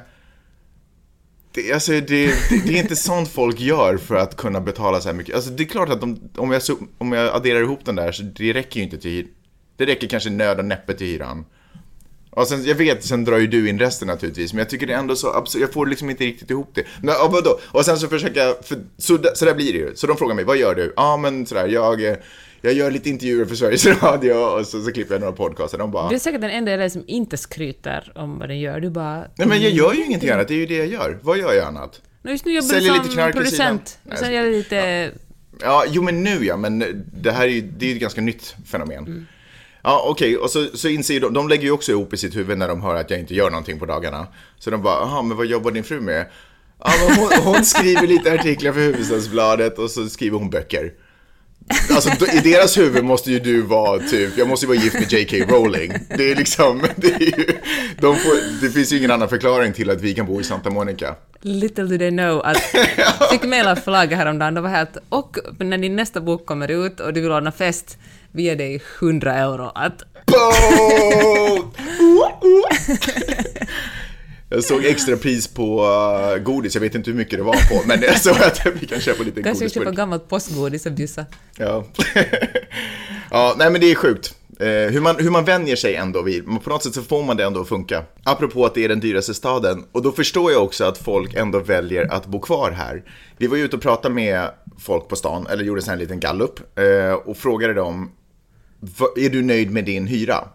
Det, 1.52 1.74
alltså, 1.74 1.92
det, 1.92 2.02
det, 2.02 2.34
det 2.50 2.74
är 2.74 2.80
inte 2.80 2.96
sånt 2.96 3.30
folk 3.30 3.60
gör 3.60 3.98
för 3.98 4.16
att 4.16 4.38
kunna 4.38 4.62
betala 4.62 5.02
så 5.02 5.10
här 5.10 5.16
mycket. 5.16 5.36
Alltså, 5.36 5.50
det 5.50 5.64
är 5.64 5.68
klart 5.68 5.90
att 5.90 6.02
de, 6.02 6.20
om, 6.36 6.52
jag, 6.52 6.62
om 6.98 7.12
jag 7.12 7.36
adderar 7.36 7.62
ihop 7.62 7.86
den 7.86 7.96
där, 7.96 8.12
så 8.12 8.24
det 8.24 8.54
räcker 8.54 8.78
ju 8.80 8.84
inte 8.84 8.98
till 8.98 9.28
Det 9.78 9.86
räcker 9.86 10.08
kanske 10.08 10.30
nöd 10.30 10.60
och 10.60 10.66
näppe 10.66 10.94
till 10.94 11.08
hyran. 11.08 11.46
Och 12.38 12.48
sen, 12.48 12.66
jag 12.66 12.76
vet, 12.76 13.04
sen 13.04 13.26
drar 13.26 13.38
ju 13.38 13.48
du 13.48 13.70
in 13.70 13.80
resten 13.80 14.08
naturligtvis, 14.08 14.54
men 14.54 14.60
jag 14.60 14.70
tycker 14.70 14.88
det 14.88 14.94
är 14.94 14.98
ändå 14.98 15.16
så 15.16 15.34
absurt, 15.34 15.62
jag 15.62 15.74
får 15.74 15.86
liksom 15.86 16.10
inte 16.10 16.24
riktigt 16.24 16.50
ihop 16.50 16.70
det. 16.74 16.84
Men 17.02 17.16
ja, 17.16 17.30
vadå? 17.32 17.60
Och 17.64 17.86
sen 17.86 17.98
så 17.98 18.08
försöker 18.08 18.46
jag, 18.46 18.66
för, 18.66 18.78
så, 18.98 19.20
så 19.36 19.46
där 19.46 19.56
blir 19.56 19.74
det 19.74 19.80
ju. 19.80 19.96
Så 19.96 20.08
de 20.08 20.18
frågar 20.18 20.36
mig, 20.36 20.46
vad 20.46 20.58
gör 20.58 20.76
du? 20.76 20.94
Ja, 20.96 21.18
men 21.18 21.46
sådär, 21.46 21.68
jag, 21.68 22.06
eh, 22.06 22.16
jag 22.62 22.74
gör 22.74 22.92
lite 22.92 23.10
intervjuer 23.10 23.46
för 23.46 23.56
Sveriges 23.56 23.86
Radio 23.86 24.34
och 24.34 24.68
så, 24.68 24.82
så 24.82 24.92
klipper 24.92 25.14
jag 25.14 25.22
några 25.22 25.34
podcaster. 25.34 25.78
De 25.78 25.92
bara, 25.92 26.10
Du 26.10 26.16
är 26.16 26.20
säkert 26.20 26.42
den 26.42 26.50
enda 26.50 26.78
dig 26.78 26.90
som 26.90 27.04
inte 27.08 27.38
skryter 27.38 28.12
om 28.16 28.40
vad 28.40 28.50
den 28.50 28.60
gör, 28.60 28.80
du 28.80 28.90
bara... 28.90 29.28
nej 29.36 29.48
men 29.48 29.62
jag 29.62 29.72
gör 29.72 29.94
ju 29.94 30.06
ingenting 30.06 30.30
annat, 30.30 30.48
det 30.48 30.54
är 30.54 30.58
ju 30.58 30.66
det 30.66 30.78
jag 30.78 30.88
gör. 30.88 31.20
Vad 31.22 31.38
gör 31.38 31.54
jag 31.54 31.68
annat? 31.68 32.02
No, 32.22 32.32
just 32.32 32.46
nu 32.46 32.54
jobbar 32.54 32.68
Säljer 32.68 32.92
du 32.92 32.98
lite 32.98 33.06
som 33.06 33.14
knark 33.14 33.36
vid 33.36 33.42
producent. 33.42 34.00
Och 34.12 34.18
sen 34.18 34.34
gör 34.34 34.44
du 34.44 34.52
lite... 34.52 35.12
Ja, 35.62 35.86
jo 35.88 36.02
men 36.02 36.24
nu 36.24 36.46
ja, 36.46 36.58
men 36.58 37.04
det 37.14 37.32
här 37.32 37.44
är 37.44 37.48
ju, 37.48 37.62
det 37.62 37.86
är 37.86 37.90
ju 37.90 37.96
ett 37.96 38.02
ganska 38.02 38.22
nytt 38.22 38.56
fenomen. 38.66 39.28
Ja, 39.84 40.06
okej, 40.08 40.38
och 40.38 40.50
så, 40.50 40.66
så 40.74 40.88
inser 40.88 41.20
de, 41.20 41.34
de 41.34 41.50
lägger 41.50 41.64
ju 41.64 41.72
också 41.72 41.92
ihop 41.92 42.14
i 42.14 42.18
sitt 42.18 42.36
huvud 42.36 42.58
när 42.58 42.68
de 42.68 42.82
hör 42.82 42.96
att 42.96 43.10
jag 43.10 43.20
inte 43.20 43.36
gör 43.36 43.50
någonting 43.50 43.80
på 43.80 43.86
dagarna. 43.86 44.28
Så 44.60 44.70
de 44.70 44.82
bara, 44.82 45.00
jaha, 45.00 45.22
men 45.22 45.38
vad 45.38 45.46
jobbar 45.46 45.72
din 45.72 45.84
fru 45.84 46.02
med? 46.02 46.26
Ja, 46.80 46.92
men 47.00 47.18
hon, 47.18 47.54
hon 47.54 47.66
skriver 47.66 48.08
lite 48.08 48.34
artiklar 48.34 48.72
för 48.72 48.80
Hufvudstadsbladet 48.80 49.80
och 49.80 49.92
så 49.92 50.10
skriver 50.10 50.38
hon 50.38 50.50
böcker. 50.50 50.94
Alltså 51.96 52.26
i 52.34 52.40
deras 52.40 52.78
huvud 52.78 53.04
måste 53.04 53.32
ju 53.32 53.40
du 53.40 53.62
vara 53.62 54.00
typ, 54.00 54.38
jag 54.38 54.48
måste 54.48 54.66
ju 54.66 54.68
vara 54.68 54.78
gift 54.78 54.94
med 54.94 55.14
J.K. 55.14 55.56
Rowling. 55.56 55.94
Det 56.18 56.32
är 56.32 56.36
liksom, 56.36 56.88
det 56.96 57.08
är 57.08 57.20
ju, 57.20 57.46
de 58.02 58.16
får, 58.16 58.62
det 58.62 58.70
finns 58.70 58.94
ju 58.94 58.98
ingen 58.98 59.12
annan 59.12 59.30
förklaring 59.30 59.74
till 59.74 59.90
att 59.90 60.02
vi 60.02 60.14
kan 60.14 60.26
bo 60.26 60.42
i 60.42 60.44
Santa 60.44 60.70
Monica. 60.70 61.16
Little 61.42 61.84
do 61.84 61.98
they 61.98 62.12
know 62.12 62.42
att... 62.46 62.58
fick 63.32 63.44
mejl 63.44 63.68
av 63.68 63.76
förlaget 63.76 64.18
häromdagen, 64.18 64.54
de 64.54 64.62
var 64.62 64.70
här 64.70 64.84
att 64.84 64.98
och 65.10 65.38
när 65.60 65.78
din 65.78 65.96
nästa 65.96 66.22
bok 66.22 66.46
kommer 66.46 66.72
ut 66.72 67.00
och 67.00 67.14
du 67.14 67.22
vill 67.22 67.32
ordna 67.32 67.52
fest, 67.52 67.98
vi 68.32 68.44
ger 68.44 68.56
dig 68.56 68.82
100 69.00 69.34
euro. 69.34 69.72
Att! 69.76 70.04
Jag 74.50 74.64
såg 74.64 74.86
extra 74.86 75.18
pris 75.18 75.48
på 75.48 75.84
uh, 75.86 76.44
godis, 76.44 76.76
jag 76.76 76.82
vet 76.82 76.96
inte 76.96 77.10
hur 77.12 77.18
mycket 77.18 77.40
det 77.40 77.44
var 77.44 77.54
på, 77.54 77.88
men 77.88 78.02
jag 78.02 78.22
såg 78.22 78.36
att 78.38 78.66
vi 78.82 78.86
kan 78.88 79.00
köpa 79.00 79.24
lite 79.24 79.44
kanske 79.44 79.64
vi 79.64 79.70
köper 79.70 79.80
godisburk. 79.80 79.98
gammalt 79.98 80.30
postgodis 80.30 80.86
och 80.86 80.92
bjussa. 80.92 81.26
Ja. 81.58 81.86
ja, 83.32 83.56
nej 83.58 83.72
men 83.72 83.82
det 83.82 83.92
är 83.92 83.96
sjukt. 83.96 84.34
Eh, 84.60 84.68
hur, 84.68 85.02
man, 85.02 85.16
hur 85.20 85.30
man 85.30 85.46
vänjer 85.46 85.76
sig 85.76 85.96
ändå 85.96 86.22
vid, 86.22 86.48
men 86.48 86.60
på 86.60 86.70
något 86.70 86.84
sätt 86.84 86.94
så 86.94 87.02
får 87.02 87.24
man 87.24 87.38
det 87.38 87.44
ändå 87.44 87.62
att 87.62 87.68
funka. 87.68 88.04
Apropå 88.24 88.66
att 88.66 88.76
det 88.76 88.84
är 88.86 88.90
den 88.90 89.00
dyraste 89.00 89.34
staden, 89.34 89.84
och 89.92 90.02
då 90.02 90.12
förstår 90.12 90.52
jag 90.52 90.64
också 90.64 90.84
att 90.86 90.98
folk 90.98 91.34
ändå 91.34 91.60
väljer 91.60 92.14
att 92.14 92.26
bo 92.26 92.40
kvar 92.40 92.72
här. 92.72 93.04
Vi 93.38 93.48
var 93.48 93.58
ju 93.58 93.64
ute 93.64 93.76
och 93.76 93.82
pratade 93.82 94.16
med 94.16 94.50
folk 94.80 95.08
på 95.08 95.16
stan, 95.16 95.48
eller 95.48 95.64
gjorde 95.64 95.92
en 95.92 96.00
liten 96.00 96.20
gallup, 96.20 96.78
eh, 96.80 97.14
och 97.14 97.38
frågade 97.38 97.74
dem, 97.74 98.12
"Va- 98.80 99.08
är 99.18 99.30
du 99.30 99.42
nöjd 99.42 99.72
med 99.72 99.86
din 99.86 100.08
hyra? 100.08 100.48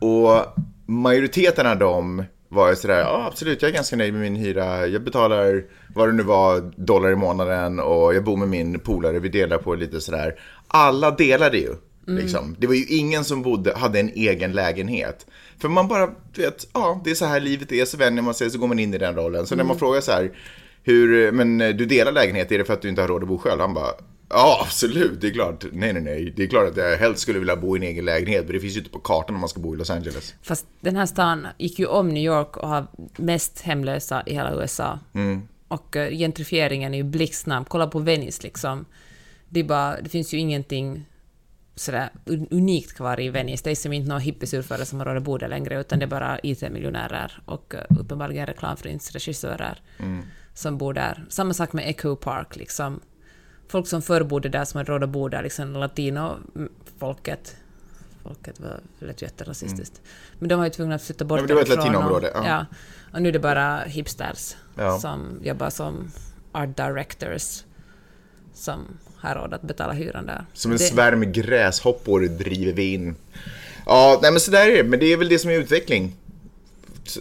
Och 0.00 0.44
majoriteten 0.86 1.66
av 1.66 1.78
dem 1.78 2.24
var 2.54 2.70
ju 2.70 2.76
sådär, 2.76 3.00
ja 3.00 3.26
absolut, 3.30 3.62
jag 3.62 3.68
är 3.68 3.74
ganska 3.74 3.96
nöjd 3.96 4.12
med 4.12 4.22
min 4.22 4.36
hyra. 4.36 4.86
Jag 4.86 5.02
betalar 5.02 5.64
vad 5.94 6.08
det 6.08 6.12
nu 6.12 6.22
var, 6.22 6.72
dollar 6.76 7.10
i 7.10 7.16
månaden 7.16 7.80
och 7.80 8.14
jag 8.14 8.24
bor 8.24 8.36
med 8.36 8.48
min 8.48 8.78
polare, 8.78 9.18
vi 9.18 9.28
delar 9.28 9.58
på 9.58 9.74
lite 9.74 10.00
sådär. 10.00 10.34
Alla 10.68 11.10
delade 11.10 11.58
ju. 11.58 11.74
Liksom. 12.06 12.56
Det 12.58 12.66
var 12.66 12.74
ju 12.74 12.84
ingen 12.84 13.24
som 13.24 13.42
bodde, 13.42 13.74
hade 13.76 14.00
en 14.00 14.10
egen 14.14 14.52
lägenhet. 14.52 15.26
För 15.58 15.68
man 15.68 15.88
bara, 15.88 16.10
du 16.34 16.42
vet, 16.42 16.66
ja, 16.72 17.00
det 17.04 17.10
är 17.10 17.14
så 17.14 17.24
här 17.24 17.40
livet 17.40 17.72
är, 17.72 17.84
så 17.84 17.96
vänjer 17.96 18.22
man 18.22 18.34
sig, 18.34 18.50
så 18.50 18.58
går 18.58 18.68
man 18.68 18.78
in 18.78 18.94
i 18.94 18.98
den 18.98 19.14
rollen. 19.14 19.46
Så 19.46 19.56
när 19.56 19.64
man 19.64 19.78
frågar 19.78 20.00
så 20.00 20.12
här, 20.12 20.30
hur, 20.82 21.32
men 21.32 21.58
du 21.58 21.86
delar 21.86 22.12
lägenhet, 22.12 22.52
är 22.52 22.58
det 22.58 22.64
för 22.64 22.72
att 22.72 22.82
du 22.82 22.88
inte 22.88 23.00
har 23.00 23.08
råd 23.08 23.22
att 23.22 23.28
bo 23.28 23.38
själv? 23.38 23.60
Han 23.60 23.74
bara, 23.74 23.90
ja 24.28 24.58
absolut, 24.66 25.20
det 25.20 25.26
är 25.26 25.32
klart, 25.32 25.64
nej 25.72 25.92
nej 25.92 26.02
nej, 26.02 26.32
det 26.36 26.42
är 26.42 26.46
klart 26.46 26.68
att 26.70 26.76
jag 26.76 26.96
helst 26.96 27.20
skulle 27.20 27.38
vilja 27.38 27.56
bo 27.56 27.76
i 27.76 27.78
en 27.78 27.82
egen 27.82 28.04
lägenhet, 28.04 28.44
men 28.44 28.52
det 28.52 28.60
finns 28.60 28.74
ju 28.74 28.78
inte 28.78 28.90
på 28.90 28.98
kartan 28.98 29.34
om 29.34 29.40
man 29.40 29.48
ska 29.48 29.60
bo 29.60 29.74
i 29.74 29.78
Los 29.78 29.90
Angeles. 29.90 30.34
Fast 30.42 30.66
den 30.80 30.96
här 30.96 31.06
stan 31.06 31.46
gick 31.58 31.78
ju 31.78 31.86
om 31.86 32.08
New 32.08 32.22
York 32.24 32.56
och 32.56 32.68
har 32.68 32.86
mest 33.16 33.60
hemlösa 33.60 34.22
i 34.26 34.34
hela 34.34 34.54
USA. 34.54 34.98
Och 35.68 35.96
eh, 35.96 36.10
gentrifieringen 36.10 36.94
är 36.94 36.98
ju 36.98 37.04
blixtsnabb. 37.04 37.68
Kolla 37.68 37.86
på 37.86 37.98
Venice 37.98 38.42
liksom. 38.42 38.84
Det, 39.48 39.64
bara, 39.64 40.00
det 40.00 40.08
finns 40.08 40.34
ju 40.34 40.38
ingenting 40.38 41.04
sådär 41.74 42.10
un- 42.24 42.46
unikt 42.50 42.92
kvar 42.94 43.20
i 43.20 43.28
Venice. 43.28 43.64
Det 43.64 43.70
är 43.70 43.74
som 43.74 43.92
inte 43.92 44.08
några 44.08 44.20
hippiesurfare 44.20 44.84
som 44.84 44.98
har 44.98 45.06
råd 45.06 45.16
att 45.16 45.22
bo 45.22 45.38
där 45.38 45.48
längre, 45.48 45.80
utan 45.80 45.98
det 45.98 46.04
är 46.04 46.08
bara 46.08 46.38
IT-miljonärer 46.42 47.42
och 47.46 47.74
uh, 47.74 47.98
uppenbarligen 48.00 48.46
reklamfilmsregissörer 48.46 49.82
som 50.54 50.78
bor 50.78 50.92
där. 50.94 51.24
Samma 51.28 51.54
sak 51.54 51.72
med 51.72 51.88
Echo 51.88 52.16
Park, 52.16 52.56
liksom. 52.56 53.00
Folk 53.74 53.86
som 53.86 54.02
förr 54.02 54.22
bodde 54.22 54.48
där, 54.48 54.64
som 54.64 54.78
hade 54.78 54.92
råd 54.92 55.02
att 55.02 55.08
bo 55.08 55.28
där, 55.28 55.42
liksom 55.42 55.72
latino-folket. 55.72 57.56
Folket 58.22 58.60
var 58.60 58.80
lät 58.98 59.22
ju 59.22 59.26
jätterasistiskt. 59.26 60.00
Men 60.38 60.48
de 60.48 60.54
var 60.58 60.64
ju 60.64 60.70
tvungna 60.70 60.94
att 60.94 61.02
flytta 61.02 61.24
bort 61.24 61.40
Ja, 61.40 61.46
det 61.46 61.54
var 61.54 61.62
ett 61.62 61.68
latinoområde, 61.68 62.30
ja. 62.34 62.46
ja. 62.46 62.66
Och 63.12 63.22
nu 63.22 63.28
är 63.28 63.32
det 63.32 63.38
bara 63.38 63.78
hipsters 63.78 64.54
Ja. 64.76 64.98
som 64.98 65.40
jobbar 65.42 65.70
som 65.70 66.10
art 66.52 66.76
directors 66.76 67.62
som 68.54 68.80
har 69.16 69.34
råd 69.34 69.54
att 69.54 69.62
betala 69.62 69.92
hyran 69.92 70.26
där. 70.26 70.44
Som 70.52 70.70
en 70.72 70.78
Det- 70.78 70.84
svärm 70.84 71.32
gräshoppor 71.32 72.20
driver 72.20 72.72
vi 72.72 72.92
in. 72.94 73.14
Ja, 73.86 74.18
nej 74.22 74.30
men 74.30 74.40
så 74.40 74.50
där 74.50 74.68
är 74.68 74.76
det, 74.82 74.84
men 74.88 75.00
det 75.00 75.06
är 75.12 75.16
väl 75.16 75.28
det 75.28 75.38
som 75.38 75.50
är 75.50 75.54
utveckling. 75.54 76.16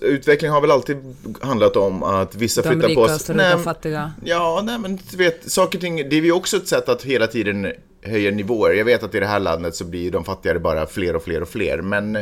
Utveckling 0.01 0.51
har 0.51 0.61
väl 0.61 0.71
alltid 0.71 0.97
handlat 1.41 1.75
om 1.75 2.03
att 2.03 2.35
vissa 2.35 2.61
De 2.61 2.69
flyttar 2.69 2.87
rika 2.87 2.99
på 2.99 3.03
och 3.03 3.09
sig. 3.09 3.19
så 3.19 3.33
Nej, 3.33 3.51
de 3.51 3.63
fattiga. 3.63 4.13
Ja, 4.23 4.61
nej 4.63 4.79
men 4.79 4.99
du 5.11 5.17
vet, 5.17 5.51
saker 5.51 5.77
och 5.77 5.81
ting, 5.81 6.09
det 6.09 6.15
är 6.15 6.21
ju 6.21 6.31
också 6.31 6.57
ett 6.57 6.67
sätt 6.67 6.89
att 6.89 7.03
hela 7.03 7.27
tiden 7.27 7.71
höja 8.01 8.31
nivåer. 8.31 8.73
Jag 8.73 8.85
vet 8.85 9.03
att 9.03 9.15
i 9.15 9.19
det 9.19 9.25
här 9.25 9.39
landet 9.39 9.75
så 9.75 9.85
blir 9.85 10.11
de 10.11 10.25
fattigare 10.25 10.59
bara 10.59 10.85
fler 10.85 11.15
och 11.15 11.23
fler 11.23 11.41
och 11.41 11.49
fler, 11.49 11.81
men 11.81 12.17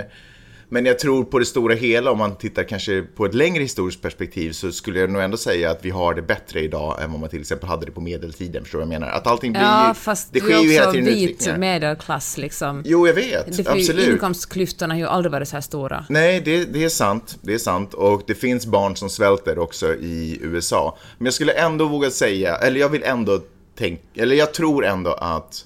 men 0.73 0.85
jag 0.85 0.99
tror 0.99 1.23
på 1.23 1.39
det 1.39 1.45
stora 1.45 1.75
hela, 1.75 2.11
om 2.11 2.17
man 2.17 2.35
tittar 2.35 2.63
kanske 2.63 3.01
på 3.01 3.25
ett 3.25 3.33
längre 3.33 3.63
historiskt 3.63 4.01
perspektiv, 4.01 4.51
så 4.51 4.71
skulle 4.71 4.99
jag 4.99 5.09
nog 5.09 5.21
ändå 5.21 5.37
säga 5.37 5.71
att 5.71 5.85
vi 5.85 5.89
har 5.89 6.13
det 6.13 6.21
bättre 6.21 6.59
idag 6.59 7.03
än 7.03 7.11
vad 7.11 7.19
man 7.19 7.29
till 7.29 7.39
exempel 7.39 7.69
hade 7.69 7.85
det 7.85 7.91
på 7.91 8.01
medeltiden. 8.01 8.63
Förstår 8.63 8.79
du 8.79 8.85
vad 8.85 8.93
jag 8.93 8.99
menar? 8.99 9.13
Att 9.13 9.27
allting 9.27 9.51
blir 9.51 9.61
Ja, 9.61 9.87
ju, 9.87 9.93
fast 9.93 10.33
det 10.33 10.39
sker 10.39 10.59
ju 10.59 10.71
hela 10.71 10.91
tiden 10.91 11.05
vit 11.05 11.57
medelklass 11.57 12.37
liksom. 12.37 12.83
Jo, 12.85 13.07
jag 13.07 13.13
vet. 13.13 13.57
Det 13.57 13.67
absolut. 13.67 14.07
inkomstklyftorna 14.07 14.93
har 14.93 14.99
ju 14.99 15.07
aldrig 15.07 15.31
varit 15.31 15.47
så 15.47 15.55
här 15.55 15.61
stora. 15.61 16.05
Nej, 16.09 16.41
det, 16.45 16.65
det 16.65 16.83
är 16.83 16.89
sant. 16.89 17.37
Det 17.41 17.53
är 17.53 17.57
sant. 17.57 17.93
Och 17.93 18.23
det 18.27 18.35
finns 18.35 18.65
barn 18.65 18.95
som 18.95 19.09
svälter 19.09 19.59
också 19.59 19.95
i 19.95 20.39
USA. 20.41 20.97
Men 21.17 21.25
jag 21.25 21.33
skulle 21.33 21.53
ändå 21.53 21.87
våga 21.87 22.11
säga, 22.11 22.55
eller 22.55 22.79
jag 22.79 22.89
vill 22.89 23.03
ändå 23.03 23.41
tänka, 23.77 24.03
eller 24.15 24.35
jag 24.35 24.53
tror 24.53 24.85
ändå 24.85 25.13
att, 25.13 25.65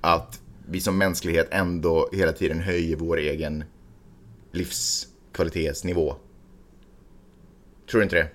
att 0.00 0.40
vi 0.68 0.80
som 0.80 0.98
mänsklighet 0.98 1.48
ändå 1.50 2.08
hela 2.12 2.32
tiden 2.32 2.60
höjer 2.60 2.96
vår 2.96 3.18
egen 3.18 3.64
livskvalitetsnivå. 4.56 6.16
Tror 7.90 8.00
du 8.00 8.04
inte 8.04 8.16
det? 8.16 8.28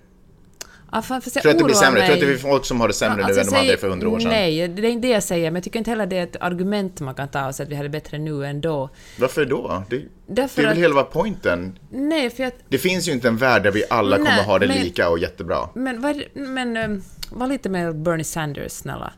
Ja, 0.93 1.01
fan, 1.01 1.21
Tror 1.21 1.43
du 1.43 1.49
att 1.49 1.57
det 1.57 1.63
blir 1.63 1.75
sämre? 1.75 1.99
Tror 1.99 2.07
du 2.07 2.13
att 2.13 2.19
det 2.19 2.25
mig. 2.25 2.35
blir 2.35 2.41
folk 2.51 2.65
som 2.65 2.79
har 2.81 2.87
det 2.87 2.93
sämre 2.93 3.21
Ja, 3.21 3.27
nu 3.27 3.33
alltså, 3.33 3.55
än 3.55 3.61
de 3.61 3.67
hade 3.67 3.77
för 3.77 3.89
hundra 3.89 4.09
år 4.09 4.19
sedan? 4.19 4.29
Nej, 4.29 4.67
det 4.67 4.87
är 4.87 4.91
inte 4.91 5.07
det 5.07 5.13
jag 5.13 5.23
säger, 5.23 5.45
men 5.51 5.55
jag 5.55 5.63
tycker 5.63 5.79
inte 5.79 5.89
heller 5.91 6.05
det 6.05 6.17
är 6.17 6.23
ett 6.23 6.35
argument 6.41 6.99
man 7.01 7.15
kan 7.15 7.27
ta 7.27 7.47
och 7.47 7.55
säga 7.55 7.65
att 7.65 7.71
vi 7.71 7.75
hade 7.75 7.89
bättre 7.89 8.17
nu 8.17 8.45
än 8.45 8.61
då. 8.61 8.89
Varför 9.19 9.45
då? 9.45 9.83
Det, 9.89 10.01
Därför 10.27 10.61
det 10.61 10.67
är 10.67 10.73
väl 10.75 10.77
att- 10.77 10.91
hela 10.91 11.03
poängen. 11.03 11.79
Nej, 11.91 12.29
för 12.29 12.43
att... 12.43 12.53
Det 12.69 12.77
finns 12.77 13.07
ju 13.07 13.11
inte 13.11 13.27
en 13.27 13.37
värld 13.37 13.63
där 13.63 13.71
vi 13.71 13.83
alla 13.89 14.17
kommer 14.17 14.29
Nej, 14.29 14.43
ha 14.45 14.59
det 14.59 14.67
men- 14.67 14.77
lika 14.83 15.09
och 15.09 15.19
jättebra. 15.19 15.69
Men, 15.75 16.01
vad, 16.01 16.23
men 16.33 16.77
um, 16.77 17.03
var 17.31 17.47
lite 17.47 17.69
mer 17.69 17.91
Bernie 17.93 18.23
Sanders, 18.23 18.71
snälla. 18.71 19.13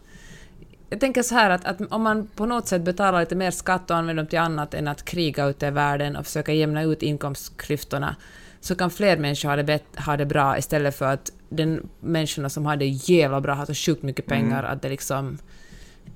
Jag 0.94 1.00
tänker 1.00 1.24
så 1.24 1.36
här 1.36 1.50
att, 1.50 1.66
att 1.66 1.82
om 1.89 2.04
man 2.04 2.28
på 2.36 2.46
något 2.46 2.68
sätt 2.68 2.82
betalar 2.82 3.20
lite 3.20 3.36
mer 3.36 3.52
skatt 3.52 3.91
och 3.91 3.98
använder 3.98 4.24
dem 4.24 4.30
till 4.30 4.39
annat 4.39 4.74
än 4.74 4.88
att 4.88 5.06
kriga 5.06 5.46
ute 5.46 5.68
i 5.68 5.72
världen 5.72 6.16
och 6.16 6.26
försöka 6.26 6.54
jämna 6.54 6.84
ut 6.84 7.04
inkomstklyftorna, 7.04 8.16
så 8.62 8.76
kan 8.76 8.89
fler 8.91 9.18
människor 9.18 9.50
ha 9.50 9.56
det, 9.56 9.64
bet, 9.64 9.84
ha 10.06 10.18
det 10.18 10.26
bra 10.26 10.58
istället 10.58 10.96
för 10.96 11.06
att 11.06 11.32
den 11.50 11.89
människorna 12.00 12.50
som 12.50 12.66
har 12.66 12.76
det 12.76 12.86
jävla 12.86 13.41
bra 13.41 13.54
har 13.54 13.66
så 13.66 13.74
sjukt 13.74 14.04
mycket 14.04 14.26
pengar 14.26 14.64
att 14.64 14.82
det 14.82 14.89
liksom 14.89 15.38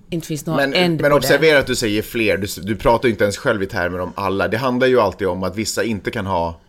inte 0.09 0.27
finns 0.27 0.45
någon 0.45 0.69
Men, 0.69 0.95
men 0.95 1.11
observera 1.11 1.59
att 1.59 1.67
du 1.67 1.75
säger 1.75 2.01
fler, 2.01 2.37
du, 2.37 2.47
du 2.61 2.75
pratar 2.75 3.07
ju 3.07 3.11
inte 3.11 3.23
ens 3.23 3.37
själv 3.37 3.63
i 3.63 3.65
termer 3.65 3.99
om 3.99 4.13
alla. 4.15 4.47
Det 4.47 4.57
handlar 4.57 4.87
ju 4.87 4.99
alltid 4.99 5.27
om 5.27 5.43
att 5.43 5.55
vissa 5.55 5.83
inte 5.83 6.11
kan 6.11 6.25
ha 6.25 6.59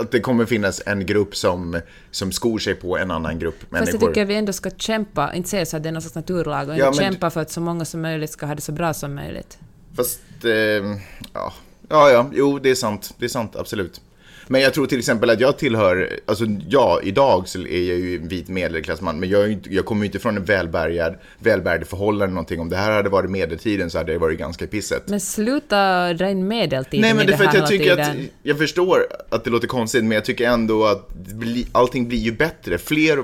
att 0.00 0.10
det 0.10 0.20
kommer 0.20 0.46
finnas 0.46 0.82
en 0.86 1.06
grupp 1.06 1.36
som, 1.36 1.80
som 2.10 2.32
skor 2.32 2.58
sig 2.58 2.74
på 2.74 2.98
en 2.98 3.10
annan 3.10 3.38
grupp 3.38 3.60
Fast 3.60 3.72
människor. 3.72 3.94
jag 3.94 4.14
tycker 4.14 4.24
vi 4.24 4.34
ändå 4.34 4.52
ska 4.52 4.70
kämpa, 4.70 5.34
inte 5.34 5.48
säga 5.48 5.66
så 5.66 5.76
att 5.76 5.82
det 5.82 5.88
är 5.88 5.92
någon 5.92 6.02
slags 6.02 6.14
naturlag, 6.14 6.68
och 6.68 6.74
ändå 6.74 6.86
Ja, 6.86 6.92
kämpa 6.92 7.30
för 7.30 7.40
att 7.40 7.50
så 7.50 7.60
många 7.60 7.84
som 7.84 8.02
möjligt 8.02 8.30
ska 8.30 8.46
ha 8.46 8.54
det 8.54 8.60
så 8.60 8.72
bra 8.72 8.94
som 8.94 9.14
möjligt. 9.14 9.58
Fast, 9.96 10.20
eh, 10.44 10.50
ja. 10.52 11.52
ja, 11.88 12.10
ja, 12.10 12.30
jo, 12.32 12.58
det 12.58 12.70
är 12.70 12.74
sant. 12.74 13.14
Det 13.18 13.24
är 13.24 13.28
sant, 13.28 13.56
absolut. 13.56 14.00
Men 14.48 14.60
jag 14.60 14.74
tror 14.74 14.86
till 14.86 14.98
exempel 14.98 15.30
att 15.30 15.40
jag 15.40 15.58
tillhör, 15.58 16.10
alltså 16.26 16.44
ja, 16.68 17.00
idag 17.02 17.48
så 17.48 17.58
är 17.58 17.88
jag 17.88 17.98
ju 17.98 18.16
en 18.16 18.28
vit 18.28 18.48
medelklassman, 18.48 19.20
men 19.20 19.28
jag, 19.28 19.52
inte, 19.52 19.74
jag 19.74 19.84
kommer 19.84 20.02
ju 20.02 20.06
inte 20.06 20.18
från 20.18 20.36
en 20.36 20.44
välbärgad, 20.44 21.16
välbärgad 21.38 21.86
förhållande 21.86 22.34
någonting. 22.34 22.60
Om 22.60 22.68
det 22.68 22.76
här 22.76 22.90
hade 22.90 23.08
varit 23.08 23.30
medeltiden 23.30 23.90
så 23.90 23.98
hade 23.98 24.12
det 24.12 24.18
varit 24.18 24.38
ganska 24.38 24.66
pisset. 24.66 25.02
Men 25.06 25.20
sluta 25.20 26.12
dra 26.12 26.30
in 26.30 26.48
medeltiden 26.48 27.00
Nej 27.00 27.14
men 27.14 27.26
det 27.26 27.32
är 27.32 27.36
för 27.36 27.44
att 27.44 27.54
jag 27.54 27.66
tycker 27.66 28.00
att, 28.00 28.16
jag 28.42 28.58
förstår 28.58 29.06
att 29.28 29.44
det 29.44 29.50
låter 29.50 29.68
konstigt 29.68 30.04
men 30.04 30.12
jag 30.12 30.24
tycker 30.24 30.48
ändå 30.48 30.86
att 30.86 31.14
blir, 31.14 31.64
allting 31.72 32.08
blir 32.08 32.18
ju 32.18 32.32
bättre. 32.32 32.78
Fler 32.78 33.16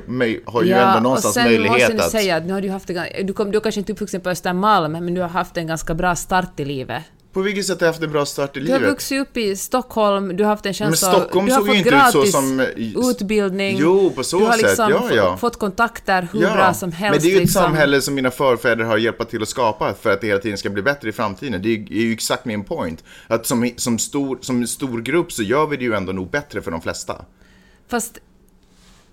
har 0.50 0.62
ju 0.62 0.72
ändå 0.72 1.00
någonstans 1.00 1.36
och 1.36 1.42
sen 1.42 1.44
möjlighet 1.44 1.92
måste 1.92 2.04
att... 2.04 2.10
säga 2.10 2.36
att 2.36 2.46
nu 2.46 2.52
har 2.52 2.60
du 2.60 2.70
haft 2.70 2.90
du, 3.22 3.32
kom, 3.32 3.50
du 3.50 3.60
kanske 3.60 3.80
inte 3.80 3.92
uppvuxen 3.92 4.20
på 4.20 4.30
Östermalm, 4.30 4.92
men 4.92 5.14
du 5.14 5.20
har 5.20 5.28
haft 5.28 5.56
en 5.56 5.66
ganska 5.66 5.94
bra 5.94 6.16
start 6.16 6.60
i 6.60 6.64
livet. 6.64 7.02
På 7.32 7.40
vilket 7.40 7.66
sätt 7.66 7.80
har 7.80 7.86
jag 7.86 7.92
haft 7.92 8.02
en 8.02 8.12
bra 8.12 8.26
start 8.26 8.56
i 8.56 8.60
Du 8.60 8.72
har 8.72 8.78
livet? 8.78 8.92
vuxit 8.92 9.20
upp 9.20 9.36
i 9.36 9.56
Stockholm, 9.56 10.36
du 10.36 10.44
har 10.44 10.50
haft 10.50 10.66
en 10.66 10.70
Men 10.70 10.74
chans 10.74 11.02
att... 11.02 11.14
Stockholm 11.14 11.50
har 11.50 11.58
såg 11.58 11.68
ju 11.68 11.74
inte 11.74 11.88
ut 11.88 12.12
så 12.12 12.24
som... 12.26 12.60
utbildning. 13.10 13.76
Jo, 13.80 14.10
på 14.10 14.24
så 14.24 14.38
du 14.38 14.44
har 14.44 14.52
sätt. 14.52 14.62
liksom 14.62 14.90
Ja, 14.90 15.14
ja. 15.14 15.36
fått 15.36 15.58
kontakter 15.58 16.28
hur 16.32 16.40
bra 16.40 16.74
som 16.74 16.92
helst. 16.92 17.14
Men 17.14 17.22
det 17.22 17.28
är 17.28 17.30
ju 17.30 17.36
ett 17.36 17.42
liksom. 17.42 17.62
samhälle 17.62 18.00
som 18.02 18.14
mina 18.14 18.30
förfäder 18.30 18.84
har 18.84 18.96
hjälpt 18.96 19.30
till 19.30 19.42
att 19.42 19.48
skapa 19.48 19.94
för 19.94 20.10
att 20.10 20.20
det 20.20 20.26
hela 20.26 20.40
tiden 20.40 20.58
ska 20.58 20.70
bli 20.70 20.82
bättre 20.82 21.08
i 21.08 21.12
framtiden. 21.12 21.62
Det 21.62 21.68
är 21.68 22.02
ju 22.02 22.12
exakt 22.12 22.44
min 22.44 22.64
point. 22.64 23.04
Att 23.26 23.46
som, 23.46 23.70
som, 23.76 23.98
stor, 23.98 24.38
som 24.40 24.66
stor 24.66 25.00
grupp 25.00 25.32
så 25.32 25.42
gör 25.42 25.66
vi 25.66 25.76
det 25.76 25.84
ju 25.84 25.94
ändå 25.94 26.12
nog 26.12 26.30
bättre 26.30 26.62
för 26.62 26.70
de 26.70 26.82
flesta. 26.82 27.24
Fast... 27.88 28.18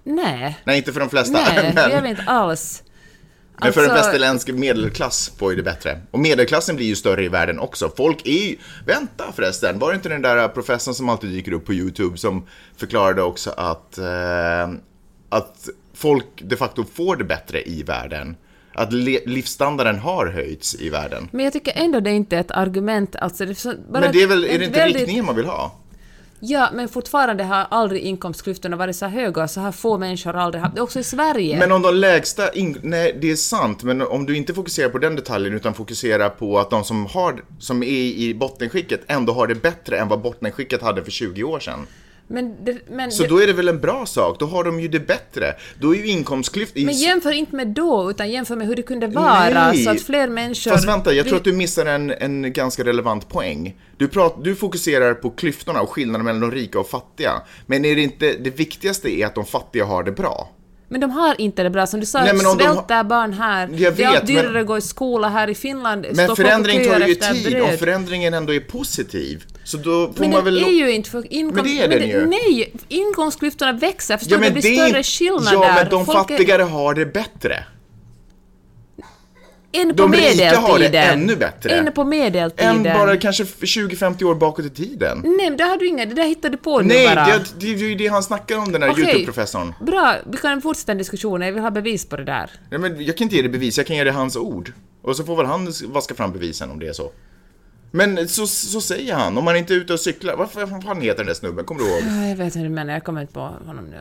Nej. 0.04 0.60
Nej, 0.64 0.78
inte 0.78 0.94
för 0.94 1.00
de 1.00 1.10
flesta. 1.10 1.34
Nej, 1.34 1.72
det 1.76 1.82
gör 1.82 1.90
men, 1.90 2.04
vi 2.04 2.10
inte 2.10 2.24
alls. 2.24 2.84
Men 3.62 3.74
för 3.74 3.84
en 3.84 3.90
Alltså- 3.92 4.06
västerländsk 4.06 4.48
medelklass 4.48 5.32
får 5.38 5.52
ju 5.52 5.58
det 5.58 5.64
bättre. 5.64 6.02
Och 6.12 6.20
medelklassen 6.20 6.76
blir 6.76 6.86
ju 6.88 6.96
större 6.96 7.24
i 7.26 7.28
världen 7.28 7.60
också. 7.60 7.92
Folk 7.98 8.28
är 8.28 8.48
ju... 8.50 8.56
Vänta 8.86 9.32
förresten, 9.36 9.80
var 9.80 9.90
det 9.90 9.96
inte 9.96 10.10
den 10.10 10.22
där 10.22 10.48
professorn 10.48 10.94
som 10.94 11.10
alltid 11.10 11.30
dyker 11.30 11.52
upp 11.52 11.66
på 11.66 11.74
YouTube 11.74 12.18
som 12.18 12.46
förklarade 12.78 13.22
också 13.22 13.50
att, 13.58 13.98
eh, 13.98 14.70
att 15.30 15.70
folk 15.94 16.26
de 16.42 16.56
facto 16.56 16.86
får 16.94 17.16
det 17.16 17.24
bättre 17.24 17.70
i 17.70 17.84
världen? 17.84 18.36
Att 18.74 18.94
livsstandarden 18.94 20.00
har 20.00 20.28
höjts 20.28 20.76
i 20.76 20.90
världen. 20.90 21.28
Men 21.32 21.44
jag 21.44 21.54
tycker 21.54 21.74
ändå 21.76 22.00
det 22.00 22.12
inte 22.12 22.36
är 22.36 22.40
ett 22.40 22.52
argument. 22.52 23.16
Alltså 23.16 23.46
det 23.46 23.52
är 23.52 23.56
så, 23.56 23.74
bara 23.92 24.00
Men 24.00 24.12
det 24.12 24.22
är 24.24 24.28
väl, 24.28 24.44
är 24.46 24.60
det 24.60 24.66
inte 24.66 24.80
väldigt- 24.80 24.98
riktningen 24.98 25.26
man 25.26 25.36
vill 25.36 25.46
ha? 25.46 25.72
Ja, 26.40 26.70
men 26.74 26.90
fortfarande 26.90 27.44
har 27.44 27.68
aldrig 27.72 28.02
inkomstklyftorna 28.02 28.76
varit 28.76 28.96
så 28.96 29.06
höga, 29.06 29.48
så 29.48 29.60
här 29.62 29.72
få 29.72 29.98
människor 29.98 30.34
har 30.34 30.42
aldrig 30.42 30.62
haft 30.64 30.76
det. 30.76 30.82
Också 30.82 31.00
i 31.00 31.04
Sverige. 31.04 31.60
Men 31.60 31.72
om 31.72 31.82
de 31.82 31.96
lägsta, 31.96 32.54
in- 32.54 32.80
nej 32.84 33.18
det 33.22 33.32
är 33.32 33.36
sant, 33.36 33.84
men 33.84 34.02
om 34.02 34.26
du 34.26 34.38
inte 34.38 34.54
fokuserar 34.54 34.90
på 34.90 34.98
den 34.98 35.16
detaljen 35.16 35.54
utan 35.54 35.74
fokuserar 35.74 36.30
på 36.30 36.60
att 36.60 36.70
de 36.70 36.84
som, 36.84 37.06
har, 37.06 37.44
som 37.60 37.84
är 37.84 37.88
i 37.88 38.34
bottenskicket 38.34 39.02
ändå 39.08 39.34
har 39.34 39.48
det 39.48 39.56
bättre 39.56 39.98
än 39.98 40.08
vad 40.08 40.22
bottenskicket 40.22 40.82
hade 40.82 41.04
för 41.04 41.12
20 41.12 41.44
år 41.44 41.60
sedan 41.60 41.88
men, 42.32 42.66
det, 42.66 42.78
men, 42.90 43.12
Så 43.12 43.24
det, 43.24 43.30
då 43.30 43.42
är 43.42 43.48
det 43.48 43.54
väl 43.54 43.68
en 43.68 43.80
bra 43.80 44.06
sak, 44.06 44.40
då 44.40 44.46
har 44.46 44.64
de 44.64 44.80
ju 44.80 44.88
det 44.88 45.00
bättre. 45.00 45.56
Då 45.80 45.96
är 45.96 45.98
ju 45.98 46.08
inkomstklyftan... 46.08 46.86
men 46.86 46.94
jämför 46.94 47.32
inte 47.32 47.56
med 47.56 47.68
då, 47.68 48.12
utan 48.12 48.32
jämför 48.32 48.56
med 48.56 48.68
hur 48.68 48.76
det 48.76 48.82
kunde 48.82 49.08
vara, 49.08 49.72
Nej. 49.72 49.84
så 49.84 49.90
att 49.90 50.02
fler 50.02 50.28
människor... 50.28 50.72
Fast 50.72 50.88
vänta, 50.88 51.14
jag 51.14 51.28
tror 51.28 51.38
att 51.38 51.44
du 51.44 51.54
missar 51.54 51.86
en, 51.86 52.12
en 52.12 52.54
ganska 52.54 52.84
relevant 52.84 53.30
poäng. 53.30 53.76
Du, 53.98 54.08
prat, 54.08 54.44
du 54.44 54.56
fokuserar 54.56 55.14
på 55.14 55.30
klyftorna 55.30 55.82
och 55.82 55.90
skillnaden 55.90 56.26
mellan 56.26 56.42
de 56.42 56.52
rika 56.52 56.80
och 56.80 56.90
fattiga. 56.90 57.42
Men 57.66 57.86
är 57.86 57.96
det 57.96 58.02
inte, 58.02 58.34
det 58.34 58.50
viktigaste 58.50 59.20
är 59.20 59.26
att 59.26 59.36
de 59.36 59.46
fattiga 59.46 59.86
har 59.86 60.04
det 60.04 60.12
bra. 60.12 60.50
Men 60.92 61.02
de 61.02 61.12
har 61.12 61.42
inte 61.42 61.64
det 61.64 61.70
bra. 61.70 61.88
Som 61.88 62.00
du 62.00 62.06
sa, 62.06 62.20
Nej, 62.24 62.34
men 62.34 62.40
svälter 62.46 63.04
barn 63.04 63.34
här. 63.34 63.70
Jag 63.76 63.96
det 63.96 64.04
är 64.04 64.08
allt 64.08 64.18
vet, 64.18 64.28
dyrare 64.28 64.52
men- 64.52 64.62
att 64.62 64.68
gå 64.68 64.78
i 64.78 64.82
skola 64.82 65.30
här 65.30 65.50
i 65.50 65.56
Finland. 65.56 66.06
Men 66.14 66.36
förändring 66.36 66.86
tar 66.90 67.00
ju 67.08 67.16
tid, 67.16 67.52
bröd. 67.52 67.62
om 67.72 67.78
förändringen 67.78 68.34
ändå 68.34 68.54
är 68.54 68.60
positiv. 68.60 69.44
Så 69.64 69.78
då 69.78 69.84
får 70.14 70.20
Men 70.20 70.30
man 70.32 70.46
den 70.46 70.54
väl... 70.54 70.64
är 70.64 70.70
ju 70.70 70.92
inte 70.92 71.10
för 71.10 71.34
inkom... 71.34 71.56
Men 71.56 71.64
det 71.66 71.84
är 71.84 71.88
den 71.88 72.08
ju. 72.10 72.26
Nej, 72.26 72.74
inkomstklyftorna 72.88 73.72
växer. 73.72 74.18
Förstår 74.18 74.38
du? 74.38 74.44
Det 74.44 74.52
blir 74.52 74.80
är- 74.82 74.88
större 74.88 75.04
skillnader. 75.04 75.68
Ja, 75.68 75.74
men 75.76 75.90
de 75.90 76.06
Folk 76.06 76.18
är- 76.18 76.22
fattigare 76.38 76.62
har 76.64 76.94
det 76.94 77.06
bättre. 77.06 77.64
En 79.72 79.90
på 79.90 79.94
de 79.96 80.14
rika 80.14 80.24
medeltiden. 80.24 80.64
har 80.64 80.80
det 80.80 80.98
ännu 80.98 81.36
bättre. 81.36 81.70
En 81.70 81.92
på 81.94 82.04
medeltiden. 82.04 82.76
Än 82.76 82.84
bara 82.84 83.18
kanske 83.18 83.44
20-50 83.44 84.24
år 84.24 84.36
bakåt 84.36 84.66
i 84.66 84.70
tiden. 84.70 85.22
Nej, 85.24 85.50
men 85.50 85.58
det 85.58 85.64
har 85.64 85.78
du 85.78 85.88
inga... 85.88 86.06
Det 86.06 86.14
där 86.16 86.24
hittade 86.24 86.50
du 86.50 86.58
på 86.58 86.80
nu 86.82 86.88
Nej, 86.88 87.16
bara. 87.16 87.26
det, 87.26 87.44
det 87.60 87.74
är 87.74 87.78
ju 87.78 87.96
det 87.96 88.08
han 88.08 88.24
snackar 88.24 88.58
om, 88.58 88.72
den 88.72 88.82
här 88.84 88.90
Okej. 88.90 89.04
YouTube-professorn. 89.04 89.74
Bra, 89.82 90.16
vi 90.32 90.38
kan 90.38 90.62
fortsätta 90.62 90.94
diskussionen. 90.94 91.48
Jag 91.48 91.54
vill 91.54 91.64
ha 91.64 91.72
bevis 91.72 92.06
på 92.06 92.18
det 92.18 92.24
där. 92.24 92.52
Nej, 92.70 92.80
men 92.80 93.06
jag 93.06 93.18
kan 93.18 93.26
inte 93.26 93.36
ge 93.36 93.42
dig 93.42 93.52
bevis, 93.52 93.78
jag 93.78 93.88
kan 93.88 93.96
ge 93.96 94.04
dig 94.04 94.14
hans 94.14 94.36
ord. 94.36 94.74
Och 95.02 95.16
så 95.16 95.24
får 95.24 95.36
väl 95.36 95.46
han 95.46 95.74
vaska 95.88 96.16
fram 96.16 96.32
bevisen 96.32 96.72
om 96.72 96.80
det 96.80 96.88
är 96.88 96.94
så. 96.94 97.12
Men 97.92 98.28
så, 98.30 98.48
så 98.48 98.82
säger 98.82 99.14
han, 99.16 99.38
om 99.38 99.44
man 99.46 99.56
inte 99.56 99.74
är 99.74 99.78
ute 99.78 99.94
och 99.94 100.00
cyklar. 100.00 100.36
Vad 100.36 100.52
fan 100.52 100.72
vad 100.72 100.84
fan 100.84 101.02
heter 101.02 101.18
den 101.18 101.26
där 101.28 101.34
snubben? 101.34 101.66
Kommer 101.66 101.82
du 101.82 101.90
ihåg? 101.90 102.02
Ja, 102.08 102.28
Jag 102.28 102.36
vet 102.36 102.56
hur 102.56 102.64
du 102.64 102.70
menar, 102.70 102.94
jag 102.94 103.04
kommer 103.04 103.22
inte 103.22 103.34
på 103.34 103.40
honom 103.40 103.86
nu. 103.86 103.98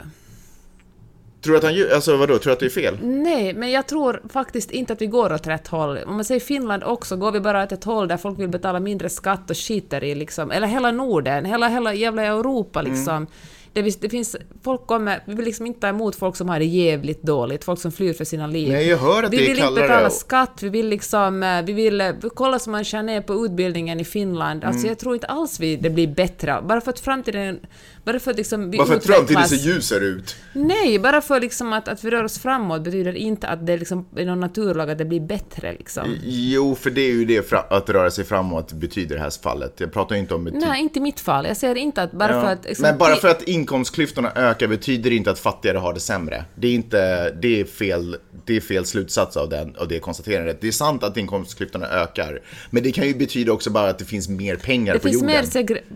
Tror 1.41 1.53
du 1.53 1.59
att 1.59 1.65
han 1.65 1.95
Alltså 1.95 2.17
vadå, 2.17 2.39
tror 2.39 2.51
du 2.51 2.53
att 2.53 2.61
det 2.61 2.67
är 2.67 2.71
fel? 2.71 2.99
Nej, 3.03 3.55
men 3.55 3.71
jag 3.71 3.87
tror 3.87 4.23
faktiskt 4.29 4.71
inte 4.71 4.93
att 4.93 5.03
vi 5.03 5.07
går 5.07 5.33
åt 5.33 5.47
rätt 5.47 5.69
håll. 5.69 5.99
Om 6.07 6.15
man 6.15 6.25
säger 6.25 6.41
Finland 6.41 6.85
också, 6.85 7.17
går 7.17 7.33
vi 7.33 7.41
bara 7.41 7.65
åt 7.65 7.73
ett 7.73 7.85
håll 7.85 8.09
där 8.09 8.17
folk 8.17 8.39
vill 8.39 8.49
betala 8.49 8.81
mindre 8.81 9.09
skatt 9.09 9.51
och 9.51 9.57
skiter 9.57 10.05
i 10.05 10.15
liksom, 10.15 10.51
eller 10.51 10.67
hela 10.67 10.91
Norden, 10.91 11.45
hela, 11.45 11.69
hela 11.69 11.95
jävla 11.95 12.23
Europa 12.23 12.83
Mm. 13.17 13.27
Det, 13.73 14.01
det 14.01 14.09
finns, 14.09 14.37
folk 14.63 14.87
kommer, 14.87 15.23
vi 15.27 15.35
vill 15.35 15.45
liksom 15.45 15.67
inte 15.67 15.81
ta 15.81 15.89
emot 15.89 16.17
folk 16.17 16.37
som 16.37 16.49
har 16.49 16.59
det 16.59 16.65
jävligt 16.65 17.23
dåligt, 17.23 17.65
folk 17.65 17.81
som 17.81 17.93
flyr 17.93 18.13
för 18.13 18.25
sina 18.25 18.47
liv. 18.47 18.73
Nej, 18.73 18.89
jag 18.89 18.99
hör 18.99 19.23
att 19.23 19.33
vi 19.33 19.37
det 19.37 19.43
vill 19.43 19.59
inte 19.59 19.81
betala 19.81 20.07
och- 20.07 20.13
skatt, 20.13 20.59
vi 20.63 20.69
vill 20.69 20.89
liksom, 20.89 21.43
eh, 21.43 21.63
vi 21.63 21.73
vill 21.73 22.01
eh, 22.01 22.11
kolla 22.35 22.59
som 22.59 22.73
man 22.73 22.85
skär 22.85 23.03
ner 23.03 23.21
på 23.21 23.45
utbildningen 23.45 24.01
i 24.01 24.05
Finland. 24.05 24.65
Alltså 24.65 24.79
Mm. 24.79 24.89
jag 24.89 24.99
tror 24.99 25.15
inte 25.15 25.27
alls 25.27 25.61
vi, 25.61 25.77
det 25.77 25.91
blir 25.91 26.07
bättre. 26.07 26.63
Bara 26.63 26.81
för 26.81 26.91
att 26.91 27.01
framtiden, 27.01 27.61
bara 28.05 28.19
för 28.21 28.31
att 28.31 28.37
liksom 28.37 28.71
vi 28.71 28.79
Bara 28.79 28.87
för 28.87 28.95
att 28.97 29.07
framtiden 29.07 29.45
ser 29.49 29.57
ljusare 29.57 30.05
ut. 30.05 30.37
Nej, 30.53 30.99
bara 30.99 31.21
för 31.21 31.41
liksom 31.41 31.73
att, 31.73 31.89
att 31.89 32.05
vi 32.05 32.11
rör 32.11 32.25
oss 32.25 32.39
framåt 32.39 32.85
betyder 32.85 33.13
inte 33.17 33.49
att 33.49 33.67
det 33.67 33.77
liksom 33.77 34.07
är 34.17 34.25
någon 34.25 34.41
naturlag 34.41 34.91
att 34.91 34.99
det 34.99 35.05
blir 35.05 35.21
bättre 35.21 35.73
liksom. 35.73 36.17
Jo, 36.25 36.75
för 36.75 36.91
det 36.91 37.01
är 37.01 37.13
ju 37.13 37.25
det 37.25 37.53
att 37.71 37.91
röra 37.91 38.11
sig 38.11 38.25
framåt 38.25 38.73
betyder 38.73 39.15
i 39.15 39.19
det 39.19 39.23
här 39.25 39.43
fallet. 39.43 39.81
Jag 39.81 39.93
pratar 39.93 40.15
ju 40.15 40.21
inte 40.21 40.35
om. 40.35 40.45
Nej, 40.45 40.81
inte 40.83 40.99
i 40.99 41.03
mitt 41.03 41.21
fall. 41.21 41.47
Jag 41.47 41.57
säger 41.57 41.75
inte 41.75 42.03
att 42.03 42.13
bara 42.13 42.33
Ja. 42.35 42.41
för 42.41 42.49
att... 42.53 42.65
liksom, 42.65 42.83
Men 42.83 42.99
bara 42.99 43.17
för 43.17 43.29
att 43.29 43.43
inkomstklyftorna 43.59 44.33
ökar 44.35 44.67
betyder 44.67 45.11
inte 45.13 45.31
att 45.31 45.39
fattigare 45.39 45.79
har 45.79 45.95
det 45.95 46.01
sämre. 46.01 46.45
Det 46.55 46.69
är 46.69 46.75
inte, 46.75 47.31
det 47.31 47.61
är 47.61 47.65
fel, 47.65 48.17
det 48.45 48.57
är 48.57 48.61
fel 48.61 48.85
slutsats 48.85 49.37
av, 49.37 49.49
den, 49.49 49.77
av 49.77 49.89
det 49.89 49.99
konstaterandet. 49.99 50.61
Det 50.61 50.69
är 50.69 50.73
sant 50.73 51.03
att 51.05 51.17
inkomstklyftorna 51.17 51.87
ökar, 51.87 52.41
men 52.71 52.83
det 52.83 52.93
kan 52.93 53.07
ju 53.07 53.15
betyda 53.15 53.53
också 53.53 53.71
bara 53.71 53.89
att 53.91 53.99
det 53.99 54.05
finns 54.05 54.29
mer 54.29 54.57
pengar 54.57 54.93
det 54.93 54.99
på 54.99 55.09
finns, 55.09 55.23
jorden. 55.23 55.27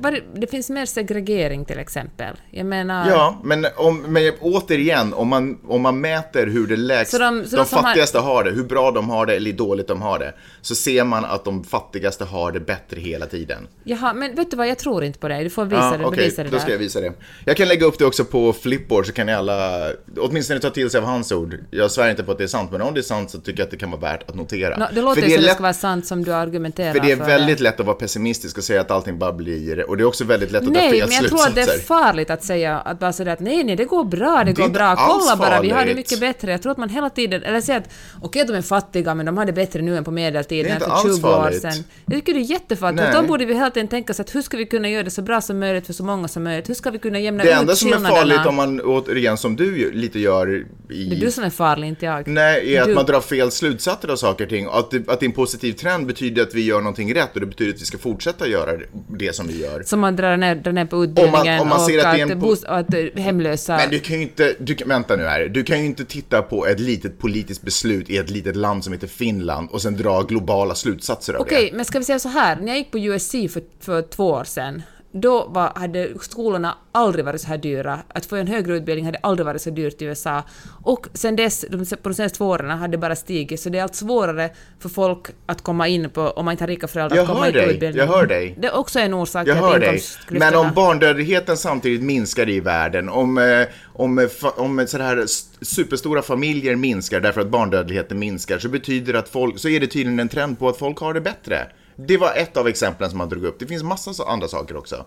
mer 0.00 0.22
det 0.40 0.46
finns 0.46 0.70
mer 0.70 0.86
segregering 0.86 1.64
till 1.64 1.78
exempel. 1.78 2.36
Jag 2.50 2.66
menar... 2.66 3.08
Ja, 3.10 3.40
men, 3.44 3.66
om, 3.76 4.02
men 4.02 4.32
återigen, 4.40 5.14
om 5.14 5.28
man, 5.28 5.58
om 5.68 5.82
man 5.82 6.00
mäter 6.00 6.46
hur 6.46 6.66
det 6.66 6.76
lägst, 6.76 7.10
Så 7.10 7.18
de- 7.18 7.44
så 7.46 7.56
de 7.56 7.64
som 7.66 7.76
har- 7.78 7.82
fattigaste 7.82 8.18
har... 8.18 8.44
det, 8.44 8.50
hur 8.50 8.64
bra 8.64 8.90
de 8.90 9.10
har 9.10 9.26
det 9.26 9.36
eller 9.36 9.50
hur 9.50 9.58
dåligt 9.58 9.88
de 9.88 10.02
har 10.02 10.18
det, 10.18 10.34
så 10.60 10.74
ser 10.74 11.04
man 11.04 11.24
att 11.24 11.44
de 11.44 11.64
fattigaste 11.64 12.24
har 12.24 12.52
det 12.52 12.60
bättre 12.60 13.00
hela 13.00 13.26
tiden. 13.26 13.68
Jaha, 13.84 14.14
men 14.14 14.34
vet 14.34 14.50
du 14.50 14.56
vad, 14.56 14.68
jag 14.68 14.78
tror 14.78 15.04
inte 15.04 15.18
på 15.18 15.28
det. 15.28 15.42
Du 15.42 15.50
får 15.50 15.64
visa 15.64 15.98
det, 15.98 16.04
okej, 16.04 16.16
bevisa 16.16 16.44
det 16.44 16.50
då 16.50 16.58
ska 16.58 16.70
jag 16.72 16.78
visa 16.78 17.00
det. 17.00 17.12
Jag 17.44 17.51
Jag 17.52 17.56
kan 17.56 17.68
lägga 17.68 17.86
upp 17.86 17.98
det 17.98 18.04
också 18.04 18.24
på 18.24 18.52
Flipboard 18.52 19.06
så 19.06 19.12
kan 19.12 19.26
ni 19.26 19.32
alla 19.34 19.88
åtminstone 20.18 20.60
ta 20.60 20.70
till 20.70 20.90
sig 20.90 20.98
av 20.98 21.04
hans 21.06 21.32
ord. 21.32 21.58
Jag 21.70 21.90
svär 21.90 22.10
inte 22.10 22.22
på 22.22 22.32
att 22.32 22.38
det 22.38 22.44
är 22.44 22.48
sant, 22.48 22.72
men 22.72 22.82
om 22.82 22.94
det 22.94 23.00
är 23.00 23.02
sant 23.02 23.30
så 23.30 23.38
tycker 23.38 23.58
jag 23.60 23.64
att 23.64 23.70
det 23.70 23.76
kan 23.76 23.90
vara 23.90 24.00
värt 24.00 24.28
att 24.30 24.34
notera. 24.34 24.76
No, 24.76 24.84
det 24.94 25.02
låter 25.02 25.20
för 25.20 25.28
det 25.28 25.34
som 25.34 25.40
det 25.40 25.46
lätt, 25.46 25.54
ska 25.54 25.62
vara 25.62 25.72
sant 25.72 26.06
som 26.06 26.24
du 26.24 26.32
argumenterar 26.34 26.92
för 26.92 27.00
det 27.00 27.12
är 27.12 27.16
för 27.16 27.24
väldigt 27.24 27.60
lätt 27.60 27.80
att 27.80 27.86
vara 27.86 27.96
pessimistisk 27.96 28.58
och 28.58 28.64
säga 28.64 28.80
att 28.80 28.90
allting 28.90 29.18
bara 29.18 29.32
blir, 29.32 29.88
och 29.90 29.96
det 29.96 30.02
är 30.02 30.04
också 30.04 30.24
väldigt 30.24 30.50
lätt 30.50 30.62
att 30.62 30.66
dra 30.74 30.80
Nej, 30.80 30.90
fel 30.90 31.08
men 31.08 31.16
jag 31.16 31.24
tror 31.28 31.38
slutsatser. 31.38 31.60
att 31.62 31.66
det 31.68 31.74
är 31.74 31.78
farligt 31.78 32.30
att 32.30 32.44
säga 32.44 32.78
att 32.78 32.98
bara 32.98 33.12
sådär 33.12 33.32
att 33.32 33.40
nej, 33.40 33.64
nej, 33.64 33.76
det 33.76 33.84
går 33.84 34.04
bra, 34.04 34.38
det, 34.44 34.52
Det 34.52 34.62
går 34.62 34.68
bra, 34.68 34.96
kolla 34.96 35.36
bara, 35.36 35.48
vi 35.48 35.54
har 35.54 35.62
det 35.62 35.80
farligt. 35.80 35.96
mycket 35.96 36.20
bättre. 36.20 36.50
Jag 36.50 36.62
tror 36.62 36.72
att 36.72 36.78
man 36.78 36.88
hela 36.88 37.10
tiden, 37.10 37.42
eller 37.42 37.60
säga 37.60 37.78
att 37.78 37.88
okej, 38.22 38.44
de 38.46 38.54
är 38.54 38.62
fattiga, 38.62 39.14
men 39.14 39.26
de 39.26 39.36
har 39.38 39.44
det 39.44 39.52
bättre 39.52 39.82
nu 39.82 39.96
än 39.96 40.04
på 40.04 40.10
medeltiden, 40.10 40.78
Det 40.78 40.84
för 40.84 40.90
alls 40.92 41.02
20 41.16 41.28
år 41.28 41.32
farligt. 41.32 41.60
sedan. 41.62 41.72
Jag 42.06 42.14
tycker 42.14 42.34
det 42.34 42.40
är 42.40 42.50
jättefarligt, 42.50 43.02
Nej. 43.02 43.12
de 43.14 43.26
borde 43.26 43.44
vi 43.44 43.54
hela 43.54 43.70
tiden 43.70 43.88
tänka 43.88 44.14
sig 44.14 44.22
att 44.22 44.34
hur 44.34 44.42
ska 44.42 44.56
vi 44.56 44.66
kunna 44.66 44.88
göra 44.88 45.02
det 45.02 45.10
så 45.10 45.22
bra 45.22 45.40
som 45.40 45.58
möjligt 45.58 45.86
för 45.86 45.92
så 45.92 46.04
många 46.04 46.28
som 46.28 46.42
möjligt? 46.44 46.68
Hur 46.68 46.74
ska 46.74 46.90
vi 46.90 46.98
kunna 46.98 47.18
jämna 47.18 47.41
Det 47.42 47.52
enda 47.52 47.76
som 47.76 47.92
är 47.92 47.98
farligt 47.98 48.46
om 48.46 48.54
man, 48.54 48.80
återigen, 48.80 49.36
som 49.36 49.56
du 49.56 49.92
lite 49.92 50.18
gör 50.18 50.54
i... 50.54 50.64
Det 50.88 51.16
är 51.16 51.20
du 51.20 51.30
som 51.30 51.44
är 51.44 51.50
farlig, 51.50 51.88
inte 51.88 52.04
jag. 52.06 52.28
Nej, 52.28 52.76
är 52.76 52.80
att 52.82 52.88
Du- 52.88 52.94
man 52.94 53.06
drar 53.06 53.20
fel 53.20 53.50
slutsatser 53.50 54.08
av 54.08 54.16
saker 54.16 54.44
och 54.44 54.50
ting. 54.50 54.68
Att 54.70 54.90
det, 54.90 55.08
att 55.08 55.20
det 55.20 55.24
är 55.26 55.28
en 55.28 55.32
positiv 55.32 55.72
trend 55.72 56.06
betyder 56.06 56.42
att 56.42 56.54
vi 56.54 56.64
gör 56.64 56.78
någonting 56.80 57.14
rätt 57.14 57.34
och 57.34 57.40
det 57.40 57.46
betyder 57.46 57.72
att 57.74 57.80
vi 57.80 57.84
ska 57.84 57.98
fortsätta 57.98 58.46
göra 58.48 58.70
det 59.18 59.34
som 59.34 59.46
vi 59.48 59.60
gör. 59.62 59.82
Som 59.82 60.00
man 60.00 60.16
drar 60.16 60.36
ner, 60.36 60.54
drar 60.54 60.72
ner 60.72 60.84
på 60.86 61.04
utbildningen 61.04 61.60
om 61.60 61.68
man 61.68 61.80
ser 61.86 61.98
och 61.98 62.04
att 62.04 62.20
att, 62.22 62.30
po- 62.30 62.66
och 62.68 62.78
att 62.78 63.18
hemlösa... 63.20 63.76
Men 63.76 63.90
du 63.90 63.98
kan 63.98 64.16
ju 64.16 64.22
inte, 64.22 64.54
du, 64.58 64.74
kan- 64.74 64.88
vänta 64.88 65.16
nu 65.16 65.22
här, 65.24 65.48
du 65.48 65.62
kan 65.64 65.78
ju 65.80 65.84
inte 65.86 66.04
titta 66.04 66.42
på 66.42 66.66
ett 66.66 66.80
litet 66.80 67.18
politiskt 67.18 67.62
beslut 67.62 68.10
i 68.10 68.16
ett 68.16 68.30
litet 68.30 68.56
land 68.56 68.84
som 68.84 68.92
heter 68.92 69.06
Finland 69.06 69.68
och 69.72 69.82
sen 69.82 69.96
dra 69.96 70.22
globala 70.22 70.74
slutsatser 70.74 71.34
av 71.34 71.40
Okej, 71.40 71.68
det. 71.70 71.76
men 71.76 71.84
ska 71.84 71.98
vi 71.98 72.04
säga 72.04 72.18
så 72.18 72.28
här, 72.28 72.56
när 72.56 72.68
jag 72.68 72.76
gick 72.76 72.90
på 72.90 72.98
USC 72.98 73.30
för, 73.30 73.62
för 73.80 74.02
två 74.02 74.28
år 74.30 74.44
sedan, 74.44 74.82
då 75.12 75.46
var, 75.48 75.72
hade 75.74 76.08
skolorna 76.20 76.76
aldrig 76.92 77.24
varit 77.24 77.40
så 77.40 77.46
här 77.46 77.58
dyra. 77.58 77.98
Att 78.08 78.26
få 78.26 78.36
en 78.36 78.46
högre 78.46 78.76
utbildning 78.76 79.06
hade 79.06 79.18
aldrig 79.18 79.46
varit 79.46 79.62
så 79.62 79.70
dyrt 79.70 80.02
i 80.02 80.04
USA. 80.04 80.42
Och 80.82 81.06
sen 81.14 81.36
dess, 81.36 81.64
de, 81.70 81.86
på 81.96 82.08
de 82.08 82.14
senaste 82.14 82.38
två 82.38 82.46
åren, 82.46 82.70
hade 82.70 82.90
det 82.90 82.98
bara 82.98 83.16
stigit, 83.16 83.60
så 83.60 83.68
det 83.68 83.78
är 83.78 83.82
allt 83.82 83.94
svårare 83.94 84.50
för 84.80 84.88
folk 84.88 85.26
att 85.46 85.62
komma 85.62 85.88
in 85.88 86.10
på, 86.10 86.22
om 86.22 86.44
man 86.44 86.52
inte 86.52 86.64
har 86.64 86.68
rika 86.68 86.88
föräldrar, 86.88 87.16
Jag 87.16 87.22
att 87.22 87.28
komma 87.28 87.46
in 87.46 87.52
på 87.52 87.58
dig, 87.58 87.74
utbildning. 87.74 88.00
jag 88.00 88.06
hör 88.06 88.26
dig. 88.26 88.56
Det 88.60 88.66
är 88.66 88.76
också 88.76 88.98
en 88.98 89.14
orsak 89.14 89.46
Jag 89.48 89.56
till 89.56 89.64
hör 89.64 89.74
att 89.74 89.80
dig. 89.80 90.00
Men 90.28 90.54
om 90.54 90.70
barndödligheten 90.74 91.56
samtidigt 91.56 92.02
minskar 92.02 92.48
i 92.48 92.60
världen, 92.60 93.08
om, 93.08 93.38
eh, 93.38 93.66
om, 93.92 94.18
eh, 94.18 94.26
om 94.56 94.86
så 94.88 94.98
här 94.98 95.24
superstora 95.64 96.22
familjer 96.22 96.76
minskar 96.76 97.20
därför 97.20 97.40
att 97.40 97.48
barndödligheten 97.48 98.18
minskar, 98.18 98.58
så 98.58 98.68
betyder 98.68 99.12
det 99.12 99.18
att 99.18 99.28
folk, 99.28 99.58
så 99.58 99.68
är 99.68 99.80
det 99.80 99.86
tydligen 99.86 100.20
en 100.20 100.28
trend 100.28 100.58
på 100.58 100.68
att 100.68 100.78
folk 100.78 100.98
har 100.98 101.14
det 101.14 101.20
bättre. 101.20 101.66
Det 101.96 102.16
var 102.16 102.34
ett 102.34 102.56
av 102.56 102.68
exemplen 102.68 103.10
som 103.10 103.18
man 103.18 103.28
drog 103.28 103.44
upp. 103.44 103.58
Det 103.58 103.66
finns 103.66 103.82
massa 103.82 104.24
andra 104.24 104.48
saker 104.48 104.76
också. 104.76 105.04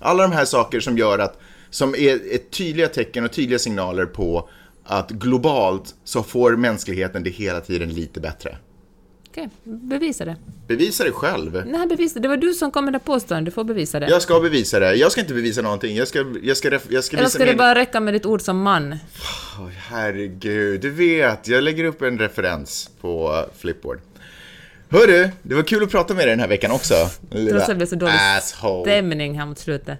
Alla 0.00 0.22
de 0.22 0.32
här 0.32 0.44
saker 0.44 0.80
som 0.80 0.98
gör 0.98 1.18
att, 1.18 1.38
som 1.70 1.94
är 1.94 2.34
ett 2.34 2.50
tydliga 2.50 2.88
tecken 2.88 3.24
och 3.24 3.32
tydliga 3.32 3.58
signaler 3.58 4.06
på 4.06 4.48
att 4.84 5.10
globalt 5.10 5.94
så 6.04 6.22
får 6.22 6.56
mänskligheten 6.56 7.22
det 7.22 7.30
hela 7.30 7.60
tiden 7.60 7.88
lite 7.94 8.20
bättre. 8.20 8.56
Okej, 9.32 9.48
bevisa 9.64 10.24
det. 10.24 10.36
Bevisa 10.66 11.04
det 11.04 11.12
själv. 11.12 11.62
Nej, 11.66 11.86
bevisa 11.86 12.14
det. 12.14 12.20
Det 12.20 12.28
var 12.28 12.36
du 12.36 12.54
som 12.54 12.70
kom 12.70 12.84
med 12.84 12.94
det 12.94 12.98
påståendet, 12.98 13.44
du 13.44 13.50
får 13.50 13.64
bevisa 13.64 14.00
det. 14.00 14.08
Jag 14.08 14.22
ska 14.22 14.40
bevisa 14.40 14.80
det. 14.80 14.94
Jag 14.94 15.12
ska 15.12 15.20
inte 15.20 15.34
bevisa 15.34 15.62
någonting. 15.62 15.96
Jag 15.96 16.08
ska, 16.08 16.24
jag 16.42 16.56
ska, 16.56 16.80
jag 16.88 17.04
ska 17.04 17.16
Eller 17.16 17.28
ska 17.28 17.38
det 17.38 17.46
min... 17.46 17.56
bara 17.56 17.74
räcka 17.74 18.00
med 18.00 18.14
ditt 18.14 18.26
ord 18.26 18.40
som 18.40 18.62
man? 18.62 18.96
Åh, 19.60 19.68
herregud, 19.68 20.80
du 20.80 20.90
vet. 20.90 21.48
Jag 21.48 21.64
lägger 21.64 21.84
upp 21.84 22.02
en 22.02 22.18
referens 22.18 22.90
på 23.00 23.44
Flipboard. 23.58 24.00
Hörru, 24.92 25.30
det 25.42 25.54
var 25.54 25.62
kul 25.62 25.82
att 25.82 25.90
prata 25.90 26.14
med 26.14 26.22
dig 26.26 26.30
den 26.30 26.40
här 26.40 26.48
veckan 26.48 26.70
också. 26.70 26.94
Trots 27.30 27.62
att 27.62 27.66
det 27.68 27.74
blev 27.74 27.86
så 27.86 27.96
dålig 27.96 28.14
asshole. 28.36 28.90
stämning 28.90 29.38
här 29.38 29.46
mot 29.46 29.58
slutet. 29.58 29.98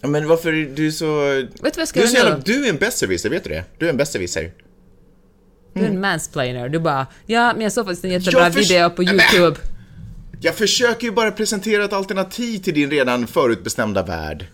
Ja, 0.00 0.08
Men 0.08 0.28
varför 0.28 0.52
är 0.52 0.64
du 0.76 0.92
så... 0.92 1.20
Vet 1.34 1.50
du 1.52 1.58
vad 1.62 1.70
jag 1.80 1.88
ska 1.88 2.00
Du 2.00 2.06
är, 2.06 2.10
göra 2.10 2.28
jävla... 2.28 2.42
du 2.44 2.64
är 2.66 2.70
en 2.70 2.76
besserwisser, 2.76 3.30
vet 3.30 3.44
du 3.44 3.50
det? 3.50 3.64
Du 3.78 3.86
är 3.86 3.90
en 3.90 3.96
besserwisser. 3.96 4.52
Du 5.74 5.80
är 5.82 5.86
en 5.88 6.00
mansplainer. 6.00 6.68
Du 6.68 6.78
bara 6.78 7.06
ja, 7.26 7.52
men 7.52 7.62
jag 7.62 7.72
såg 7.72 7.84
faktiskt 7.86 8.04
en 8.04 8.10
jättebra 8.10 8.52
förs- 8.52 8.70
video 8.70 8.90
på 8.90 9.02
YouTube. 9.02 9.56
Jag 10.40 10.54
försöker 10.54 11.06
ju 11.06 11.12
bara 11.12 11.30
presentera 11.30 11.84
ett 11.84 11.92
alternativ 11.92 12.58
till 12.58 12.74
din 12.74 12.90
redan 12.90 13.26
förutbestämda 13.26 14.02
värld. 14.02 14.46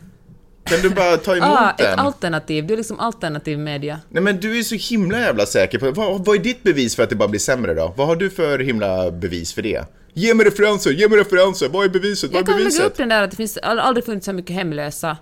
Kan 0.64 0.80
du 0.82 0.90
bara 0.90 1.16
ta 1.16 1.36
emot 1.36 1.48
Ah, 1.48 1.74
den? 1.78 1.86
ett 1.92 1.98
alternativ. 1.98 2.66
Du 2.66 2.72
är 2.74 2.76
liksom 2.78 3.00
alternativ 3.00 3.58
media. 3.58 4.00
Nej 4.08 4.22
men 4.22 4.40
du 4.40 4.58
är 4.58 4.62
så 4.62 4.74
himla 4.74 5.18
jävla 5.20 5.46
säker 5.46 5.78
på... 5.78 5.90
Vad, 5.90 6.24
vad 6.24 6.36
är 6.36 6.40
ditt 6.40 6.62
bevis 6.62 6.96
för 6.96 7.02
att 7.02 7.10
det 7.10 7.16
bara 7.16 7.28
blir 7.28 7.40
sämre 7.40 7.74
då? 7.74 7.94
Vad 7.96 8.06
har 8.06 8.16
du 8.16 8.30
för 8.30 8.58
himla 8.58 9.10
bevis 9.10 9.52
för 9.54 9.62
det? 9.62 9.84
Ge 10.14 10.34
mig 10.34 10.46
referenser, 10.46 10.90
ge 10.90 11.08
mig 11.08 11.18
referenser! 11.18 11.68
Vad 11.68 11.84
är 11.84 11.88
beviset? 11.88 12.30
Vad 12.30 12.36
Jag 12.36 12.42
är 12.42 12.46
kan 12.46 12.54
lägga 12.54 12.64
beviset? 12.64 12.86
upp 12.86 12.96
den 12.96 13.08
där 13.08 13.22
att 13.22 13.30
det 13.30 13.36
finns 13.36 13.58
aldrig 13.62 14.04
funnits 14.04 14.26
så 14.26 14.32
mycket 14.32 14.56
hemlösa. 14.56 15.16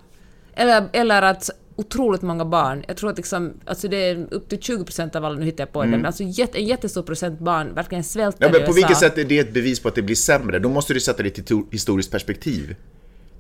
Eller, 0.55 0.85
eller 0.93 1.23
att 1.23 1.51
otroligt 1.77 2.23
många 2.23 2.45
barn, 2.45 2.85
jag 2.89 2.97
tror 2.97 3.11
att 3.11 3.17
liksom, 3.17 3.53
alltså 3.67 3.89
det 3.89 3.97
är 3.97 4.27
upp 4.31 4.49
till 4.49 4.59
20% 4.59 5.17
av 5.17 5.25
alla, 5.25 5.39
nu 5.39 5.45
hittar 5.45 5.63
jag 5.65 5.73
på 5.73 5.83
det, 5.83 5.89
men 5.89 6.07
alltså 6.07 6.23
jätte, 6.27 6.59
en 6.59 6.65
jättestor 6.67 7.03
procent 7.03 7.41
barn 7.41 7.75
verkligen 7.75 8.05
svälter 8.05 8.47
Mm. 8.47 8.55
Ja, 8.55 8.59
men 8.59 8.67
på 8.67 8.79
USA. 8.79 8.87
vilket 8.87 8.97
sätt 8.99 9.19
är 9.19 9.25
det 9.25 9.39
ett 9.39 9.53
bevis 9.55 9.81
på 9.81 9.89
att 9.89 9.95
det 9.95 10.03
blir 10.03 10.17
sämre? 10.17 10.59
Då 10.59 10.69
måste 10.69 10.95
du 10.95 11.01
sätta 11.01 11.23
det 11.23 11.39
i 11.39 11.41
ett 11.41 11.51
to- 11.51 11.67
historiskt 11.73 12.11
perspektiv. 12.11 12.77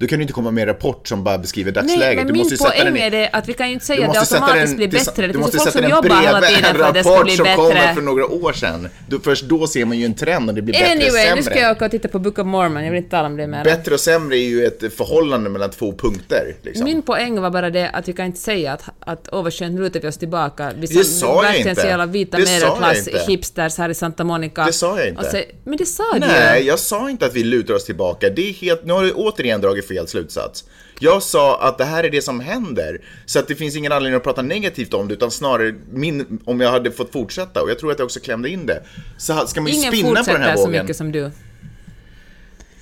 Du 0.01 0.07
kan 0.07 0.18
ju 0.18 0.22
inte 0.22 0.32
komma 0.32 0.51
med 0.51 0.62
en 0.62 0.66
rapport 0.68 1.09
som 1.09 1.24
bara 1.24 1.38
beskriver 1.38 1.72
Nej, 1.72 1.82
dagsläget. 1.82 2.16
men 2.16 2.26
du 2.26 2.32
min 2.32 2.42
måste 2.42 2.57
sätta 2.57 2.70
poäng 2.70 2.84
den 2.84 2.96
är 2.96 3.11
det 3.11 3.28
att 3.32 3.48
vi 3.48 3.53
kan 3.53 3.66
ju 3.68 3.72
inte 3.74 3.82
Du 3.82 3.86
säga 3.86 4.07
att 4.09 4.14
det 4.14 4.20
måste 4.20 4.34
sätta 4.34 4.44
automatiskt 4.44 4.70
den, 4.70 4.76
blir 4.76 4.88
bättre. 4.88 5.22
Det 5.22 5.26
du 5.26 5.32
finns 5.32 5.40
måste 5.44 5.57
ju 5.57 5.61
folk 5.61 5.72
sätta 5.72 5.88
som 5.88 5.90
jobbar 5.90 6.22
hela 6.22 6.40
tiden 6.40 6.64
en 6.64 6.76
för 6.76 6.84
att 6.84 6.94
det 6.94 7.01
ska 7.03 7.11
rapport 7.12 7.24
bli 7.24 7.36
som 7.36 7.46
kommer 7.57 7.74
bättre. 7.74 7.94
för 7.94 8.03
några 8.03 8.26
år 8.26 8.53
sedan. 8.53 8.88
Då, 9.09 9.18
först 9.20 9.44
då 9.44 9.66
ser 9.66 9.84
man 9.84 9.98
ju 9.98 10.05
en 10.05 10.14
trend 10.14 10.48
och 10.48 10.55
det 10.55 10.62
blir 10.62 10.72
bättre 10.74 10.86
och 10.86 10.92
Anyway, 10.92 11.11
sämre. 11.22 11.34
nu 11.34 11.42
ska 11.42 11.59
jag 11.61 11.76
åka 11.76 11.84
och 11.84 11.90
titta 11.90 12.09
på 12.09 12.18
Book 12.18 12.38
of 12.38 12.46
Mormon, 12.46 12.84
jag 12.84 12.90
vill 12.90 12.98
inte 12.98 13.11
tala 13.11 13.26
om 13.26 13.36
det 13.36 13.46
mer. 13.46 13.64
Bättre 13.64 13.94
och 13.94 14.01
sämre 14.01 14.36
är 14.36 14.48
ju 14.48 14.64
ett 14.66 14.94
förhållande 14.96 15.51
mellan 15.51 15.70
två 15.70 15.92
punkter. 15.92 16.55
Liksom. 16.62 16.84
Min 16.84 17.03
poäng 17.03 17.40
var 17.40 17.51
bara 17.51 17.70
det 17.70 17.88
att 17.90 18.09
vi 18.09 18.12
kan 18.12 18.26
inte 18.26 18.38
säga 18.40 18.72
att, 18.72 18.82
att 19.01 19.28
overskönt 19.28 19.80
lutar 19.80 20.01
vi 20.01 20.09
oss 20.09 20.16
tillbaka. 20.18 20.72
Vi 20.76 20.86
Det 20.86 21.05
sa 21.05 21.44
jag 21.44 21.57
inte. 21.59 21.86
jävla 21.86 22.07
vita 22.07 22.36
Det 22.36 22.46
sa 22.46 22.53
jag 22.53 22.61
medelklass 22.80 23.09
inte. 23.09 23.20
hipsters 23.32 23.78
här 23.78 23.88
i 23.88 23.94
Santa 23.94 24.24
Monica. 24.24 24.64
Det 24.64 24.72
sa 24.72 24.98
jag 24.98 25.09
inte. 25.09 25.44
Men 25.64 25.76
det 25.76 25.86
sa 25.86 26.05
du 26.14 26.18
Nej, 26.20 26.66
jag 26.66 26.78
sa 26.78 27.11
inte 27.11 27.26
att 27.26 27.34
vi 27.34 27.44
lutar 27.44 27.74
oss 27.74 27.84
tillbaka. 27.84 28.30
Det 28.30 28.48
är 28.48 28.53
helt, 28.53 28.84
nu 28.84 28.92
har 28.92 29.03
du 29.03 29.12
återigen 29.12 29.61
dragit 29.61 29.89
fel 29.95 30.09
slutsats. 30.09 30.64
Jag 30.99 31.22
sa 31.22 31.61
att 31.61 31.78
det 31.78 31.84
här 31.84 32.05
är 32.05 32.11
det 32.11 32.22
som 32.22 32.41
händer. 32.41 33.01
Så 33.26 33.38
att 33.38 33.49
det 33.49 33.55
finns 33.55 33.76
ingen 33.76 33.93
anledning 33.93 34.16
att 34.16 34.24
prata 34.24 34.43
negativt 34.43 34.95
om 34.95 35.09
det, 35.09 35.14
utan 35.14 35.30
snarare 35.30 35.74
min, 35.93 36.38
om 36.45 36.61
jag 36.61 36.70
hade 36.70 36.91
fått 36.91 37.12
fortsätta, 37.12 37.62
och 37.62 37.70
jag 37.70 37.78
tror 37.78 37.93
att 37.93 37.99
jag 37.99 38.07
också 38.07 38.20
klämde 38.20 38.49
in 38.49 38.66
det, 38.66 38.82
så 39.18 39.47
ska 39.47 39.61
man 39.61 39.70
ju 39.72 39.78
Ingen 39.78 39.93
spinna 39.93 40.09
på 40.09 40.14
den 40.14 40.24
fortsätter 40.24 40.41
här 40.41 40.57
så 40.57 40.66
vågen. 40.66 40.82
mycket 40.82 40.97
som 40.97 41.12
du. 41.12 41.30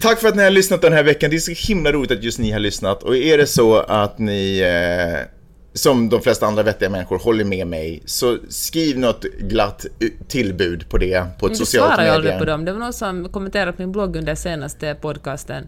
Tack 0.00 0.20
för 0.20 0.28
att 0.28 0.36
ni 0.36 0.42
har 0.42 0.50
lyssnat 0.50 0.82
den 0.82 0.92
här 0.92 1.02
veckan. 1.02 1.30
Det 1.30 1.36
är 1.36 1.40
så 1.40 1.68
himla 1.72 1.92
roligt 1.92 2.10
att 2.10 2.22
just 2.22 2.38
ni 2.38 2.50
har 2.50 2.58
lyssnat. 2.60 3.02
Och 3.02 3.16
är 3.16 3.38
det 3.38 3.46
så 3.46 3.76
att 3.76 4.18
ni, 4.18 4.58
eh, 4.60 5.26
som 5.74 6.08
de 6.08 6.20
flesta 6.22 6.46
andra 6.46 6.62
vettiga 6.62 6.90
människor, 6.90 7.18
håller 7.18 7.44
med 7.44 7.66
mig, 7.66 8.02
så 8.04 8.38
skriv 8.48 8.98
något 8.98 9.22
glatt 9.38 9.86
tillbud 10.28 10.88
på 10.88 10.98
det 10.98 11.20
på 11.20 11.26
ett 11.26 11.42
Men 11.42 11.50
du 11.50 11.56
socialt 11.56 11.94
svarar 11.94 12.04
ju 12.04 12.10
aldrig 12.10 12.32
medie. 12.32 12.38
på 12.38 12.44
dem. 12.50 12.64
Det 12.64 12.72
var 12.72 12.78
någon 12.80 12.92
som 12.92 13.28
kommenterade 13.28 13.72
på 13.72 13.82
min 13.82 13.92
blogg 13.92 14.16
under 14.16 14.34
senaste 14.34 14.94
podcasten. 14.94 15.64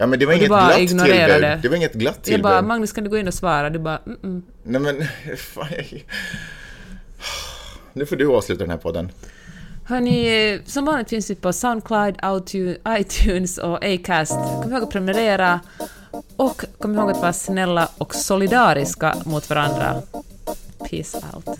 Ja, 0.00 0.06
men 0.06 0.18
det 0.18 0.26
var 0.26 0.32
Och 0.32 0.36
inget 0.38 0.48
glatt 0.48 0.78
ignorerade. 0.78 1.32
tillbud. 1.32 1.62
Det 1.62 1.68
var 1.68 1.76
inget 1.76 1.92
glatt 1.92 2.14
Jag 2.16 2.24
tillbud. 2.24 2.42
bara, 2.42 2.62
Magnus 2.62 2.92
kan 2.92 3.04
du 3.04 3.10
gå 3.10 3.18
in 3.18 3.28
och 3.28 3.34
svara? 3.34 3.70
Du 3.70 3.78
bara, 3.78 3.98
mm 4.06 4.18
-mm. 4.22 4.42
Nej 4.62 4.80
men, 4.80 5.04
fan, 5.36 5.66
jag... 5.70 5.86
Nu 7.92 8.06
får 8.06 8.16
du 8.16 8.26
avsluta 8.26 8.64
den 8.64 8.70
här 8.70 8.76
podden. 8.78 9.10
Hörni, 9.84 10.52
eh, 10.52 10.60
som 10.66 10.84
vanligt 10.84 11.08
finns 11.08 11.30
vi 11.30 11.34
på 11.34 11.52
Soundcloud, 11.52 12.16
iTunes 12.88 13.58
och 13.58 13.84
Acast. 13.84 14.32
Kom 14.62 14.72
ihåg 14.72 14.82
att 14.82 14.90
prenumerera 14.90 15.60
och 16.36 16.64
kom 16.78 16.94
ihåg 16.94 17.10
att 17.10 17.20
vara 17.20 17.32
snälla 17.32 17.88
och 17.98 18.14
solidariska 18.14 19.14
mot 19.24 19.50
varandra. 19.50 20.02
Peace 20.90 21.18
out. 21.34 21.58